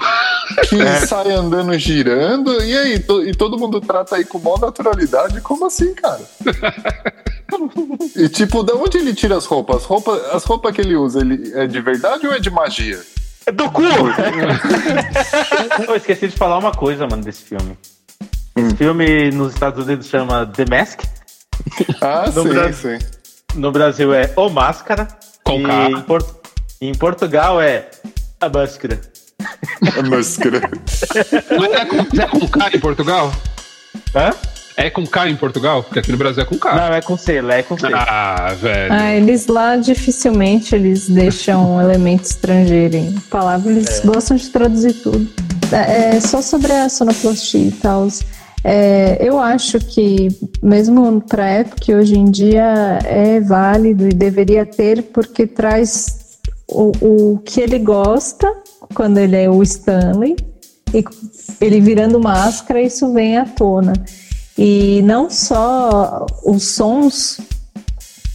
que 0.69 1.05
sai 1.07 1.31
andando 1.31 1.77
girando? 1.77 2.63
E 2.63 2.77
aí? 2.77 2.99
To- 2.99 3.25
e 3.25 3.33
todo 3.35 3.57
mundo 3.57 3.81
trata 3.81 4.15
aí 4.15 4.23
com 4.23 4.39
maior 4.39 4.59
naturalidade? 4.61 5.41
Como 5.41 5.65
assim, 5.65 5.93
cara? 5.93 6.21
E 8.15 8.29
tipo, 8.29 8.63
da 8.63 8.73
onde 8.75 8.97
ele 8.97 9.13
tira 9.13 9.37
as 9.37 9.45
roupas? 9.45 9.77
As 9.77 9.83
roupas, 9.85 10.21
as 10.33 10.43
roupas 10.43 10.73
que 10.75 10.81
ele 10.81 10.95
usa, 10.95 11.19
ele 11.21 11.51
é 11.55 11.65
de 11.67 11.79
verdade 11.81 12.27
ou 12.27 12.33
é 12.33 12.39
de 12.39 12.49
magia? 12.49 12.99
É 13.45 13.51
do 13.51 13.69
cu! 13.71 13.81
Eu 15.87 15.95
esqueci 15.95 16.27
de 16.27 16.35
falar 16.37 16.57
uma 16.57 16.71
coisa, 16.71 17.07
mano, 17.07 17.23
desse 17.23 17.43
filme. 17.43 17.77
Esse 18.55 18.75
filme 18.75 19.31
nos 19.31 19.53
Estados 19.53 19.83
Unidos 19.85 20.07
chama 20.07 20.45
The 20.45 20.65
Mask. 20.69 21.01
Ah, 22.01 22.29
No 22.33 22.43
sim, 22.43 22.49
Brasil. 22.49 22.99
sim. 22.99 23.05
No 23.55 23.71
Brasil 23.71 24.13
é 24.13 24.31
O 24.35 24.49
Máscara. 24.49 25.07
Com 25.43 25.61
e 25.61 25.63
K. 25.63 25.89
em, 25.89 26.01
Por- 26.01 26.41
em 26.79 26.93
Portugal 26.93 27.61
é 27.61 27.89
A 28.39 28.49
Máscara. 28.49 28.99
A 29.97 30.01
máscara. 30.07 30.61
Mas 31.59 31.71
é 31.73 31.85
com, 31.85 32.21
é 32.21 32.27
com 32.27 32.47
K 32.47 32.69
em 32.75 32.79
Portugal? 32.79 33.31
Hã? 34.15 34.31
É 34.77 34.89
com 34.89 35.05
K 35.05 35.29
em 35.29 35.35
Portugal? 35.35 35.83
Porque 35.83 35.99
aqui 35.99 36.11
no 36.11 36.17
Brasil 36.17 36.43
é 36.43 36.45
com 36.45 36.57
K. 36.57 36.75
Não, 36.75 36.95
é 36.95 37.01
com 37.01 37.17
C, 37.17 37.41
lá 37.41 37.55
é 37.55 37.63
com 37.63 37.77
C. 37.77 37.87
Ah, 37.93 38.55
velho. 38.59 38.93
Ah, 38.93 39.13
eles 39.13 39.47
lá 39.47 39.75
dificilmente 39.75 40.73
eles 40.75 41.09
deixam 41.09 41.75
um 41.75 41.81
elemento 41.81 42.23
estrangeiro 42.23 42.95
em 42.95 43.11
palavra, 43.29 43.71
eles 43.71 44.01
gostam 44.03 44.37
de 44.37 44.49
traduzir 44.49 44.93
tudo. 44.93 45.27
É, 45.71 46.15
é, 46.15 46.19
só 46.19 46.41
sobre 46.41 46.71
a 46.71 46.89
sonoplastia 46.89 47.67
e 47.67 47.71
tal. 47.71 48.07
é, 48.63 49.17
eu 49.21 49.39
acho 49.39 49.79
que, 49.79 50.27
mesmo 50.61 51.21
para 51.21 51.47
época, 51.47 51.93
hoje 51.93 52.17
em 52.17 52.25
dia 52.25 52.99
é 53.05 53.39
válido 53.39 54.07
e 54.07 54.13
deveria 54.13 54.65
ter, 54.65 55.03
porque 55.03 55.47
traz 55.47 56.39
o, 56.67 56.91
o 57.01 57.37
que 57.39 57.61
ele 57.61 57.79
gosta 57.79 58.51
quando 58.93 59.17
ele 59.17 59.37
é 59.37 59.49
o 59.49 59.61
Stanley, 59.63 60.35
e 60.93 61.03
ele 61.61 61.79
virando 61.79 62.19
máscara, 62.19 62.81
isso 62.81 63.13
vem 63.13 63.37
à 63.37 63.45
tona. 63.45 63.93
E 64.63 65.01
não 65.01 65.27
só 65.27 66.27
os 66.45 66.75
sons 66.75 67.39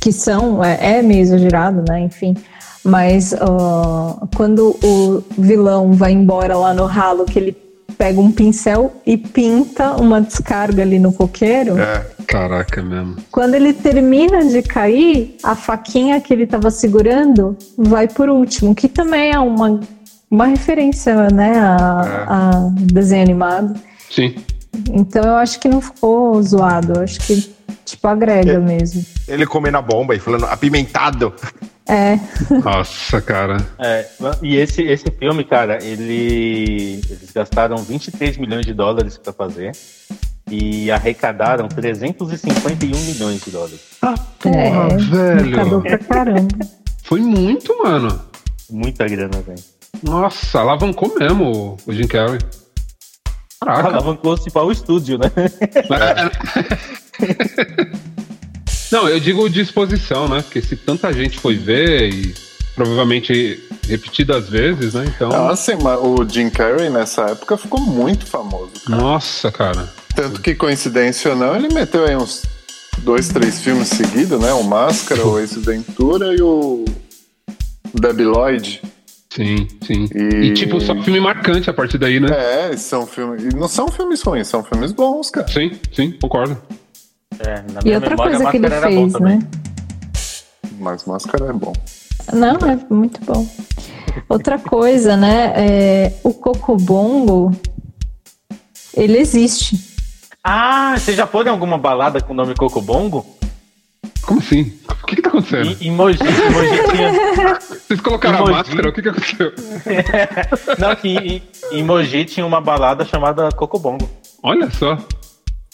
que 0.01 0.11
são, 0.11 0.62
é, 0.62 0.99
é 0.99 1.03
meio 1.03 1.20
exagerado, 1.20 1.85
né? 1.89 2.01
Enfim. 2.01 2.37
Mas 2.85 3.33
ó, 3.41 4.27
quando 4.35 4.77
o 4.83 5.22
vilão 5.39 5.93
vai 5.93 6.11
embora 6.11 6.57
lá 6.57 6.74
no 6.74 6.85
ralo, 6.85 7.24
que 7.27 7.39
ele 7.39 7.57
pega 7.97 8.20
um 8.20 8.33
pincel 8.33 8.93
e 9.07 9.16
pinta 9.16 9.93
uma 9.93 10.20
descarga 10.20 10.83
ali 10.83 10.99
no 10.99 11.12
coqueiro, 11.12 11.79
É. 11.79 12.05
Caraca 12.27 12.83
mesmo. 12.83 13.16
quando 13.31 13.55
ele 13.55 13.72
termina 13.72 14.45
de 14.45 14.61
cair, 14.62 15.37
a 15.45 15.55
faquinha 15.55 16.20
que 16.20 16.35
ele 16.35 16.43
estava 16.43 16.72
segurando 16.72 17.57
vai 17.79 18.09
por 18.09 18.29
último, 18.29 18.74
que 18.74 18.89
também 18.89 19.31
é 19.31 19.39
uma, 19.39 19.81
uma 20.29 20.47
referência, 20.47 21.29
né, 21.31 21.57
a, 21.57 22.27
a 22.29 22.68
desenho 22.93 23.22
animado. 23.22 23.79
Sim. 24.11 24.35
Então 24.91 25.22
eu 25.22 25.37
acho 25.37 25.61
que 25.61 25.68
não 25.68 25.81
ficou 25.81 26.43
zoado, 26.43 26.95
eu 26.95 27.03
acho 27.03 27.20
que 27.20 27.55
tipo 27.85 28.07
agrega 28.09 28.59
mesmo. 28.59 29.05
Ele 29.29 29.47
comendo 29.47 29.79
a 29.79 29.83
bomba 29.83 30.14
e 30.14 30.18
falando 30.18 30.45
apimentado. 30.45 31.33
É, 31.89 32.18
Nossa, 32.64 33.20
cara. 33.20 33.59
É, 33.79 34.07
e 34.43 34.57
esse, 34.57 34.83
esse 34.83 35.09
filme, 35.11 35.45
cara, 35.45 35.79
ele, 35.83 37.01
eles 37.09 37.31
gastaram 37.33 37.77
23 37.77 38.37
milhões 38.39 38.66
de 38.66 38.74
dólares 38.74 39.16
pra 39.16 39.33
fazer 39.33 39.70
e 40.51 40.91
arrecadaram 40.91 41.68
351 41.68 42.99
milhões 43.01 43.41
de 43.41 43.51
dólares. 43.51 43.81
Ah, 44.03 44.14
porra, 44.41 44.89
é, 44.91 44.97
velho. 44.97 45.83
pra 45.83 45.99
caramba. 45.99 46.66
Foi 47.05 47.20
muito, 47.20 47.77
mano. 47.83 48.20
Muita 48.68 49.07
grana, 49.09 49.41
velho. 49.41 49.62
Nossa, 50.03 50.61
alavancou 50.61 51.14
mesmo 51.18 51.77
o 51.87 51.93
Jim 51.93 52.07
Carrey. 52.07 52.39
Caraca. 53.61 53.88
Alavancou-se 53.88 54.50
para 54.50 54.64
o 54.64 54.72
estúdio, 54.72 55.18
né? 55.18 55.30
Não, 58.92 59.09
eu 59.09 59.18
digo 59.18 59.48
disposição, 59.48 60.28
né? 60.28 60.42
Porque 60.42 60.62
se 60.62 60.76
tanta 60.76 61.12
gente 61.12 61.38
foi 61.38 61.57
ver 61.57 62.12
e 62.12 62.34
provavelmente 62.74 63.62
repetidas 63.88 64.48
vezes, 64.48 64.94
né? 64.94 65.04
Então. 65.07 65.30
Ah, 65.32 65.57
sim, 65.57 65.76
mas 65.82 65.98
o 66.00 66.24
Jim 66.28 66.50
Carrey 66.50 66.90
nessa 66.90 67.22
época 67.22 67.57
ficou 67.57 67.80
muito 67.80 68.26
famoso. 68.26 68.72
Nossa, 68.88 69.50
cara. 69.50 69.88
Tanto 70.14 70.40
que, 70.40 70.54
coincidência 70.54 71.32
ou 71.32 71.36
não, 71.36 71.57
ele 71.57 71.72
meteu 71.72 72.04
aí 72.04 72.16
uns 72.16 72.42
dois, 72.98 73.28
três 73.28 73.61
filmes 73.61 73.88
seguidos, 73.88 74.40
né? 74.40 74.52
O 74.52 74.62
Máscara, 74.62 75.26
o 75.26 75.38
Ace 75.38 75.59
Ventura 75.59 76.34
e 76.34 76.40
o 76.40 76.84
Debbie 77.94 78.24
Lloyd. 78.24 78.82
Sim, 79.37 79.68
sim. 79.84 80.09
E- 80.14 80.47
E, 80.47 80.55
tipo, 80.55 80.80
só 80.80 80.95
filme 81.03 81.20
marcante 81.20 81.68
a 81.68 81.74
partir 81.74 81.99
daí, 81.99 82.18
né? 82.18 82.28
É, 82.30 82.70
e 82.74 82.78
são 82.78 83.07
filmes. 83.07 83.45
E 83.45 83.49
não 83.55 83.68
são 83.68 83.89
filmes 83.89 84.22
ruins, 84.22 84.49
são 84.49 84.64
filmes 84.64 84.93
bons, 84.93 85.30
cara. 85.30 85.47
Sim, 85.47 85.72
sim, 85.93 86.11
concordo. 86.12 86.57
É, 87.39 87.61
na 87.70 87.80
E 87.80 87.84
minha 87.84 87.97
outra 87.97 88.11
memória, 88.11 88.32
coisa 88.32 88.49
a 88.49 88.51
que 88.51 88.57
ele 88.57 88.70
fez, 88.70 89.12
né? 89.20 89.39
Mas 90.80 91.05
Máscara 91.05 91.47
é 91.51 91.53
bom. 91.53 91.74
Não, 92.32 92.57
é 92.68 92.78
muito 92.89 93.20
bom. 93.24 93.47
Outra 94.28 94.59
coisa, 94.59 95.16
né? 95.18 95.53
é, 95.55 96.12
o 96.24 96.32
Cocobongo, 96.32 97.53
ele 98.97 99.18
existe. 99.18 99.78
Ah, 100.43 100.95
você 100.97 101.12
já 101.12 101.26
foi 101.26 101.45
em 101.45 101.49
alguma 101.51 101.76
balada 101.76 102.22
com 102.22 102.32
o 102.32 102.37
nome 102.37 102.55
Cocobongo? 102.55 103.26
Como 104.22 104.41
assim? 104.41 104.72
O 105.03 105.07
que 105.07 105.16
que 105.16 105.22
acontecendo? 105.39 105.76
Em, 105.82 105.89
em 105.89 105.91
Mogi, 105.93 106.18
em 106.22 106.51
Mogi 106.53 106.91
tinha... 106.91 107.59
Vocês 107.87 108.01
colocaram 108.01 108.37
a 108.39 108.41
Emoji. 108.41 108.53
máscara? 108.53 108.89
O 108.89 108.93
que 108.93 109.03
que 109.03 109.09
aconteceu? 109.09 109.53
Não, 110.78 110.97
que 110.97 111.43
em, 111.72 111.82
Mogi 111.82 112.24
tinha 112.24 112.45
uma 112.47 112.61
balada 112.61 113.05
chamada 113.05 113.49
Cocobongo. 113.53 114.09
Olha 114.43 114.70
só. 114.70 114.97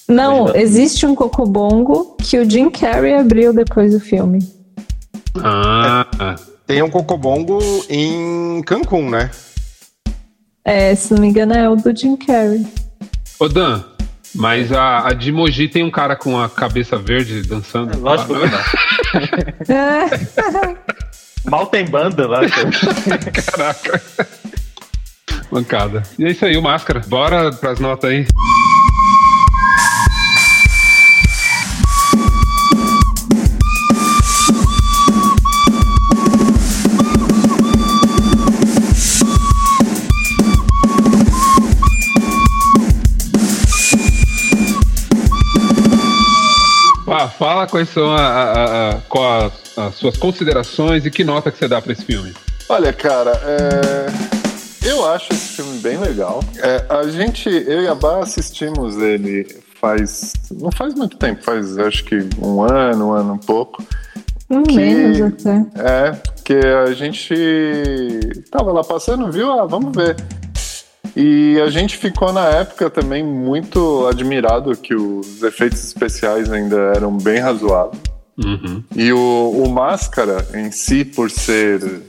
Não, 0.08 0.40
Imagina. 0.42 0.62
existe 0.62 1.06
um 1.06 1.14
Cocobongo 1.14 2.16
que 2.22 2.38
o 2.38 2.48
Jim 2.48 2.70
Carrey 2.70 3.14
abriu 3.14 3.52
depois 3.54 3.92
do 3.92 4.00
filme. 4.00 4.38
Ah, 5.42 6.06
Tem 6.66 6.82
um 6.82 6.90
cocobongo 6.90 7.58
em 7.88 8.62
Cancún, 8.66 9.08
né? 9.10 9.30
É, 10.64 10.94
se 10.94 11.12
não 11.14 11.20
me 11.20 11.28
engano, 11.28 11.54
é 11.54 11.68
o 11.68 11.74
do 11.76 11.94
Jim 11.96 12.16
Carrey. 12.16 12.66
ô 13.40 13.48
Dan, 13.48 13.82
mas 14.34 14.70
a, 14.72 15.08
a 15.08 15.12
de 15.12 15.32
Mogi 15.32 15.68
tem 15.68 15.82
um 15.82 15.90
cara 15.90 16.14
com 16.16 16.38
a 16.38 16.48
cabeça 16.48 16.96
verde 16.98 17.42
dançando. 17.42 17.98
Lógico 17.98 18.34
que 18.34 18.40
não. 18.46 18.58
É, 19.68 21.48
Mal 21.48 21.66
tem 21.66 21.84
banda 21.84 22.26
lá. 22.26 22.40
cara. 22.48 22.70
Caraca. 23.46 24.02
Mancada. 25.50 26.02
E 26.18 26.24
é 26.24 26.30
isso 26.30 26.44
aí, 26.44 26.56
o 26.56 26.62
máscara. 26.62 27.00
Bora 27.06 27.52
pras 27.52 27.78
notas 27.78 28.10
aí. 28.10 28.26
Fala 47.38 47.66
quais 47.66 47.88
são 47.88 48.12
a- 48.12 48.20
a- 48.20 48.90
a- 48.90 49.00
qual 49.08 49.46
as, 49.46 49.78
as 49.78 49.94
suas 49.96 50.16
considerações 50.16 51.04
e 51.06 51.10
que 51.10 51.24
nota 51.24 51.50
que 51.50 51.58
você 51.58 51.68
dá 51.68 51.80
pra 51.80 51.92
esse 51.92 52.04
filme. 52.04 52.32
Olha, 52.68 52.92
cara, 52.92 53.32
é, 53.44 54.88
eu 54.88 55.08
acho 55.10 55.32
esse 55.32 55.56
filme 55.56 55.78
bem 55.78 55.98
legal. 55.98 56.42
É, 56.58 56.84
a 56.88 57.02
gente, 57.08 57.48
eu 57.48 57.82
e 57.82 57.88
a 57.88 57.94
Bá 57.94 58.20
assistimos 58.20 58.96
ele 58.96 59.46
faz. 59.80 60.32
Não 60.50 60.70
faz 60.72 60.94
muito 60.94 61.16
tempo, 61.16 61.42
faz 61.42 61.76
acho 61.78 62.04
que 62.04 62.16
um 62.40 62.62
ano, 62.62 63.08
um 63.08 63.12
ano 63.12 63.38
e 63.42 63.46
pouco. 63.46 63.82
um 64.48 64.62
Que- 64.62 64.74
menos 64.76 65.20
até. 65.22 65.64
É, 65.76 66.10
porque 66.12 66.54
a 66.54 66.92
gente 66.92 67.34
tava 68.50 68.70
lá 68.72 68.84
passando, 68.84 69.30
viu? 69.32 69.50
Ah, 69.50 69.66
vamos 69.66 69.94
ver. 69.96 70.16
E 71.14 71.60
a 71.60 71.68
gente 71.68 71.96
ficou 71.98 72.32
na 72.32 72.46
época 72.48 72.88
também 72.88 73.22
muito 73.22 74.06
admirado 74.06 74.74
que 74.76 74.94
os 74.94 75.42
efeitos 75.42 75.84
especiais 75.84 76.50
ainda 76.50 76.76
eram 76.94 77.16
bem 77.16 77.38
razoáveis. 77.38 78.00
Uhum. 78.38 78.82
E 78.96 79.12
o, 79.12 79.62
o 79.64 79.68
Máscara 79.68 80.46
em 80.54 80.70
si, 80.70 81.04
por 81.04 81.30
ser 81.30 82.02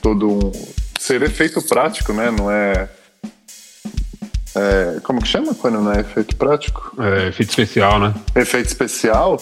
todo 0.00 0.28
um. 0.28 0.52
ser 0.98 1.22
efeito 1.22 1.60
prático, 1.62 2.12
né? 2.12 2.30
Não 2.30 2.50
é. 2.50 2.88
é, 4.54 5.00
como 5.02 5.20
que 5.20 5.28
chama 5.28 5.54
quando 5.54 5.80
não 5.80 5.92
é 5.92 6.00
efeito 6.00 6.34
prático? 6.36 6.92
É, 6.98 7.28
efeito 7.28 7.50
especial, 7.50 8.00
né? 8.00 8.14
Efeito 8.34 8.66
especial 8.66 9.36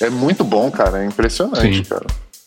é 0.00 0.08
muito 0.08 0.44
bom, 0.44 0.70
cara. 0.70 1.02
É 1.02 1.06
impressionante, 1.06 1.76
Sim. 1.76 1.84
cara. 1.84 2.06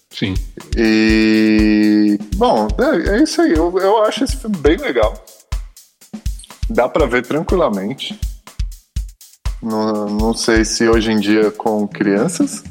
Sim. 0.09 0.33
E. 0.75 2.17
Bom, 2.35 2.67
é, 2.79 3.17
é 3.17 3.23
isso 3.23 3.41
aí. 3.41 3.53
Eu, 3.53 3.77
eu 3.77 4.03
acho 4.03 4.23
esse 4.23 4.37
filme 4.37 4.57
bem 4.57 4.77
legal. 4.77 5.13
Dá 6.69 6.87
pra 6.87 7.05
ver 7.05 7.25
tranquilamente. 7.25 8.19
Não, 9.61 10.05
não 10.07 10.33
sei 10.33 10.63
se 10.63 10.87
hoje 10.87 11.11
em 11.11 11.19
dia 11.19 11.51
com 11.51 11.87
crianças. 11.87 12.63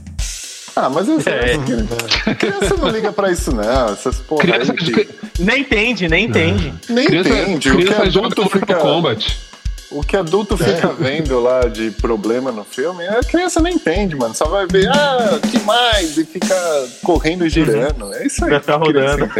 Ah, 0.75 0.89
mas 0.89 1.09
eu 1.09 1.21
sei. 1.21 1.33
É. 1.33 1.59
Criança, 1.59 2.35
criança 2.39 2.77
não 2.77 2.89
liga 2.89 3.13
pra 3.13 3.33
isso, 3.33 3.53
não. 3.53 3.93
Essas 3.93 4.17
porra 4.21 4.45
aí 4.45 4.53
Criança, 4.53 4.75
que 4.75 5.09
Nem 5.41 5.63
entende, 5.63 6.09
nem 6.09 6.27
entende. 6.27 6.73
nem 6.89 7.07
criança, 7.07 7.29
entende. 7.31 7.71
O 7.71 7.77
que 7.77 7.85
criança 7.85 8.03
adulto 8.05 8.49
fica. 8.49 8.75
Kombat. 8.77 9.49
O 9.91 10.03
que 10.03 10.17
adulto 10.17 10.57
fica 10.57 10.89
vendo 10.93 11.41
lá 11.41 11.63
de 11.67 11.91
problema 11.91 12.53
no 12.53 12.63
filme, 12.63 13.09
a 13.09 13.21
criança 13.25 13.59
não 13.61 13.71
entende, 13.71 14.15
mano. 14.15 14.35
Só 14.35 14.45
vai 14.45 14.67
ver, 14.67 14.87
ah, 14.89 15.41
que 15.51 15.59
mais? 15.61 16.17
E 16.19 16.25
fica 16.25 16.55
correndo 17.03 17.47
e 17.47 17.49
girando. 17.49 18.13
É 18.15 18.27
isso 18.27 18.45
aí. 18.45 18.51
Que 18.51 18.61
criança 18.61 18.77
rodando. 18.77 19.31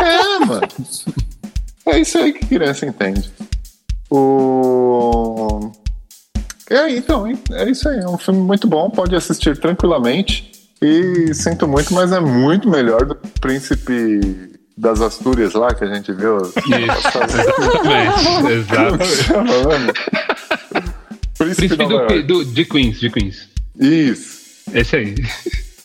É, 0.00 0.38
mano. 0.46 0.68
É 1.86 1.98
isso 1.98 2.16
aí 2.16 2.32
que 2.32 2.46
criança 2.46 2.86
entende. 2.86 3.30
O. 4.10 5.70
É, 6.70 6.90
então, 6.90 7.26
hein? 7.26 7.38
é 7.52 7.70
isso 7.70 7.88
aí. 7.88 7.98
É 8.00 8.08
um 8.08 8.18
filme 8.18 8.40
muito 8.40 8.66
bom, 8.68 8.90
pode 8.90 9.14
assistir 9.16 9.56
tranquilamente. 9.58 10.50
E 10.80 11.32
sinto 11.34 11.66
muito, 11.66 11.92
mas 11.92 12.12
é 12.12 12.20
muito 12.20 12.68
melhor 12.68 13.04
do 13.04 13.14
Príncipe 13.40 14.20
das 14.76 15.00
Astúrias 15.00 15.54
lá 15.54 15.74
que 15.74 15.82
a 15.84 15.92
gente 15.92 16.12
viu. 16.12 16.36
Isso, 16.38 16.54
exatamente. 17.24 18.52
Exato. 18.52 19.34
Mano? 19.68 19.92
Príncipe, 21.36 21.76
Príncipe 21.76 22.22
do, 22.22 22.22
do- 22.22 22.44
de 22.44 22.64
Queens, 22.64 23.00
de 23.00 23.10
Queens. 23.10 23.48
Isso. 23.78 24.38
Esse 24.72 24.96
aí. 24.96 25.14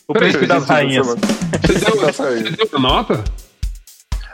O 0.06 0.12
príncipe 0.12 0.46
das 0.46 0.64
rainhas. 0.66 1.06
Você 1.06 1.74
deu, 1.78 1.96
você 1.96 2.42
deu 2.70 2.78
nota? 2.78 3.24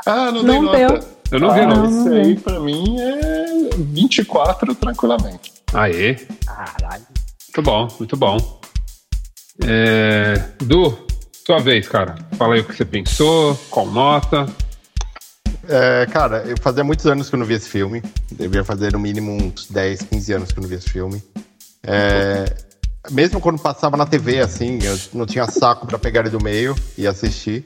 Ah, 0.05 0.33
não, 0.33 0.43
Não 0.43 0.63
nota. 0.63 0.77
deu. 0.77 1.20
Eu 1.31 1.39
não 1.39 1.55
vi, 1.55 1.61
ah, 1.61 1.67
não. 1.67 1.85
Esse 1.85 2.09
aí, 2.09 2.37
pra 2.37 2.59
mim, 2.59 2.97
é 2.99 3.71
24 3.77 4.75
tranquilamente. 4.75 5.53
Aê. 5.73 6.15
Caralho. 6.45 7.05
Muito 7.49 7.63
bom, 7.63 7.89
muito 7.99 8.17
bom. 8.17 8.61
É, 9.63 10.35
Du, 10.63 10.99
sua 11.47 11.61
vez, 11.61 11.89
cara. 11.89 12.17
Fala 12.37 12.55
aí 12.55 12.61
o 12.61 12.65
que 12.65 12.75
você 12.75 12.85
pensou, 12.85 13.59
qual 13.71 13.87
nota. 13.87 14.47
É, 15.69 16.07
cara, 16.07 16.43
eu 16.47 16.57
fazia 16.61 16.83
muitos 16.83 17.07
anos 17.07 17.29
que 17.29 17.35
eu 17.35 17.39
não 17.39 17.47
vi 17.47 17.55
esse 17.55 17.69
filme. 17.69 18.03
Devia 18.33 18.65
fazer 18.65 18.93
no 18.93 18.99
mínimo 18.99 19.33
uns 19.33 19.67
10, 19.69 20.03
15 20.03 20.33
anos 20.33 20.53
que 20.53 20.59
eu 20.59 20.63
não 20.63 20.69
vi 20.69 20.77
esse 20.77 20.91
filme. 20.91 21.23
É, 21.83 22.45
mesmo 23.11 23.41
quando 23.41 23.61
passava 23.61 23.97
na 23.97 24.05
TV, 24.05 24.41
assim, 24.41 24.79
eu 24.83 24.99
não 25.15 25.27
tinha 25.27 25.47
saco 25.47 25.87
pra 25.87 25.99
pegar 25.99 26.21
ele 26.21 26.31
do 26.31 26.43
meio 26.43 26.75
e 26.99 27.07
assistir. 27.07 27.65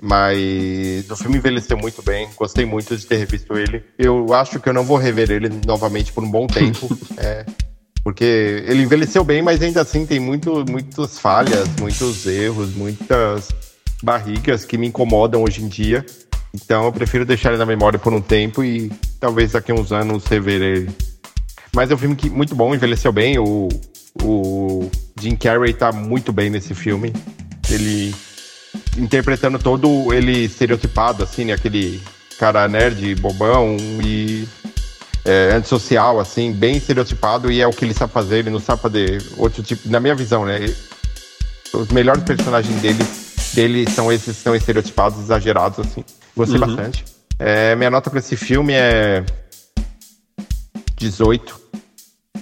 Mas 0.00 1.10
o 1.10 1.16
filme 1.16 1.38
envelheceu 1.38 1.76
muito 1.76 2.02
bem, 2.02 2.28
gostei 2.36 2.66
muito 2.66 2.96
de 2.96 3.06
ter 3.06 3.16
revisto 3.16 3.56
ele. 3.56 3.82
Eu 3.98 4.32
acho 4.34 4.60
que 4.60 4.68
eu 4.68 4.72
não 4.72 4.84
vou 4.84 4.98
rever 4.98 5.30
ele 5.30 5.48
novamente 5.66 6.12
por 6.12 6.22
um 6.22 6.30
bom 6.30 6.46
tempo. 6.46 6.86
é, 7.16 7.46
porque 8.04 8.62
ele 8.66 8.82
envelheceu 8.82 9.24
bem, 9.24 9.40
mas 9.42 9.60
ainda 9.62 9.80
assim 9.80 10.04
tem 10.04 10.20
muito, 10.20 10.64
muitas 10.70 11.18
falhas, 11.18 11.68
muitos 11.80 12.26
erros, 12.26 12.74
muitas 12.74 13.48
barrigas 14.02 14.64
que 14.64 14.76
me 14.76 14.86
incomodam 14.86 15.42
hoje 15.42 15.62
em 15.62 15.68
dia. 15.68 16.04
Então 16.54 16.84
eu 16.84 16.92
prefiro 16.92 17.24
deixar 17.24 17.50
ele 17.50 17.58
na 17.58 17.66
memória 17.66 17.98
por 17.98 18.12
um 18.12 18.20
tempo 18.20 18.62
e 18.62 18.90
talvez 19.18 19.52
daqui 19.52 19.72
a 19.72 19.74
uns 19.74 19.92
anos 19.92 20.26
rever 20.26 20.60
ele. 20.60 20.90
Mas 21.74 21.90
é 21.90 21.94
um 21.94 21.98
filme 21.98 22.14
que 22.14 22.28
muito 22.28 22.54
bom, 22.54 22.74
envelheceu 22.74 23.12
bem. 23.12 23.38
O, 23.38 23.68
o 24.22 24.90
Jim 25.20 25.36
Carrey 25.36 25.72
tá 25.72 25.90
muito 25.90 26.32
bem 26.32 26.50
nesse 26.50 26.74
filme. 26.74 27.12
Ele 27.70 28.14
interpretando 28.96 29.58
todo 29.58 30.12
ele 30.12 30.44
estereotipado, 30.44 31.22
assim, 31.22 31.44
né? 31.44 31.52
Aquele 31.54 32.02
cara 32.38 32.66
nerd, 32.68 33.14
bobão 33.16 33.76
e 34.04 34.46
é, 35.24 35.52
antissocial, 35.54 36.20
assim, 36.20 36.52
bem 36.52 36.76
estereotipado, 36.76 37.50
e 37.50 37.60
é 37.60 37.66
o 37.66 37.72
que 37.72 37.84
ele 37.84 37.94
sabe 37.94 38.12
fazer, 38.12 38.38
ele 38.38 38.50
não 38.50 38.60
sabe 38.60 38.80
fazer 38.82 39.22
outro 39.36 39.62
tipo, 39.62 39.88
na 39.88 39.98
minha 40.00 40.14
visão, 40.14 40.44
né? 40.44 40.60
Os 41.72 41.88
melhores 41.88 42.22
personagens 42.22 42.80
dele, 42.80 43.04
dele 43.54 43.90
são 43.90 44.12
esses 44.12 44.36
são 44.36 44.54
estereotipados, 44.54 45.18
exagerados, 45.18 45.78
assim. 45.80 46.04
Gostei 46.36 46.60
Uhum. 46.60 46.66
bastante. 46.66 47.04
É, 47.38 47.74
minha 47.74 47.90
nota 47.90 48.08
pra 48.08 48.18
esse 48.18 48.36
filme 48.36 48.72
é 48.72 49.24
18. 50.96 51.60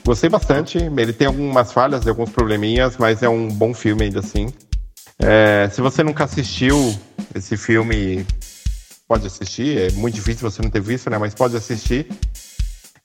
Gostei 0.04 0.28
bastante. 0.28 0.78
Ele 0.78 1.12
tem 1.12 1.26
algumas 1.26 1.72
falhas, 1.72 2.06
alguns 2.06 2.30
probleminhas, 2.30 2.96
mas 2.98 3.22
é 3.22 3.28
um 3.28 3.48
bom 3.48 3.72
filme 3.72 4.04
ainda 4.04 4.20
assim. 4.20 4.52
É, 5.26 5.70
se 5.70 5.80
você 5.80 6.02
nunca 6.02 6.24
assistiu 6.24 6.94
esse 7.34 7.56
filme, 7.56 8.26
pode 9.08 9.26
assistir. 9.26 9.78
É 9.78 9.90
muito 9.92 10.14
difícil 10.14 10.48
você 10.48 10.60
não 10.60 10.70
ter 10.70 10.82
visto, 10.82 11.08
né? 11.08 11.16
Mas 11.16 11.34
pode 11.34 11.56
assistir. 11.56 12.06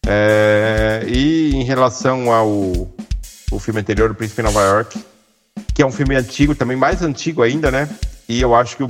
É, 0.06 1.06
e 1.08 1.56
em 1.56 1.64
relação 1.64 2.32
ao 2.32 2.50
o 3.52 3.60
filme 3.60 3.80
anterior, 3.80 4.12
O 4.12 4.16
Príncipe 4.16 4.42
em 4.42 4.44
Nova 4.44 4.62
York, 4.62 5.04
que 5.74 5.82
é 5.82 5.86
um 5.86 5.92
filme 5.92 6.16
antigo, 6.16 6.54
também 6.54 6.78
mais 6.78 7.02
antigo 7.02 7.42
ainda, 7.42 7.72
né? 7.72 7.90
E 8.28 8.42
eu 8.42 8.54
acho 8.54 8.76
que 8.76 8.84
o. 8.84 8.90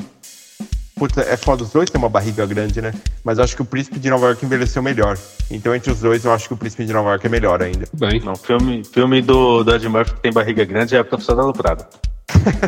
Puta, 0.95 1.21
é 1.21 1.38
foda, 1.38 1.63
os 1.63 1.69
dois 1.69 1.89
têm 1.89 1.97
uma 1.97 2.09
barriga 2.09 2.45
grande, 2.45 2.82
né? 2.82 2.93
Mas 3.23 3.38
eu 3.38 3.43
acho 3.45 3.55
que 3.55 3.61
o 3.61 3.65
Príncipe 3.65 3.99
de 3.99 4.09
Nova 4.09 4.25
York 4.25 4.43
envelheceu 4.43 4.84
melhor. 4.84 5.17
Então, 5.49 5.73
entre 5.73 5.91
os 5.91 6.01
dois, 6.01 6.25
eu 6.25 6.34
acho 6.34 6.47
que 6.47 6.53
o 6.53 6.57
Príncipe 6.57 6.86
de 6.86 6.91
Nova 6.91 7.11
York 7.11 7.25
é 7.25 7.30
melhor 7.30 7.61
ainda. 7.61 7.88
Bem. 7.93 8.19
Não, 8.19 8.36
filme, 8.36 8.84
filme 8.84 9.21
do, 9.21 9.63
do 9.63 9.73
Ed 9.73 9.88
Murphy 9.88 10.15
que 10.15 10.19
tem 10.19 10.34
barriga 10.34 10.65
grande 10.65 10.95
é 10.95 10.99
a 10.99 11.03
profissão 11.05 11.38
da 11.38 11.43
Loprada. 11.43 11.88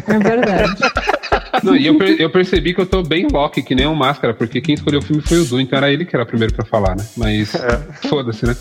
É 0.07 0.19
verdade. 0.19 0.75
Não, 1.63 1.75
e 1.75 1.85
eu, 1.85 1.97
per- 1.97 2.15
eu 2.19 2.29
percebi 2.29 2.73
que 2.73 2.81
eu 2.81 2.85
tô 2.85 3.03
bem 3.03 3.27
Loki, 3.31 3.61
que 3.61 3.75
nem 3.75 3.85
o 3.85 3.95
Máscara, 3.95 4.33
porque 4.33 4.59
quem 4.61 4.73
escolheu 4.75 4.99
o 4.99 5.03
filme 5.03 5.21
foi 5.21 5.39
o 5.39 5.45
Du, 5.45 5.59
então 5.59 5.77
era 5.77 5.91
ele 5.91 6.05
que 6.05 6.15
era 6.15 6.23
o 6.23 6.27
primeiro 6.27 6.53
pra 6.53 6.65
falar, 6.65 6.95
né? 6.95 7.05
Mas 7.15 7.51
foda-se, 8.09 8.45
né? 8.45 8.55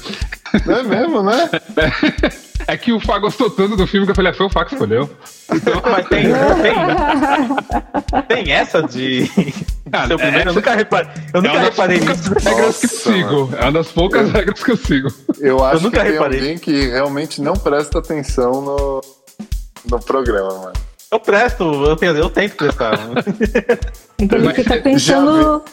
Não 0.67 0.77
é 0.77 0.83
mesmo, 0.83 1.23
né? 1.23 1.49
É 2.67 2.77
que 2.77 2.93
o 2.93 3.01
Fá 3.01 3.19
gostou 3.19 3.49
tanto 3.49 3.77
do 3.77 3.87
filme 3.87 4.07
que 4.07 4.11
eu 4.11 4.15
falei, 4.15 4.33
ah, 4.33 4.35
foi 4.35 4.47
o 4.47 4.51
Fá 4.51 4.65
que 4.65 4.75
escolheu. 4.75 5.09
Então, 5.53 5.81
Mas 5.91 6.07
tem, 6.09 6.25
tem, 6.63 8.27
tem 8.45 8.53
essa 8.53 8.83
de. 8.83 9.31
Ah, 9.93 10.07
Seu 10.07 10.17
primeiro, 10.19 10.39
essa- 10.43 10.51
eu 10.51 10.55
nunca 10.55 10.75
reparei, 10.77 11.11
eu 11.35 11.41
é 11.41 11.43
nunca 11.43 11.53
uma 11.53 11.59
das 11.63 11.69
reparei 11.71 11.99
poucas 11.99 12.21
nisso. 12.21 12.33
regras 12.49 12.79
que 12.79 12.85
eu 12.87 12.89
sigo. 12.91 13.51
É 13.57 13.63
uma 13.63 13.73
das 13.73 13.89
poucas 13.89 14.31
regras 14.31 14.63
que 14.63 14.71
eu 14.71 14.77
sigo. 14.77 15.09
Eu 15.41 15.65
acho 15.65 15.83
nunca 15.83 15.99
que 15.99 16.05
tem 16.05 16.13
reparei. 16.13 16.39
alguém 16.39 16.59
que 16.59 16.87
realmente 16.91 17.43
não 17.43 17.55
presta 17.55 17.99
atenção 17.99 18.61
no, 18.63 19.01
no 19.91 19.99
programa, 20.01 20.49
mano. 20.59 20.73
Eu 21.11 21.19
presto, 21.19 21.65
eu, 21.65 21.97
tenho, 21.97 22.17
eu 22.17 22.31
tento 22.31 22.55
prestar. 22.55 22.97
Ele 24.19 24.55
fica 24.55 24.77
pensando. 24.77 25.65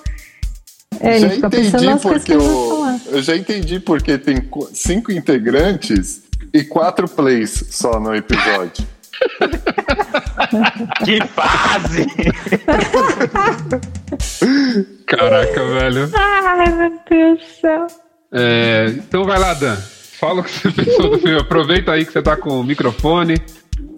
É, 0.99 1.17
ele 1.17 1.19
já 1.19 1.29
fica 1.29 1.49
pensando 1.49 1.83
nas 1.83 2.01
coisas 2.01 2.23
que 2.23 2.33
porque 2.33 2.47
falar. 2.47 2.99
eu 3.07 3.21
já 3.21 3.35
entendi 3.35 3.79
porque 3.79 4.17
tem 4.17 4.37
cinco 4.73 5.11
integrantes 5.11 6.23
e 6.51 6.63
quatro 6.63 7.07
plays 7.07 7.65
só 7.69 7.99
no 7.99 8.15
episódio. 8.15 8.87
que 11.05 11.19
fase! 11.27 12.07
Caraca, 15.05 15.65
velho. 15.65 16.09
Ai, 16.15 16.73
meu 16.73 16.99
Deus 17.07 17.39
do 17.39 17.45
céu. 17.61 17.85
É, 18.31 18.87
então 18.89 19.23
vai 19.23 19.37
lá, 19.37 19.53
Dan. 19.53 19.77
Fala 20.19 20.41
o 20.41 20.43
que 20.43 20.51
você 20.51 20.71
pensou 20.71 21.11
do 21.11 21.19
filme. 21.19 21.39
Aproveita 21.39 21.91
aí 21.91 22.05
que 22.05 22.11
você 22.11 22.23
tá 22.23 22.35
com 22.35 22.59
o 22.59 22.63
microfone 22.63 23.39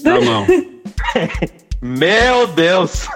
na 0.04 0.20
mão. 0.20 0.46
Meu 1.82 2.48
Deus! 2.48 3.08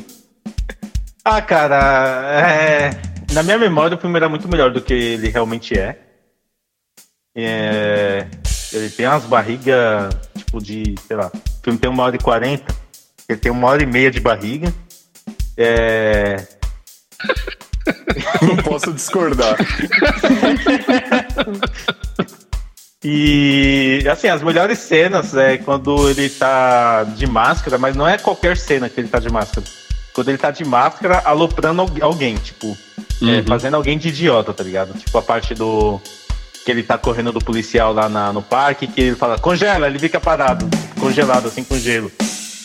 ah, 1.24 1.42
cara, 1.42 2.40
é, 2.40 2.90
na 3.32 3.42
minha 3.42 3.58
memória 3.58 3.96
o 3.96 4.00
filme 4.00 4.16
era 4.16 4.28
muito 4.28 4.48
melhor 4.48 4.72
do 4.72 4.80
que 4.80 4.94
ele 4.94 5.28
realmente 5.28 5.78
é. 5.78 5.98
É, 7.34 8.26
Ele 8.72 8.88
tem 8.90 9.06
umas 9.06 9.24
barrigas, 9.24 10.14
tipo, 10.36 10.62
de, 10.62 10.94
sei 11.06 11.16
lá, 11.16 11.30
o 11.34 11.62
filme 11.62 11.78
tem 11.78 11.90
uma 11.90 12.04
hora 12.04 12.16
e 12.16 12.18
quarenta, 12.18 12.74
ele 13.28 13.38
tem 13.38 13.52
uma 13.52 13.68
hora 13.68 13.82
e 13.82 13.86
meia 13.86 14.10
de 14.10 14.20
barriga. 14.20 14.72
É, 15.56 16.46
Não 18.42 18.56
posso 18.58 18.92
discordar. 18.92 19.56
E 23.08 24.04
assim, 24.10 24.26
as 24.26 24.42
melhores 24.42 24.80
cenas 24.80 25.32
é 25.36 25.58
quando 25.58 26.10
ele 26.10 26.28
tá 26.28 27.04
de 27.04 27.24
máscara, 27.24 27.78
mas 27.78 27.94
não 27.94 28.04
é 28.08 28.18
qualquer 28.18 28.56
cena 28.56 28.88
que 28.88 29.00
ele 29.00 29.06
tá 29.06 29.20
de 29.20 29.30
máscara. 29.30 29.64
Quando 30.12 30.28
ele 30.28 30.38
tá 30.38 30.50
de 30.50 30.64
máscara 30.64 31.22
aloprando 31.24 31.82
al- 31.82 31.90
alguém, 32.00 32.34
tipo, 32.34 32.76
é, 33.22 33.24
Uhum. 33.24 33.44
fazendo 33.46 33.74
alguém 33.74 33.96
de 33.96 34.08
idiota, 34.08 34.52
tá 34.52 34.64
ligado? 34.64 34.92
Tipo 34.98 35.18
a 35.18 35.22
parte 35.22 35.54
do. 35.54 36.00
Que 36.64 36.72
ele 36.72 36.82
tá 36.82 36.98
correndo 36.98 37.30
do 37.30 37.38
policial 37.38 37.92
lá 37.92 38.08
na- 38.08 38.32
no 38.32 38.42
parque, 38.42 38.88
que 38.88 39.00
ele 39.00 39.14
fala, 39.14 39.38
congela, 39.38 39.86
ele 39.86 40.00
fica 40.00 40.18
parado, 40.18 40.68
congelado, 40.98 41.46
assim, 41.46 41.62
com 41.62 41.78
gelo. 41.78 42.10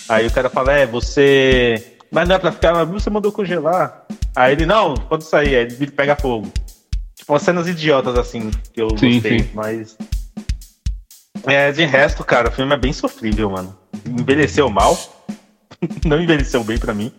Aí 0.10 0.26
o 0.26 0.32
cara 0.32 0.50
fala, 0.50 0.74
é, 0.74 0.88
você. 0.88 1.98
Mas 2.12 2.28
não 2.28 2.36
é 2.36 2.40
pra 2.40 2.52
ficar, 2.52 2.74
mas 2.74 2.90
você 2.90 3.12
mandou 3.12 3.32
congelar. 3.32 4.06
Aí 4.36 4.54
ele, 4.54 4.66
não, 4.66 4.96
pode 4.96 5.24
sair, 5.24 5.56
aí 5.56 5.64
ele 5.66 5.92
pega 5.92 6.16
fogo. 6.16 6.52
Tipo, 7.16 7.34
umas 7.34 7.44
cenas 7.44 7.68
idiotas, 7.68 8.18
assim, 8.18 8.50
que 8.74 8.82
eu 8.82 8.90
Sim, 8.98 9.14
gostei, 9.14 9.40
sim. 9.40 9.50
mas. 9.54 9.96
É, 11.46 11.72
de 11.72 11.86
resto, 11.86 12.24
cara, 12.24 12.50
o 12.50 12.52
filme 12.52 12.74
é 12.74 12.78
bem 12.78 12.94
sofrível, 12.94 13.50
mano. 13.50 13.76
Envelheceu 14.06 14.70
mal. 14.70 14.98
Não 16.06 16.22
envelheceu 16.22 16.64
bem 16.64 16.78
pra 16.78 16.94
mim. 16.94 17.12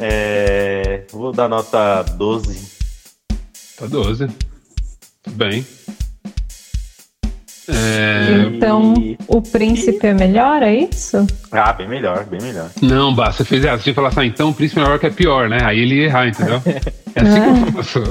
É, 0.00 1.04
vou 1.12 1.32
dar 1.32 1.48
nota 1.48 2.02
12. 2.02 2.72
Tá 3.76 3.86
12. 3.86 4.26
Tudo 5.22 5.36
bem. 5.36 5.66
É, 7.68 8.48
Então, 8.54 8.94
o 9.28 9.40
príncipe 9.40 10.06
é 10.06 10.14
melhor, 10.14 10.62
é 10.62 10.74
isso? 10.74 11.24
Ah, 11.50 11.72
bem 11.72 11.88
melhor, 11.88 12.24
bem 12.24 12.40
melhor. 12.40 12.70
Não, 12.80 13.14
Bah, 13.14 13.30
você 13.30 13.44
fez 13.44 13.62
tinha 13.62 13.78
que 13.78 13.94
falar 13.94 14.08
assim, 14.08 14.20
ah, 14.20 14.26
então 14.26 14.48
o 14.50 14.54
Príncipe 14.54 14.80
Nova 14.80 14.92
York 14.92 15.06
é 15.06 15.10
pior, 15.10 15.48
né? 15.48 15.58
Aí 15.62 15.78
ele 15.78 15.96
ia 15.96 16.04
errar, 16.04 16.26
entendeu? 16.26 16.60
É 17.14 17.20
assim 17.20 17.62
que 17.64 17.78
eu 17.78 17.82
faço. 17.82 18.02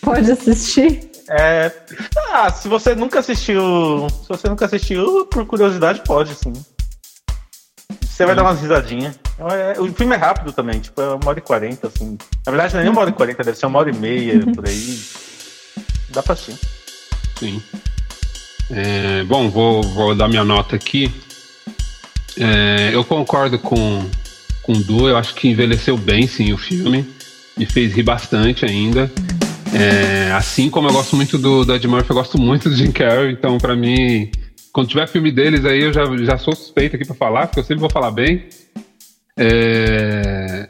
Pode 0.00 0.30
assistir? 0.30 1.09
É, 1.30 1.70
ah, 2.32 2.50
se 2.50 2.66
você 2.66 2.92
nunca 2.94 3.20
assistiu. 3.20 4.08
Se 4.22 4.28
você 4.28 4.48
nunca 4.48 4.66
assistiu, 4.66 5.26
por 5.26 5.46
curiosidade, 5.46 6.02
pode, 6.04 6.34
sim. 6.34 6.52
Você 8.00 8.26
vai 8.26 8.34
dar 8.34 8.42
umas 8.42 8.60
risadinhas. 8.60 9.18
É, 9.38 9.80
o 9.80 9.92
filme 9.94 10.14
é 10.14 10.18
rápido 10.18 10.52
também, 10.52 10.80
tipo, 10.80 11.00
é 11.00 11.14
uma 11.14 11.28
hora 11.28 11.38
e 11.38 11.42
quarenta, 11.42 11.86
assim. 11.86 12.18
Na 12.44 12.50
verdade, 12.50 12.74
não 12.74 12.80
é 12.80 12.82
nem 12.82 12.92
uma 12.92 13.00
hora 13.00 13.10
e 13.10 13.12
quarenta, 13.12 13.44
deve 13.44 13.56
ser 13.56 13.66
uma 13.66 13.78
hora 13.78 13.90
e 13.90 13.96
meia, 13.96 14.40
por 14.54 14.66
aí. 14.66 15.00
Dá 16.10 16.20
pra 16.20 16.32
assistir. 16.32 16.58
Sim. 17.38 17.62
É, 18.68 19.22
bom, 19.22 19.48
vou, 19.48 19.82
vou 19.82 20.14
dar 20.16 20.28
minha 20.28 20.44
nota 20.44 20.74
aqui. 20.74 21.14
É, 22.38 22.90
eu 22.92 23.04
concordo 23.04 23.58
com, 23.58 24.04
com 24.62 24.72
o 24.72 24.82
Du, 24.82 25.08
eu 25.08 25.16
acho 25.16 25.34
que 25.34 25.48
envelheceu 25.48 25.96
bem, 25.96 26.26
sim, 26.26 26.52
o 26.52 26.58
filme. 26.58 27.08
Me 27.56 27.66
fez 27.66 27.94
rir 27.94 28.02
bastante 28.02 28.64
ainda. 28.64 29.10
É, 29.72 30.32
assim 30.32 30.68
como 30.68 30.88
eu 30.88 30.92
gosto 30.92 31.14
muito 31.14 31.38
do, 31.38 31.64
do 31.64 31.74
Ed 31.74 31.86
Murphy, 31.86 32.10
eu 32.10 32.16
gosto 32.16 32.38
muito 32.38 32.68
do 32.68 32.74
Jim 32.74 32.90
Carrey, 32.90 33.32
então 33.32 33.56
para 33.56 33.76
mim, 33.76 34.30
quando 34.72 34.88
tiver 34.88 35.06
filme 35.06 35.30
deles 35.30 35.64
aí, 35.64 35.82
eu 35.82 35.92
já, 35.92 36.04
já 36.18 36.38
sou 36.38 36.54
suspeito 36.54 36.96
aqui 36.96 37.04
para 37.04 37.14
falar, 37.14 37.46
porque 37.46 37.60
eu 37.60 37.64
sempre 37.64 37.80
vou 37.80 37.90
falar 37.90 38.10
bem. 38.10 38.46
É, 39.36 40.68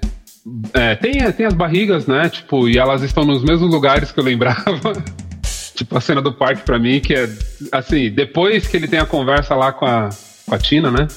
é, 0.74 0.94
tem, 0.96 1.32
tem 1.32 1.46
as 1.46 1.55
barrigas, 1.55 2.07
né? 2.07 2.28
Tipo, 2.28 2.68
e 2.68 2.78
elas 2.78 3.03
estão 3.03 3.24
nos 3.24 3.42
mesmos 3.42 3.70
lugares 3.70 4.12
que 4.12 4.20
eu 4.20 4.24
lembrava. 4.24 4.92
tipo, 5.74 5.96
a 5.96 6.01
cena 6.01 6.20
do 6.20 6.32
parque 6.32 6.62
para 6.62 6.78
mim, 6.78 7.01
que 7.01 7.14
é 7.14 7.28
assim, 7.72 8.11
depois 8.11 8.66
que 8.66 8.76
ele 8.76 8.88
tem 8.88 8.98
a 8.98 9.07
conversa 9.07 9.55
lá 9.55 9.72
com 9.72 9.86
a, 9.86 10.11
com 10.46 10.55
a 10.55 10.59
Tina, 10.59 10.90
né? 10.90 11.09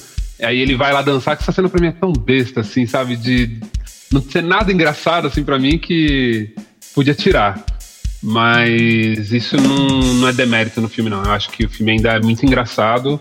Aí 0.42 0.58
ele 0.58 0.74
vai 0.74 0.92
lá 0.92 1.02
dançar, 1.02 1.36
que 1.36 1.42
essa 1.42 1.52
cena 1.52 1.68
pra 1.68 1.80
mim 1.80 1.88
é 1.88 1.92
tão 1.92 2.12
besta, 2.12 2.60
assim, 2.60 2.86
sabe? 2.86 3.16
De 3.16 3.60
não 4.10 4.22
ser 4.22 4.42
nada 4.42 4.72
engraçado, 4.72 5.26
assim, 5.26 5.44
pra 5.44 5.58
mim, 5.58 5.78
que 5.78 6.54
podia 6.94 7.14
tirar. 7.14 7.62
Mas 8.22 9.32
isso 9.32 9.56
não, 9.56 10.00
não 10.14 10.28
é 10.28 10.32
demérito 10.32 10.80
no 10.80 10.88
filme, 10.88 11.10
não. 11.10 11.22
Eu 11.22 11.32
acho 11.32 11.50
que 11.50 11.66
o 11.66 11.68
filme 11.68 11.92
ainda 11.92 12.12
é 12.12 12.20
muito 12.20 12.44
engraçado. 12.46 13.18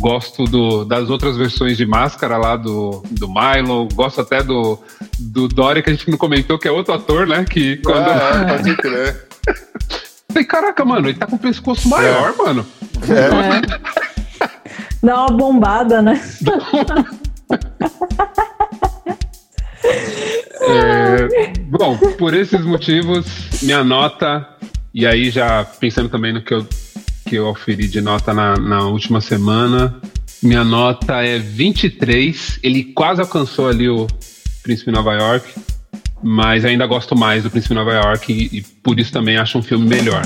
Gosto 0.00 0.44
do, 0.44 0.84
das 0.84 1.08
outras 1.08 1.36
versões 1.36 1.76
de 1.76 1.86
máscara 1.86 2.36
lá 2.36 2.56
do, 2.56 3.02
do 3.08 3.28
Milo. 3.28 3.88
Gosto 3.94 4.20
até 4.20 4.42
do, 4.42 4.78
do 5.18 5.46
Dory, 5.46 5.82
que 5.82 5.90
a 5.90 5.92
gente 5.92 6.10
não 6.10 6.18
comentou, 6.18 6.58
que 6.58 6.66
é 6.66 6.72
outro 6.72 6.94
ator, 6.94 7.26
né? 7.26 7.44
Que 7.44 7.76
quando. 7.78 8.08
Ah, 8.08 8.46
é, 8.48 8.56
pode 8.56 8.76
crer. 8.76 9.28
Falei, 10.28 10.44
caraca, 10.44 10.84
mano, 10.84 11.08
ele 11.08 11.18
tá 11.18 11.26
com 11.26 11.36
o 11.36 11.38
pescoço 11.38 11.88
maior, 11.88 12.34
é. 12.34 12.42
mano. 12.42 12.66
É. 13.08 14.26
Dá 15.02 15.20
uma 15.20 15.36
bombada, 15.36 16.02
né? 16.02 16.20
bom, 21.76 21.96
por 22.18 22.34
esses 22.34 22.60
motivos, 22.64 23.26
minha 23.62 23.82
nota, 23.84 24.46
e 24.94 25.06
aí 25.06 25.30
já 25.30 25.64
pensando 25.64 26.08
também 26.08 26.32
no 26.32 26.42
que 26.42 26.54
eu, 26.54 26.66
que 27.26 27.36
eu 27.36 27.48
oferi 27.48 27.88
de 27.88 28.00
nota 28.00 28.32
na, 28.32 28.56
na 28.56 28.84
última 28.84 29.20
semana, 29.20 30.00
minha 30.42 30.64
nota 30.64 31.22
é 31.22 31.38
23. 31.38 32.60
Ele 32.62 32.84
quase 32.84 33.20
alcançou 33.20 33.68
ali 33.68 33.88
o 33.88 34.06
Príncipe 34.62 34.90
Nova 34.90 35.14
York, 35.14 35.52
mas 36.22 36.64
ainda 36.64 36.86
gosto 36.86 37.16
mais 37.16 37.42
do 37.42 37.50
Príncipe 37.50 37.74
Nova 37.74 37.92
York 37.92 38.32
e, 38.32 38.58
e 38.58 38.62
por 38.62 38.98
isso 38.98 39.12
também 39.12 39.36
acho 39.36 39.58
um 39.58 39.62
filme 39.62 39.86
melhor. 39.86 40.22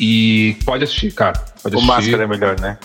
E 0.00 0.56
pode 0.64 0.84
assistir, 0.84 1.12
cara. 1.12 1.38
Pode 1.62 1.74
o 1.74 1.78
assistir. 1.78 2.12
Máscara 2.12 2.24
é 2.24 2.26
melhor, 2.26 2.60
né? 2.60 2.78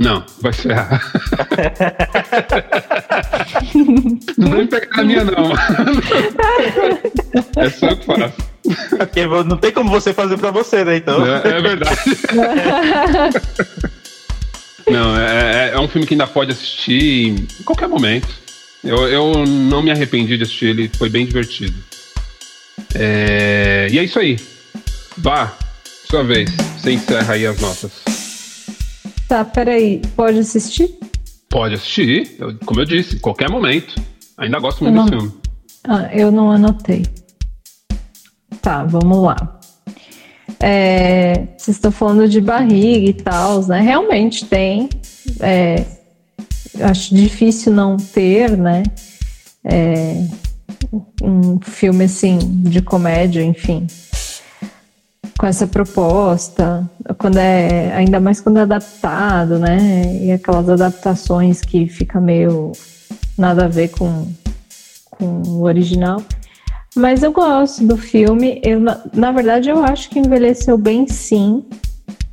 Não, 0.00 0.24
vai 0.40 0.52
ser. 0.54 0.74
não 4.38 4.52
vem 4.52 4.66
pegar 4.66 4.96
na 4.96 5.04
minha, 5.04 5.24
não. 5.24 5.52
é 7.62 7.68
só 7.68 7.88
eu 7.88 7.98
que 7.98 8.06
faço. 8.06 8.32
Porque 8.96 9.26
não 9.26 9.58
tem 9.58 9.70
como 9.70 9.90
você 9.90 10.14
fazer 10.14 10.38
pra 10.38 10.50
você, 10.50 10.82
né? 10.86 10.96
Então. 10.96 11.22
É, 11.26 11.48
é 11.48 11.60
verdade. 11.60 12.00
não, 14.90 15.20
é, 15.20 15.68
é, 15.68 15.72
é, 15.74 15.78
um 15.78 15.86
filme 15.86 16.06
que 16.06 16.14
ainda 16.14 16.26
pode 16.26 16.52
assistir 16.52 17.46
em 17.60 17.62
qualquer 17.62 17.86
momento. 17.86 18.28
Eu, 18.82 19.06
eu 19.06 19.44
não 19.46 19.82
me 19.82 19.90
arrependi 19.90 20.38
de 20.38 20.44
assistir 20.44 20.68
ele, 20.68 20.90
foi 20.96 21.10
bem 21.10 21.26
divertido. 21.26 21.76
É, 22.94 23.86
e 23.90 23.98
é 23.98 24.04
isso 24.04 24.18
aí. 24.18 24.40
Vá, 25.18 25.52
sua 26.08 26.24
vez. 26.24 26.48
Você 26.78 26.92
encerra 26.92 27.34
aí 27.34 27.46
as 27.46 27.60
notas. 27.60 28.19
Tá, 29.30 29.44
peraí. 29.44 30.02
Pode 30.16 30.40
assistir? 30.40 30.98
Pode 31.48 31.74
assistir, 31.74 32.36
como 32.66 32.80
eu 32.80 32.84
disse, 32.84 33.20
qualquer 33.20 33.48
momento. 33.48 33.94
Ainda 34.36 34.58
gosto 34.58 34.82
muito 34.82 34.96
não... 34.96 35.04
do 35.04 35.10
filme. 35.12 35.32
Ah, 35.84 36.10
eu 36.12 36.32
não 36.32 36.50
anotei. 36.50 37.06
Tá, 38.60 38.82
vamos 38.82 39.22
lá. 39.22 39.60
É, 40.58 41.46
vocês 41.56 41.76
estão 41.76 41.92
falando 41.92 42.28
de 42.28 42.40
barriga 42.40 43.08
e 43.08 43.12
tal, 43.12 43.64
né? 43.68 43.80
Realmente 43.80 44.46
tem. 44.46 44.88
É, 45.38 45.84
acho 46.80 47.14
difícil 47.14 47.72
não 47.72 47.98
ter, 47.98 48.56
né? 48.56 48.82
É, 49.62 50.26
um 51.22 51.60
filme 51.60 52.06
assim 52.06 52.36
de 52.64 52.82
comédia, 52.82 53.44
enfim, 53.44 53.86
com 55.40 55.46
essa 55.46 55.66
proposta, 55.66 56.86
quando 57.16 57.38
é 57.38 57.94
ainda 57.94 58.20
mais 58.20 58.42
quando 58.42 58.58
é 58.58 58.60
adaptado, 58.60 59.58
né? 59.58 60.18
E 60.20 60.30
aquelas 60.30 60.68
adaptações 60.68 61.62
que 61.62 61.86
fica 61.86 62.20
meio 62.20 62.72
nada 63.38 63.64
a 63.64 63.68
ver 63.68 63.88
com, 63.88 64.26
com 65.10 65.40
o 65.46 65.62
original. 65.62 66.22
Mas 66.94 67.22
eu 67.22 67.32
gosto 67.32 67.86
do 67.86 67.96
filme. 67.96 68.60
Eu, 68.62 68.80
na, 68.80 69.00
na 69.14 69.32
verdade, 69.32 69.70
eu 69.70 69.82
acho 69.82 70.10
que 70.10 70.18
envelheceu 70.18 70.76
bem 70.76 71.08
sim. 71.08 71.64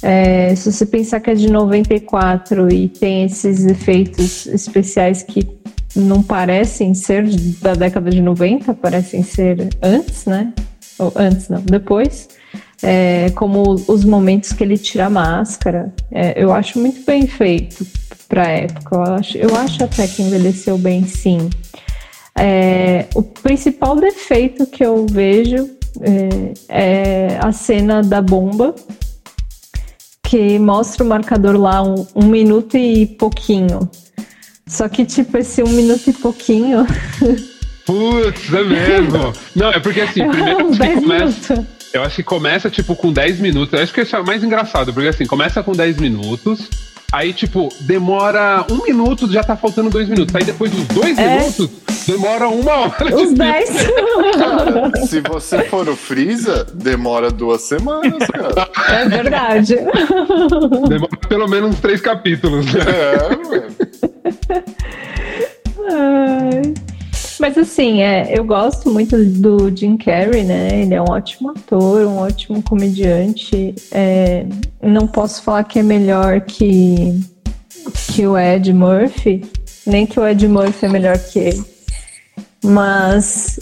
É, 0.04 0.54
se 0.54 0.70
você 0.70 0.86
pensar 0.86 1.22
que 1.22 1.30
é 1.30 1.34
de 1.34 1.50
94 1.50 2.70
e 2.74 2.90
tem 2.90 3.24
esses 3.24 3.66
efeitos 3.66 4.48
especiais 4.48 5.24
que 5.24 5.48
não 5.96 6.22
parecem 6.22 6.94
ser 6.94 7.26
da 7.62 7.74
década 7.74 8.10
de 8.10 8.20
90, 8.22 8.74
parecem 8.74 9.24
ser 9.24 9.70
antes, 9.82 10.26
né? 10.26 10.52
Ou 11.00 11.14
antes, 11.16 11.50
não, 11.50 11.62
depois 11.62 12.28
é, 12.82 13.30
como 13.32 13.76
os 13.88 14.04
momentos 14.04 14.54
que 14.54 14.64
ele 14.64 14.78
tira 14.78 15.08
a 15.08 15.10
máscara. 15.10 15.94
É, 16.12 16.42
eu 16.42 16.54
acho 16.54 16.80
muito 16.80 17.04
bem 17.06 17.28
feito 17.28 17.86
para 18.28 18.48
época. 18.48 18.96
Eu 18.96 19.02
acho, 19.02 19.38
eu 19.38 19.56
acho 19.56 19.84
até 19.84 20.08
que 20.08 20.22
envelheceu 20.22 20.78
bem, 20.78 21.06
sim. 21.06 21.50
É, 22.38 23.06
o 23.16 23.24
principal 23.24 23.96
defeito 23.96 24.68
que 24.68 24.86
eu 24.86 25.06
vejo 25.10 25.70
é, 26.02 26.54
é, 26.70 27.40
a 27.42 27.52
cena 27.52 28.04
da 28.04 28.22
bomba, 28.22 28.76
que 30.22 30.60
mostra 30.60 31.04
o 31.04 31.08
marcador 31.08 31.58
lá 31.58 31.82
um, 31.82 32.06
um 32.16 32.26
minuto 32.26 32.78
e 32.78 33.06
pouquinho. 33.06 33.90
Só 34.68 34.90
que, 34.90 35.06
tipo, 35.06 35.38
esse 35.38 35.64
um 35.64 35.70
minuto 35.70 36.10
e 36.10 36.14
pouquinho. 36.14 36.86
Putz, 37.88 38.54
é 38.54 38.64
mesmo. 38.64 39.34
Não, 39.56 39.72
é 39.72 39.80
porque 39.80 40.02
assim, 40.02 40.28
primeiro 40.30 40.70
que 40.72 40.94
começa. 40.96 41.68
Eu 41.94 42.04
acho 42.04 42.18
que 42.18 42.24
começa, 42.24 42.70
tipo, 42.70 42.96
com 42.98 43.14
10 43.14 43.40
minutos. 43.40 43.74
Eu 43.74 43.82
acho 43.82 43.94
que 43.94 44.02
isso 44.02 44.14
é 44.14 44.20
o 44.20 44.26
mais 44.26 44.44
engraçado, 44.44 44.94
porque 44.94 45.08
assim, 45.08 45.26
começa 45.26 45.64
com 45.64 45.72
10 45.72 45.98
minutos. 45.98 46.70
Aí, 47.14 47.32
tipo, 47.32 47.70
demora 47.80 48.66
um 48.70 48.84
minuto, 48.84 49.32
já 49.32 49.42
tá 49.42 49.56
faltando 49.56 49.90
dois 49.90 50.10
minutos. 50.10 50.36
Aí 50.36 50.44
depois 50.44 50.70
dos 50.70 50.86
dois 50.88 51.18
é. 51.18 51.38
minutos, 51.38 51.70
demora 52.06 52.50
uma 52.50 52.74
hora. 52.74 53.16
Os 53.16 53.34
dez. 53.34 53.70
Cara, 54.38 54.92
se 55.08 55.22
você 55.22 55.64
for 55.72 55.88
o 55.88 55.96
Freeza, 55.96 56.68
demora 56.74 57.32
duas 57.32 57.62
semanas, 57.62 58.28
cara. 58.28 58.70
É 58.90 59.08
verdade. 59.08 59.78
Demora 60.90 61.18
pelo 61.30 61.48
menos 61.48 61.70
uns 61.70 61.80
três 61.80 62.02
capítulos. 62.02 62.66
Né? 62.66 62.82
É, 62.82 63.30
mano. 63.38 63.76
Ai. 65.90 66.74
Mas 67.40 67.58
assim, 67.58 68.02
é, 68.02 68.38
eu 68.38 68.44
gosto 68.44 68.90
muito 68.90 69.24
do 69.24 69.76
Jim 69.76 69.98
Carrey, 69.98 70.44
né? 70.44 70.82
Ele 70.82 70.94
é 70.94 71.02
um 71.02 71.10
ótimo 71.10 71.52
ator, 71.52 72.06
um 72.06 72.18
ótimo 72.18 72.62
comediante. 72.64 73.76
É, 73.92 74.46
não 74.82 75.08
posso 75.08 75.44
falar 75.44 75.64
que 75.64 75.80
é 75.80 75.84
melhor 75.84 76.42
que, 76.42 77.20
que 78.08 78.26
o 78.26 78.38
Ed 78.38 78.74
Murphy, 78.74 79.46
nem 79.86 80.06
que 80.06 80.20
o 80.20 80.28
Ed 80.28 80.48
Murphy 80.48 80.86
é 80.86 80.90
melhor 80.90 81.18
que 81.18 81.40
ele. 81.40 81.64
Mas 82.64 83.60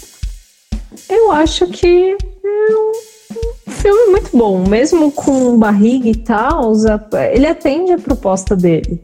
eu 1.09 1.31
acho 1.31 1.67
que 1.67 2.15
é 2.15 3.67
um 3.67 3.71
filme 3.71 4.11
muito 4.11 4.35
bom, 4.35 4.67
mesmo 4.67 5.11
com 5.11 5.57
barriga 5.57 6.07
e 6.07 6.15
tal, 6.15 6.71
ele 7.31 7.45
atende 7.45 7.91
a 7.91 7.97
proposta 7.97 8.55
dele. 8.55 9.01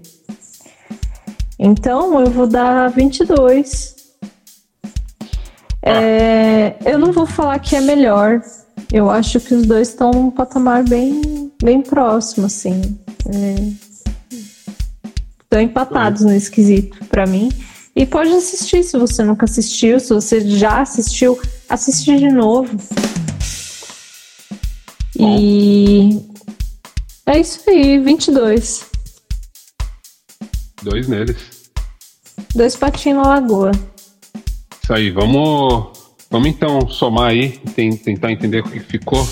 Então 1.59 2.19
eu 2.19 2.32
vou 2.32 2.47
dar 2.47 2.89
22. 2.89 4.01
É, 5.84 6.75
eu 6.86 6.99
não 6.99 7.11
vou 7.11 7.25
falar 7.25 7.59
que 7.59 7.75
é 7.75 7.82
melhor. 7.82 8.41
Eu 8.91 9.09
acho 9.09 9.39
que 9.39 9.53
os 9.53 9.65
dois 9.65 9.89
estão 9.89 10.11
num 10.11 10.29
patamar 10.29 10.84
bem, 10.84 11.51
bem 11.63 11.82
próximo, 11.82 12.45
assim. 12.45 12.99
Estão 15.43 15.59
é, 15.59 15.63
empatados 15.63 16.21
no 16.21 16.34
esquisito 16.34 17.03
para 17.05 17.25
mim. 17.25 17.49
E 17.95 18.05
pode 18.05 18.32
assistir 18.32 18.84
se 18.84 18.97
você 18.97 19.23
nunca 19.23 19.45
assistiu, 19.45 19.99
se 19.99 20.13
você 20.13 20.41
já 20.41 20.82
assistiu, 20.82 21.39
assistir 21.67 22.19
de 22.19 22.29
novo. 22.29 22.77
E 25.19 26.21
é 27.25 27.39
isso 27.39 27.61
aí, 27.67 27.99
22. 27.99 28.86
Dois 30.84 31.07
neles. 31.07 31.38
Dois 32.55 32.75
patinhos 32.75 33.21
na 33.21 33.27
lagoa. 33.27 33.71
Isso 34.91 34.97
aí, 34.97 35.09
vamos, 35.09 35.87
vamos 36.29 36.49
então 36.49 36.85
somar 36.89 37.29
aí, 37.29 37.57
tentar 38.03 38.29
entender 38.29 38.59
o 38.59 38.69
que 38.69 38.77
ficou. 38.77 39.25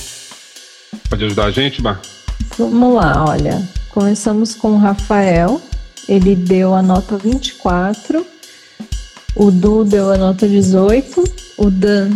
Pode 1.09 1.25
ajudar 1.25 1.47
a 1.47 1.51
gente, 1.51 1.81
Bar? 1.81 1.99
Vamos 2.57 2.95
lá, 2.95 3.25
olha. 3.27 3.61
Começamos 3.89 4.55
com 4.55 4.75
o 4.75 4.77
Rafael. 4.77 5.59
Ele 6.07 6.33
deu 6.33 6.73
a 6.73 6.81
nota 6.81 7.17
24. 7.17 8.25
O 9.35 9.51
Du 9.51 9.83
deu 9.83 10.13
a 10.13 10.17
nota 10.17 10.47
18. 10.47 11.25
O 11.57 11.69
Dan 11.69 12.11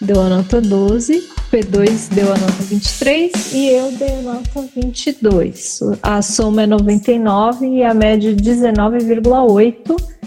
deu 0.00 0.22
a 0.22 0.30
nota 0.30 0.58
12. 0.58 1.18
O 1.18 1.54
P2 1.54 2.08
deu 2.14 2.32
a 2.32 2.38
nota 2.38 2.62
23. 2.62 3.52
E 3.52 3.68
eu 3.68 3.92
dei 3.92 4.14
a 4.14 4.22
nota 4.22 4.64
22. 4.74 5.80
A 6.02 6.22
soma 6.22 6.62
é 6.62 6.66
99 6.66 7.66
e 7.66 7.82
a 7.82 7.92
média 7.92 8.30
é 8.30 8.34
19,8. 8.34 10.18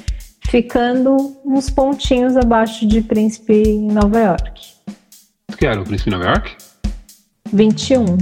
Ficando 0.52 1.38
uns 1.45 1.70
pontinhos 1.70 2.36
abaixo 2.36 2.86
de 2.86 2.99
Príncipe 2.99 3.54
em 3.54 3.88
Nova 3.89 4.20
York. 4.20 4.74
O 5.49 5.56
que 5.56 5.66
era? 5.66 5.80
O 5.80 5.86
Príncipe 5.86 6.10
de 6.10 6.18
Nova 6.18 6.30
York? 6.30 6.58
21. 7.54 8.18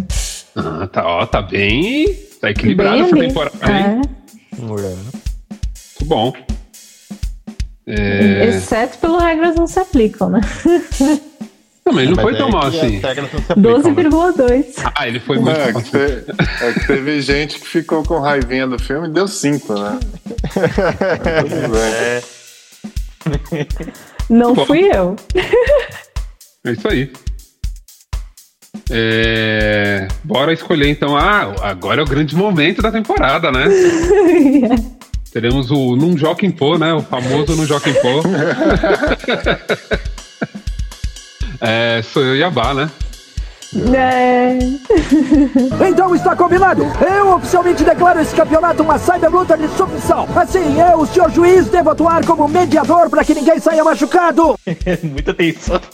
Ah, 0.55 0.86
tá, 0.86 1.07
ó, 1.07 1.25
tá 1.25 1.41
bem. 1.41 2.05
Tá 2.39 2.51
equilibrado 2.51 3.01
essa 3.01 3.17
temporada, 3.17 3.57
hein? 3.65 4.01
É. 4.53 4.61
Muito 4.61 6.05
bom. 6.05 6.32
É... 7.88 8.45
Exceto 8.45 8.99
pelo 8.99 9.17
regras 9.17 9.55
não 9.55 9.65
se 9.65 9.80
aplicam, 9.80 10.30
né? 10.30 10.41
Ele 11.97 12.07
não 12.09 12.15
Mas 12.15 12.23
foi 12.23 12.33
é 12.33 12.37
tão 12.37 12.49
mal 12.49 12.61
que 12.71 12.77
as 12.77 12.83
assim. 12.83 12.97
regras 12.99 13.29
não 13.33 13.39
se 13.41 13.51
aplicam, 13.51 13.77
né? 13.77 14.03
12,2. 14.09 14.91
Ah, 14.95 15.07
ele 15.07 15.19
foi 15.19 15.37
muito 15.39 15.57
É 15.59 15.71
mal. 15.71 15.81
que, 15.81 15.91
te- 15.91 16.25
é 16.61 16.73
que 16.73 16.87
teve 16.87 17.21
gente 17.21 17.59
que 17.59 17.67
ficou 17.67 18.03
com 18.03 18.19
raivinha 18.19 18.67
do 18.67 18.77
filme 18.79 19.07
e 19.07 19.11
deu 19.11 19.27
5, 19.27 19.73
né? 19.73 19.99
Bem. 23.25 23.65
Não 24.29 24.53
Bom. 24.53 24.65
fui 24.65 24.89
eu. 24.93 25.15
É 26.65 26.71
isso 26.71 26.87
aí. 26.87 27.11
É, 28.91 30.07
Bora 30.23 30.53
escolher 30.53 30.89
então. 30.89 31.15
Ah, 31.17 31.53
agora 31.61 32.01
é 32.01 32.03
o 32.03 32.07
grande 32.07 32.35
momento 32.35 32.81
da 32.81 32.91
temporada, 32.91 33.51
né? 33.51 33.65
Teremos 35.31 35.69
o 35.69 35.95
Num 35.95 36.17
Jockey 36.17 36.51
Pô, 36.51 36.77
né? 36.77 36.91
O 36.93 37.01
famoso 37.01 37.55
Num 37.55 37.65
Jockey 37.65 37.93
Pô. 37.93 38.21
é, 41.62 42.01
sou 42.01 42.24
eu 42.24 42.36
e 42.36 42.43
a 42.43 42.49
Bá, 42.49 42.74
né? 42.74 42.89
É, 43.95 44.57
Então 45.89 46.16
está 46.16 46.36
combinado. 46.36 46.84
Eu 47.07 47.36
oficialmente 47.36 47.84
declaro 47.84 48.20
esse 48.20 48.34
campeonato 48.36 48.82
uma 48.82 48.97
cyber 48.97 49.30
luta 49.30 49.55
de 49.55 49.68
submissão. 49.76 50.28
Assim, 50.36 50.80
eu, 50.80 51.01
o 51.01 51.05
senhor 51.05 51.30
juiz, 51.32 51.68
devo 51.68 51.91
atuar 51.91 52.26
como 52.26 52.47
mediador 52.47 53.10
para 53.10 53.24
que 53.24 53.36
ninguém 53.36 53.60
saia 53.60 53.84
machucado. 53.84 54.55
Muita 55.03 55.34
tensão. 55.36 55.80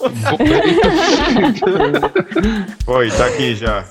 Foi, 2.86 3.12
tá 3.12 3.26
aqui 3.26 3.56
já. 3.56 3.84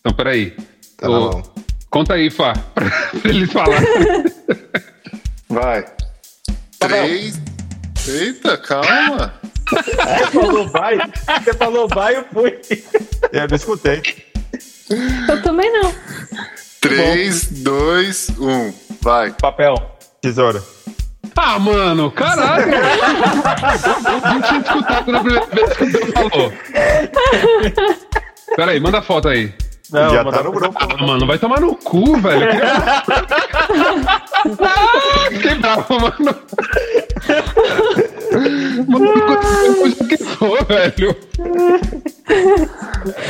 Então, 0.00 0.12
peraí. 0.14 0.56
Tá 0.96 1.10
Ô. 1.10 1.42
Conta 1.90 2.14
aí, 2.14 2.30
Fá, 2.30 2.52
pra 2.72 2.86
ele 3.24 3.46
falar. 3.48 3.82
Vai. 5.48 5.84
Três. 6.78 7.40
Eita, 8.06 8.56
calma. 8.56 9.34
Você 9.70 10.26
falou 10.32 10.68
vai, 10.68 10.98
você 11.42 11.54
falou 11.54 11.88
vai, 11.88 12.16
eu 12.16 12.24
fui. 12.32 12.60
Eu 13.32 13.48
não 13.48 13.56
escutei. 13.56 14.02
eu 15.28 15.42
também 15.42 15.70
não. 15.72 15.92
3, 16.80 17.48
2, 17.62 18.30
1. 18.38 18.74
Vai. 19.02 19.32
Papel. 19.32 19.74
Tesoura. 20.20 20.62
Ah, 21.42 21.58
mano, 21.58 22.10
caralho! 22.10 22.64
Eu 22.70 24.34
não 24.34 24.42
tinha 24.42 24.60
escutado 24.60 25.10
na 25.10 25.20
primeira 25.20 25.46
vez 25.46 25.72
que 25.72 25.86
você 25.86 26.12
falou. 26.12 26.52
Peraí, 28.56 28.78
manda 28.78 28.98
a 28.98 29.02
foto 29.02 29.28
aí. 29.28 29.54
Não, 29.92 30.10
já 30.10 30.24
tá 30.24 30.42
no 30.42 30.52
grupo. 30.52 30.78
Ah, 30.80 31.04
mano, 31.06 31.26
vai 31.26 31.38
tomar 31.38 31.60
no 31.60 31.74
cu, 31.74 32.16
velho. 32.20 32.46
Que- 34.40 35.34
Fiquei 35.36 35.54
bravo, 35.56 36.00
mano. 36.00 36.34
Mano, 38.88 39.06
eu 39.06 40.06
que 40.08 40.16
for, 40.18 40.64
velho. 40.64 41.16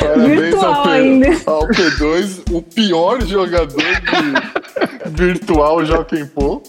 Parabéns 0.00 0.40
Virtual 0.40 0.74
ao, 0.74 0.82
P, 0.82 0.88
ainda. 0.90 1.26
ao 1.46 1.68
P2, 1.68 2.42
o 2.52 2.62
pior 2.62 3.20
jogador 3.26 3.82
de 3.82 5.10
virtual 5.10 5.84
Joaquim 5.84 6.26
Pô. 6.26 6.62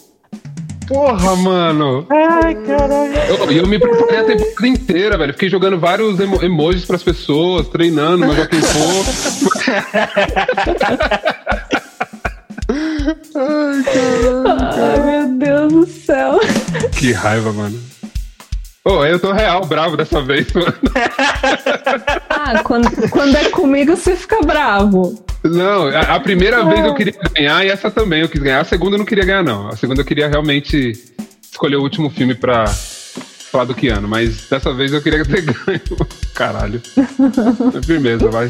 Porra, 0.91 1.35
mano. 1.37 2.05
Ai, 2.09 2.53
caralho. 2.65 3.13
Eu, 3.29 3.49
eu 3.49 3.65
me 3.65 3.79
preparei 3.79 4.19
a 4.19 4.25
temporada 4.25 4.67
inteira, 4.67 5.17
velho. 5.17 5.31
Fiquei 5.31 5.47
jogando 5.47 5.79
vários 5.79 6.19
emo 6.19 6.43
emojis 6.43 6.83
pras 6.83 7.01
pessoas, 7.01 7.69
treinando 7.69 8.25
meu 8.25 8.35
Joaquim 8.35 8.59
Pô. 8.59 8.67
Ai, 14.75 14.99
meu 15.05 15.27
Deus 15.37 15.71
do 15.71 15.85
céu. 15.85 16.37
Que 16.91 17.13
raiva, 17.13 17.53
mano. 17.53 17.79
Ô, 18.83 19.05
eu 19.05 19.19
tô 19.19 19.31
real 19.31 19.63
bravo 19.65 19.95
dessa 19.95 20.21
vez, 20.23 20.51
mano. 20.53 20.73
Ah, 22.29 22.63
quando, 22.63 23.09
quando 23.11 23.35
é 23.35 23.49
comigo 23.49 23.95
você 23.95 24.15
fica 24.15 24.41
bravo. 24.41 25.23
Não, 25.43 25.87
a, 25.87 26.15
a 26.15 26.19
primeira 26.19 26.63
vez 26.65 26.83
eu 26.83 26.95
queria 26.95 27.13
ganhar 27.35 27.63
e 27.63 27.69
essa 27.69 27.91
também 27.91 28.21
eu 28.21 28.29
quis 28.29 28.41
ganhar. 28.41 28.61
A 28.61 28.65
segunda 28.65 28.95
eu 28.95 28.99
não 28.99 29.05
queria 29.05 29.23
ganhar, 29.25 29.43
não. 29.43 29.67
A 29.67 29.75
segunda 29.75 30.01
eu 30.01 30.05
queria 30.05 30.27
realmente 30.27 30.93
escolher 31.51 31.75
o 31.75 31.83
último 31.83 32.09
filme 32.09 32.33
pra 32.33 32.65
falar 32.65 33.65
do 33.65 33.75
Keanu, 33.75 34.07
mas 34.07 34.47
dessa 34.49 34.73
vez 34.73 34.91
eu 34.91 35.01
queria 35.01 35.23
ter 35.25 35.41
ganho. 35.41 35.81
Caralho. 36.33 36.81
É 37.77 37.85
firmeza, 37.85 38.29
vai. 38.29 38.49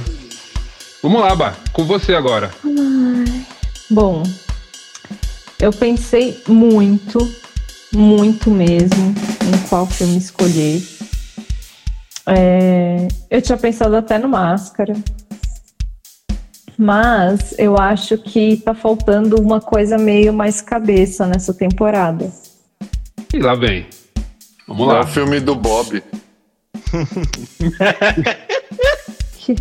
Vamos 1.03 1.19
lá, 1.21 1.35
Bah. 1.35 1.53
Com 1.73 1.83
você 1.83 2.13
agora. 2.13 2.49
Bom, 3.89 4.23
eu 5.59 5.73
pensei 5.73 6.41
muito, 6.47 7.19
muito 7.93 8.49
mesmo 8.49 9.13
em 9.53 9.57
qual 9.67 9.85
filme 9.85 10.17
escolher. 10.17 10.81
É, 12.27 13.07
eu 13.29 13.41
tinha 13.41 13.57
pensado 13.57 13.95
até 13.95 14.17
no 14.17 14.27
Máscara. 14.29 14.93
Mas 16.77 17.53
eu 17.59 17.77
acho 17.77 18.17
que 18.17 18.57
tá 18.57 18.73
faltando 18.73 19.39
uma 19.39 19.61
coisa 19.61 19.97
meio 19.97 20.33
mais 20.33 20.61
cabeça 20.61 21.27
nessa 21.27 21.53
temporada. 21.53 22.31
E 23.33 23.39
lá 23.39 23.53
vem. 23.55 23.85
Vamos 24.67 24.87
É 24.89 24.93
lá. 24.93 25.01
o 25.01 25.07
filme 25.07 25.39
do 25.39 25.55
Bob. 25.55 26.03
Que- 29.37 29.55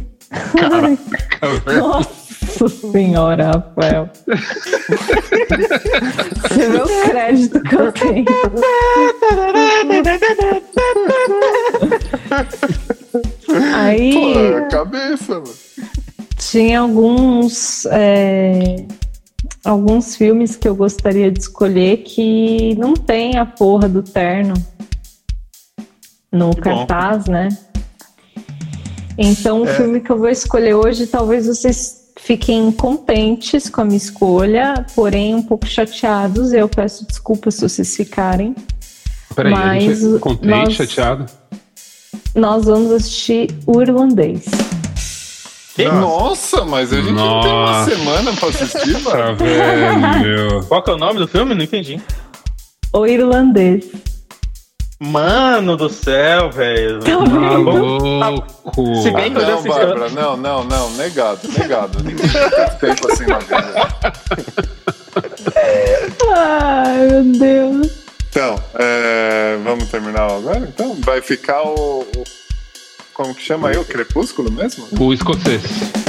Nossa 1.79 2.20
senhora, 2.69 3.47
Rafael. 3.53 4.09
Você 6.49 6.69
vê 6.69 6.79
o 6.79 7.11
crédito 7.11 7.63
que 7.63 7.75
eu 7.75 7.93
tenho. 7.93 8.25
Aí 13.75 14.13
Pô, 14.13 14.39
é 14.39 14.69
cabeça, 14.69 15.35
mano. 15.35 15.55
tinha 16.39 16.81
alguns 16.81 17.87
é, 17.87 18.77
alguns 19.65 20.17
filmes 20.17 20.57
que 20.57 20.69
eu 20.69 20.75
gostaria 20.75 21.31
de 21.31 21.41
escolher 21.41 21.99
que 21.99 22.75
não 22.77 22.95
tem 22.95 23.39
a 23.39 23.47
porra 23.47 23.89
do 23.89 24.03
terno 24.03 24.55
no 26.33 26.51
Que 26.51 26.61
bom. 26.63 26.87
cartaz, 26.87 27.27
né? 27.27 27.49
Então 29.19 29.63
o 29.63 29.67
filme 29.67 30.01
que 30.01 30.11
eu 30.11 30.19
vou 30.19 30.29
escolher 30.29 30.75
hoje, 30.75 31.07
talvez 31.07 31.47
vocês 31.47 32.00
fiquem 32.25 32.71
contentes 32.73 33.69
com 33.69 33.81
a 33.81 33.85
minha 33.85 33.97
escolha, 33.97 34.87
porém 34.95 35.35
um 35.35 35.43
pouco 35.43 35.67
chateados. 35.67 36.53
Eu 36.53 36.69
peço 36.69 37.07
desculpas 37.07 37.55
se 37.55 37.63
vocês 37.69 37.97
ficarem. 37.97 38.55
Peraí, 39.35 39.53
a 39.55 39.79
gente 39.79 39.89
Mas 39.89 40.15
é 40.15 40.19
contente, 40.19 40.47
nós- 40.49 40.73
chateado. 40.75 41.27
Nós 42.35 42.65
vamos 42.65 42.93
assistir 42.93 43.49
o 43.67 43.81
irlandês. 43.81 44.45
Nossa, 45.79 46.63
mas 46.65 46.93
a 46.93 46.97
gente 47.01 47.13
não 47.13 47.41
tem 47.41 47.51
uma 47.51 47.73
Nossa. 47.79 47.91
semana 47.97 48.33
pra 48.35 48.49
assistir, 48.51 49.03
Tá 49.03 49.33
velho. 49.33 50.63
Qual 50.69 50.83
que 50.83 50.91
é 50.91 50.95
o 50.95 50.99
nome 50.99 51.19
do 51.19 51.27
filme? 51.27 51.55
Não 51.55 51.63
entendi. 51.65 51.99
O 52.93 53.07
irlandês. 53.07 53.87
Mano 55.03 55.79
do 55.79 55.89
céu, 55.89 56.51
velho. 56.51 57.01
Tá 57.01 57.19
Maluco. 57.19 59.03
Se 59.03 59.11
bem 59.11 59.33
que 59.33 59.39
eu 59.39 59.47
já 59.47 59.55
assisti. 59.55 59.69
Bárbara, 59.71 60.11
não, 60.11 60.37
não, 60.37 60.63
não, 60.63 60.91
negado, 60.91 61.41
negado. 61.59 62.05
Ninguém 62.05 62.29
tempo 62.79 63.11
assim 63.11 63.25
na 63.25 63.39
vida. 63.39 63.89
Ai, 66.37 67.09
meu 67.09 67.23
Deus. 67.39 67.91
Então, 68.29 68.63
é, 68.75 69.59
vamos 69.65 69.89
terminar 69.89 70.31
agora? 70.31 70.69
Então, 70.69 70.95
vai 71.01 71.23
ficar 71.23 71.63
o, 71.63 72.03
o 72.03 72.25
Como 73.15 73.35
que 73.35 73.41
chama 73.43 73.71
aí? 73.71 73.79
O 73.79 73.85
Crepúsculo 73.87 74.53
mesmo? 74.53 74.87
O 75.01 75.15
escocês. 75.15 75.63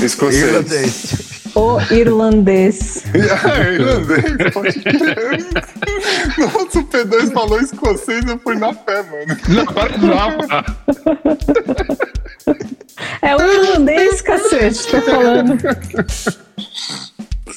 Escocês. 0.03 0.43
Irlandês. 0.43 1.30
O 1.55 1.79
irlandês. 1.93 3.03
É, 3.13 3.73
irlandês, 3.73 4.53
pode 4.53 4.79
crer. 4.79 5.45
Nossa, 6.37 6.79
o 6.79 6.83
P2 6.85 7.33
falou 7.33 7.59
escocês, 7.59 8.25
eu 8.25 8.39
fui 8.39 8.55
na 8.55 8.73
fé, 8.73 9.03
mano. 9.03 9.37
Não, 9.49 9.65
para 9.65 9.97
de 9.97 10.07
pá. 10.47 10.65
É 13.21 13.35
o 13.35 13.41
irlandês, 13.41 14.21
cacete, 14.21 14.87
tô 14.87 15.01
falando. 15.01 15.57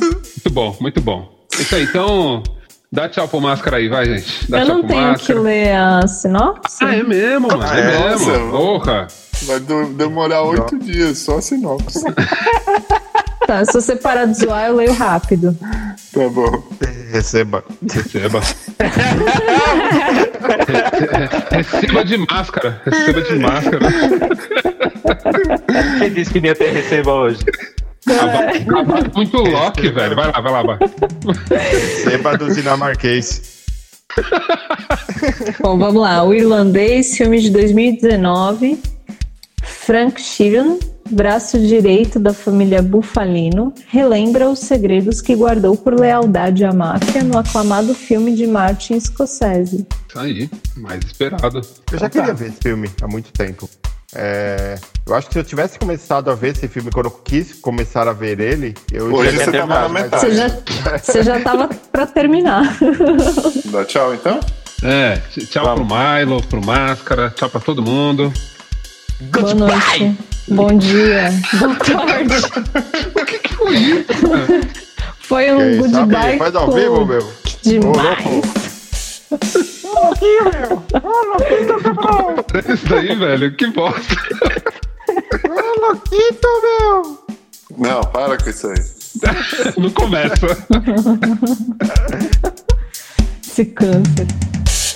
Muito 0.01 0.51
bom, 0.51 0.77
muito 0.81 1.01
bom. 1.01 1.47
Isso 1.53 1.75
aí, 1.75 1.85
então. 1.85 2.43
Dá 2.91 3.09
tchau 3.09 3.27
pro 3.27 3.41
máscara 3.41 3.79
aí, 3.79 3.89
vai, 3.89 4.07
gente. 4.07 4.49
Dá 4.49 4.61
Eu 4.61 4.67
não 4.69 4.83
tenho 4.87 5.03
que 5.17 5.35
máscara. 5.35 5.41
ler 5.41 5.75
a 5.75 6.07
sinopse? 6.07 6.85
Ah, 6.85 6.95
é 6.95 7.03
mesmo, 7.03 7.49
mano. 7.49 7.63
Ah, 7.65 7.77
é, 7.77 7.81
é? 7.81 8.09
mesmo. 8.09 8.31
Nossa. 8.31 8.51
Porra. 8.51 9.09
Vai 9.43 9.61
demorar 9.61 10.43
oito 10.43 10.79
dias, 10.79 11.19
só 11.19 11.39
a 11.39 11.43
sinopse. 11.43 12.05
Tá, 13.55 13.65
se 13.65 13.73
você 13.73 13.95
parar 13.95 14.25
de 14.25 14.37
zoar, 14.37 14.67
eu 14.67 14.75
leio 14.75 14.93
rápido. 14.93 15.57
Tá 16.13 16.29
bom. 16.29 16.65
Receba. 17.13 17.63
Receba. 17.89 18.41
Receba 21.53 22.05
de 22.05 22.19
máscara. 22.19 22.83
Receba 22.85 23.23
de 23.23 23.39
máscara. 23.39 23.89
Quem 26.01 26.13
disse 26.13 26.33
que 26.33 26.45
ia 26.45 26.55
ter 26.57 26.73
receba 26.73 27.13
hoje? 27.13 27.45
Muito 29.15 29.37
Loki, 29.37 29.89
velho. 29.89 30.17
Vai 30.17 30.33
lá, 30.33 30.41
vai 30.41 30.53
lá, 30.53 30.63
vai. 30.63 30.79
Receba 31.71 32.37
do 32.37 32.53
dinamarquês. 32.53 33.63
Bom, 35.61 35.79
vamos 35.79 36.03
lá. 36.03 36.25
O 36.25 36.35
Irlandês, 36.35 37.17
filme 37.17 37.41
de 37.41 37.51
2019. 37.51 38.81
Frank 39.85 40.19
Sheeran, 40.19 40.79
braço 41.11 41.59
direito 41.59 42.19
da 42.19 42.33
família 42.33 42.81
Bufalino, 42.81 43.75
relembra 43.89 44.49
os 44.49 44.61
segredos 44.61 45.21
que 45.21 45.37
guardou 45.37 45.77
por 45.77 45.93
lealdade 45.93 46.65
à 46.65 46.73
máfia 46.73 47.23
no 47.23 47.37
aclamado 47.37 47.95
filme 47.95 48.35
de 48.35 48.47
Martin 48.47 48.99
Scorsese. 48.99 49.87
Isso 50.09 50.19
aí. 50.19 50.51
Mais 50.75 51.05
esperado. 51.05 51.61
Eu 51.93 51.99
já 51.99 52.09
queria 52.09 52.33
ver 52.33 52.49
esse 52.49 52.63
filme 52.63 52.91
há 53.03 53.07
muito 53.07 53.31
tempo. 53.31 53.69
É, 54.15 54.79
eu 55.07 55.15
acho 55.15 55.27
que 55.27 55.35
se 55.35 55.41
eu 55.41 55.45
tivesse 55.45 55.79
começado 55.79 56.31
a 56.31 56.35
ver 56.35 56.53
esse 56.53 56.67
filme 56.67 56.91
quando 56.91 57.07
eu 57.07 57.11
quis 57.11 57.53
começar 57.53 58.09
a 58.09 58.13
ver 58.15 58.41
ele, 58.41 58.75
eu 58.91 59.13
Hoje 59.13 59.37
já 59.37 59.45
você 59.45 59.53
tava 59.53 59.81
na 59.81 59.89
metade. 59.91 60.25
Você 60.25 60.35
já, 60.35 60.49
você 60.97 61.23
já 61.23 61.41
tava 61.41 61.69
pra 61.93 62.07
terminar. 62.07 62.75
Dá 63.67 63.85
tchau 63.85 64.15
então? 64.15 64.41
É, 64.83 65.17
tchau 65.51 65.75
pro 65.75 65.85
Milo, 65.85 66.43
pro 66.45 66.65
Máscara, 66.65 67.29
tchau 67.37 67.51
pra 67.51 67.61
todo 67.61 67.83
mundo. 67.83 68.33
Boa 69.21 69.55
noite. 69.55 70.17
Bom 70.49 70.77
dia. 70.77 71.31
Boa 71.59 71.75
tarde. 71.77 72.35
O 73.15 73.25
que, 73.25 73.39
que 73.39 73.55
foi 73.55 73.75
isso? 73.75 74.05
Foi 75.21 75.51
um 75.53 75.59
aí, 75.59 75.81
sabe, 75.91 75.93
goodbye. 75.93 76.39
faz 76.39 76.55
ao 76.55 76.71
vivo, 76.73 77.07
meu. 77.07 77.33
Demais. 77.63 78.45
Isso 82.69 82.87
daí, 82.89 83.15
velho, 83.15 83.57
que 83.57 83.67
bosta. 83.69 84.17
Não, 87.79 88.01
para 88.03 88.37
com 88.37 88.51
isso 88.51 88.67
aí. 88.69 88.85
Não 89.79 89.91
começa. 89.91 90.35
Esse 93.43 93.65
câncer. 93.67 94.27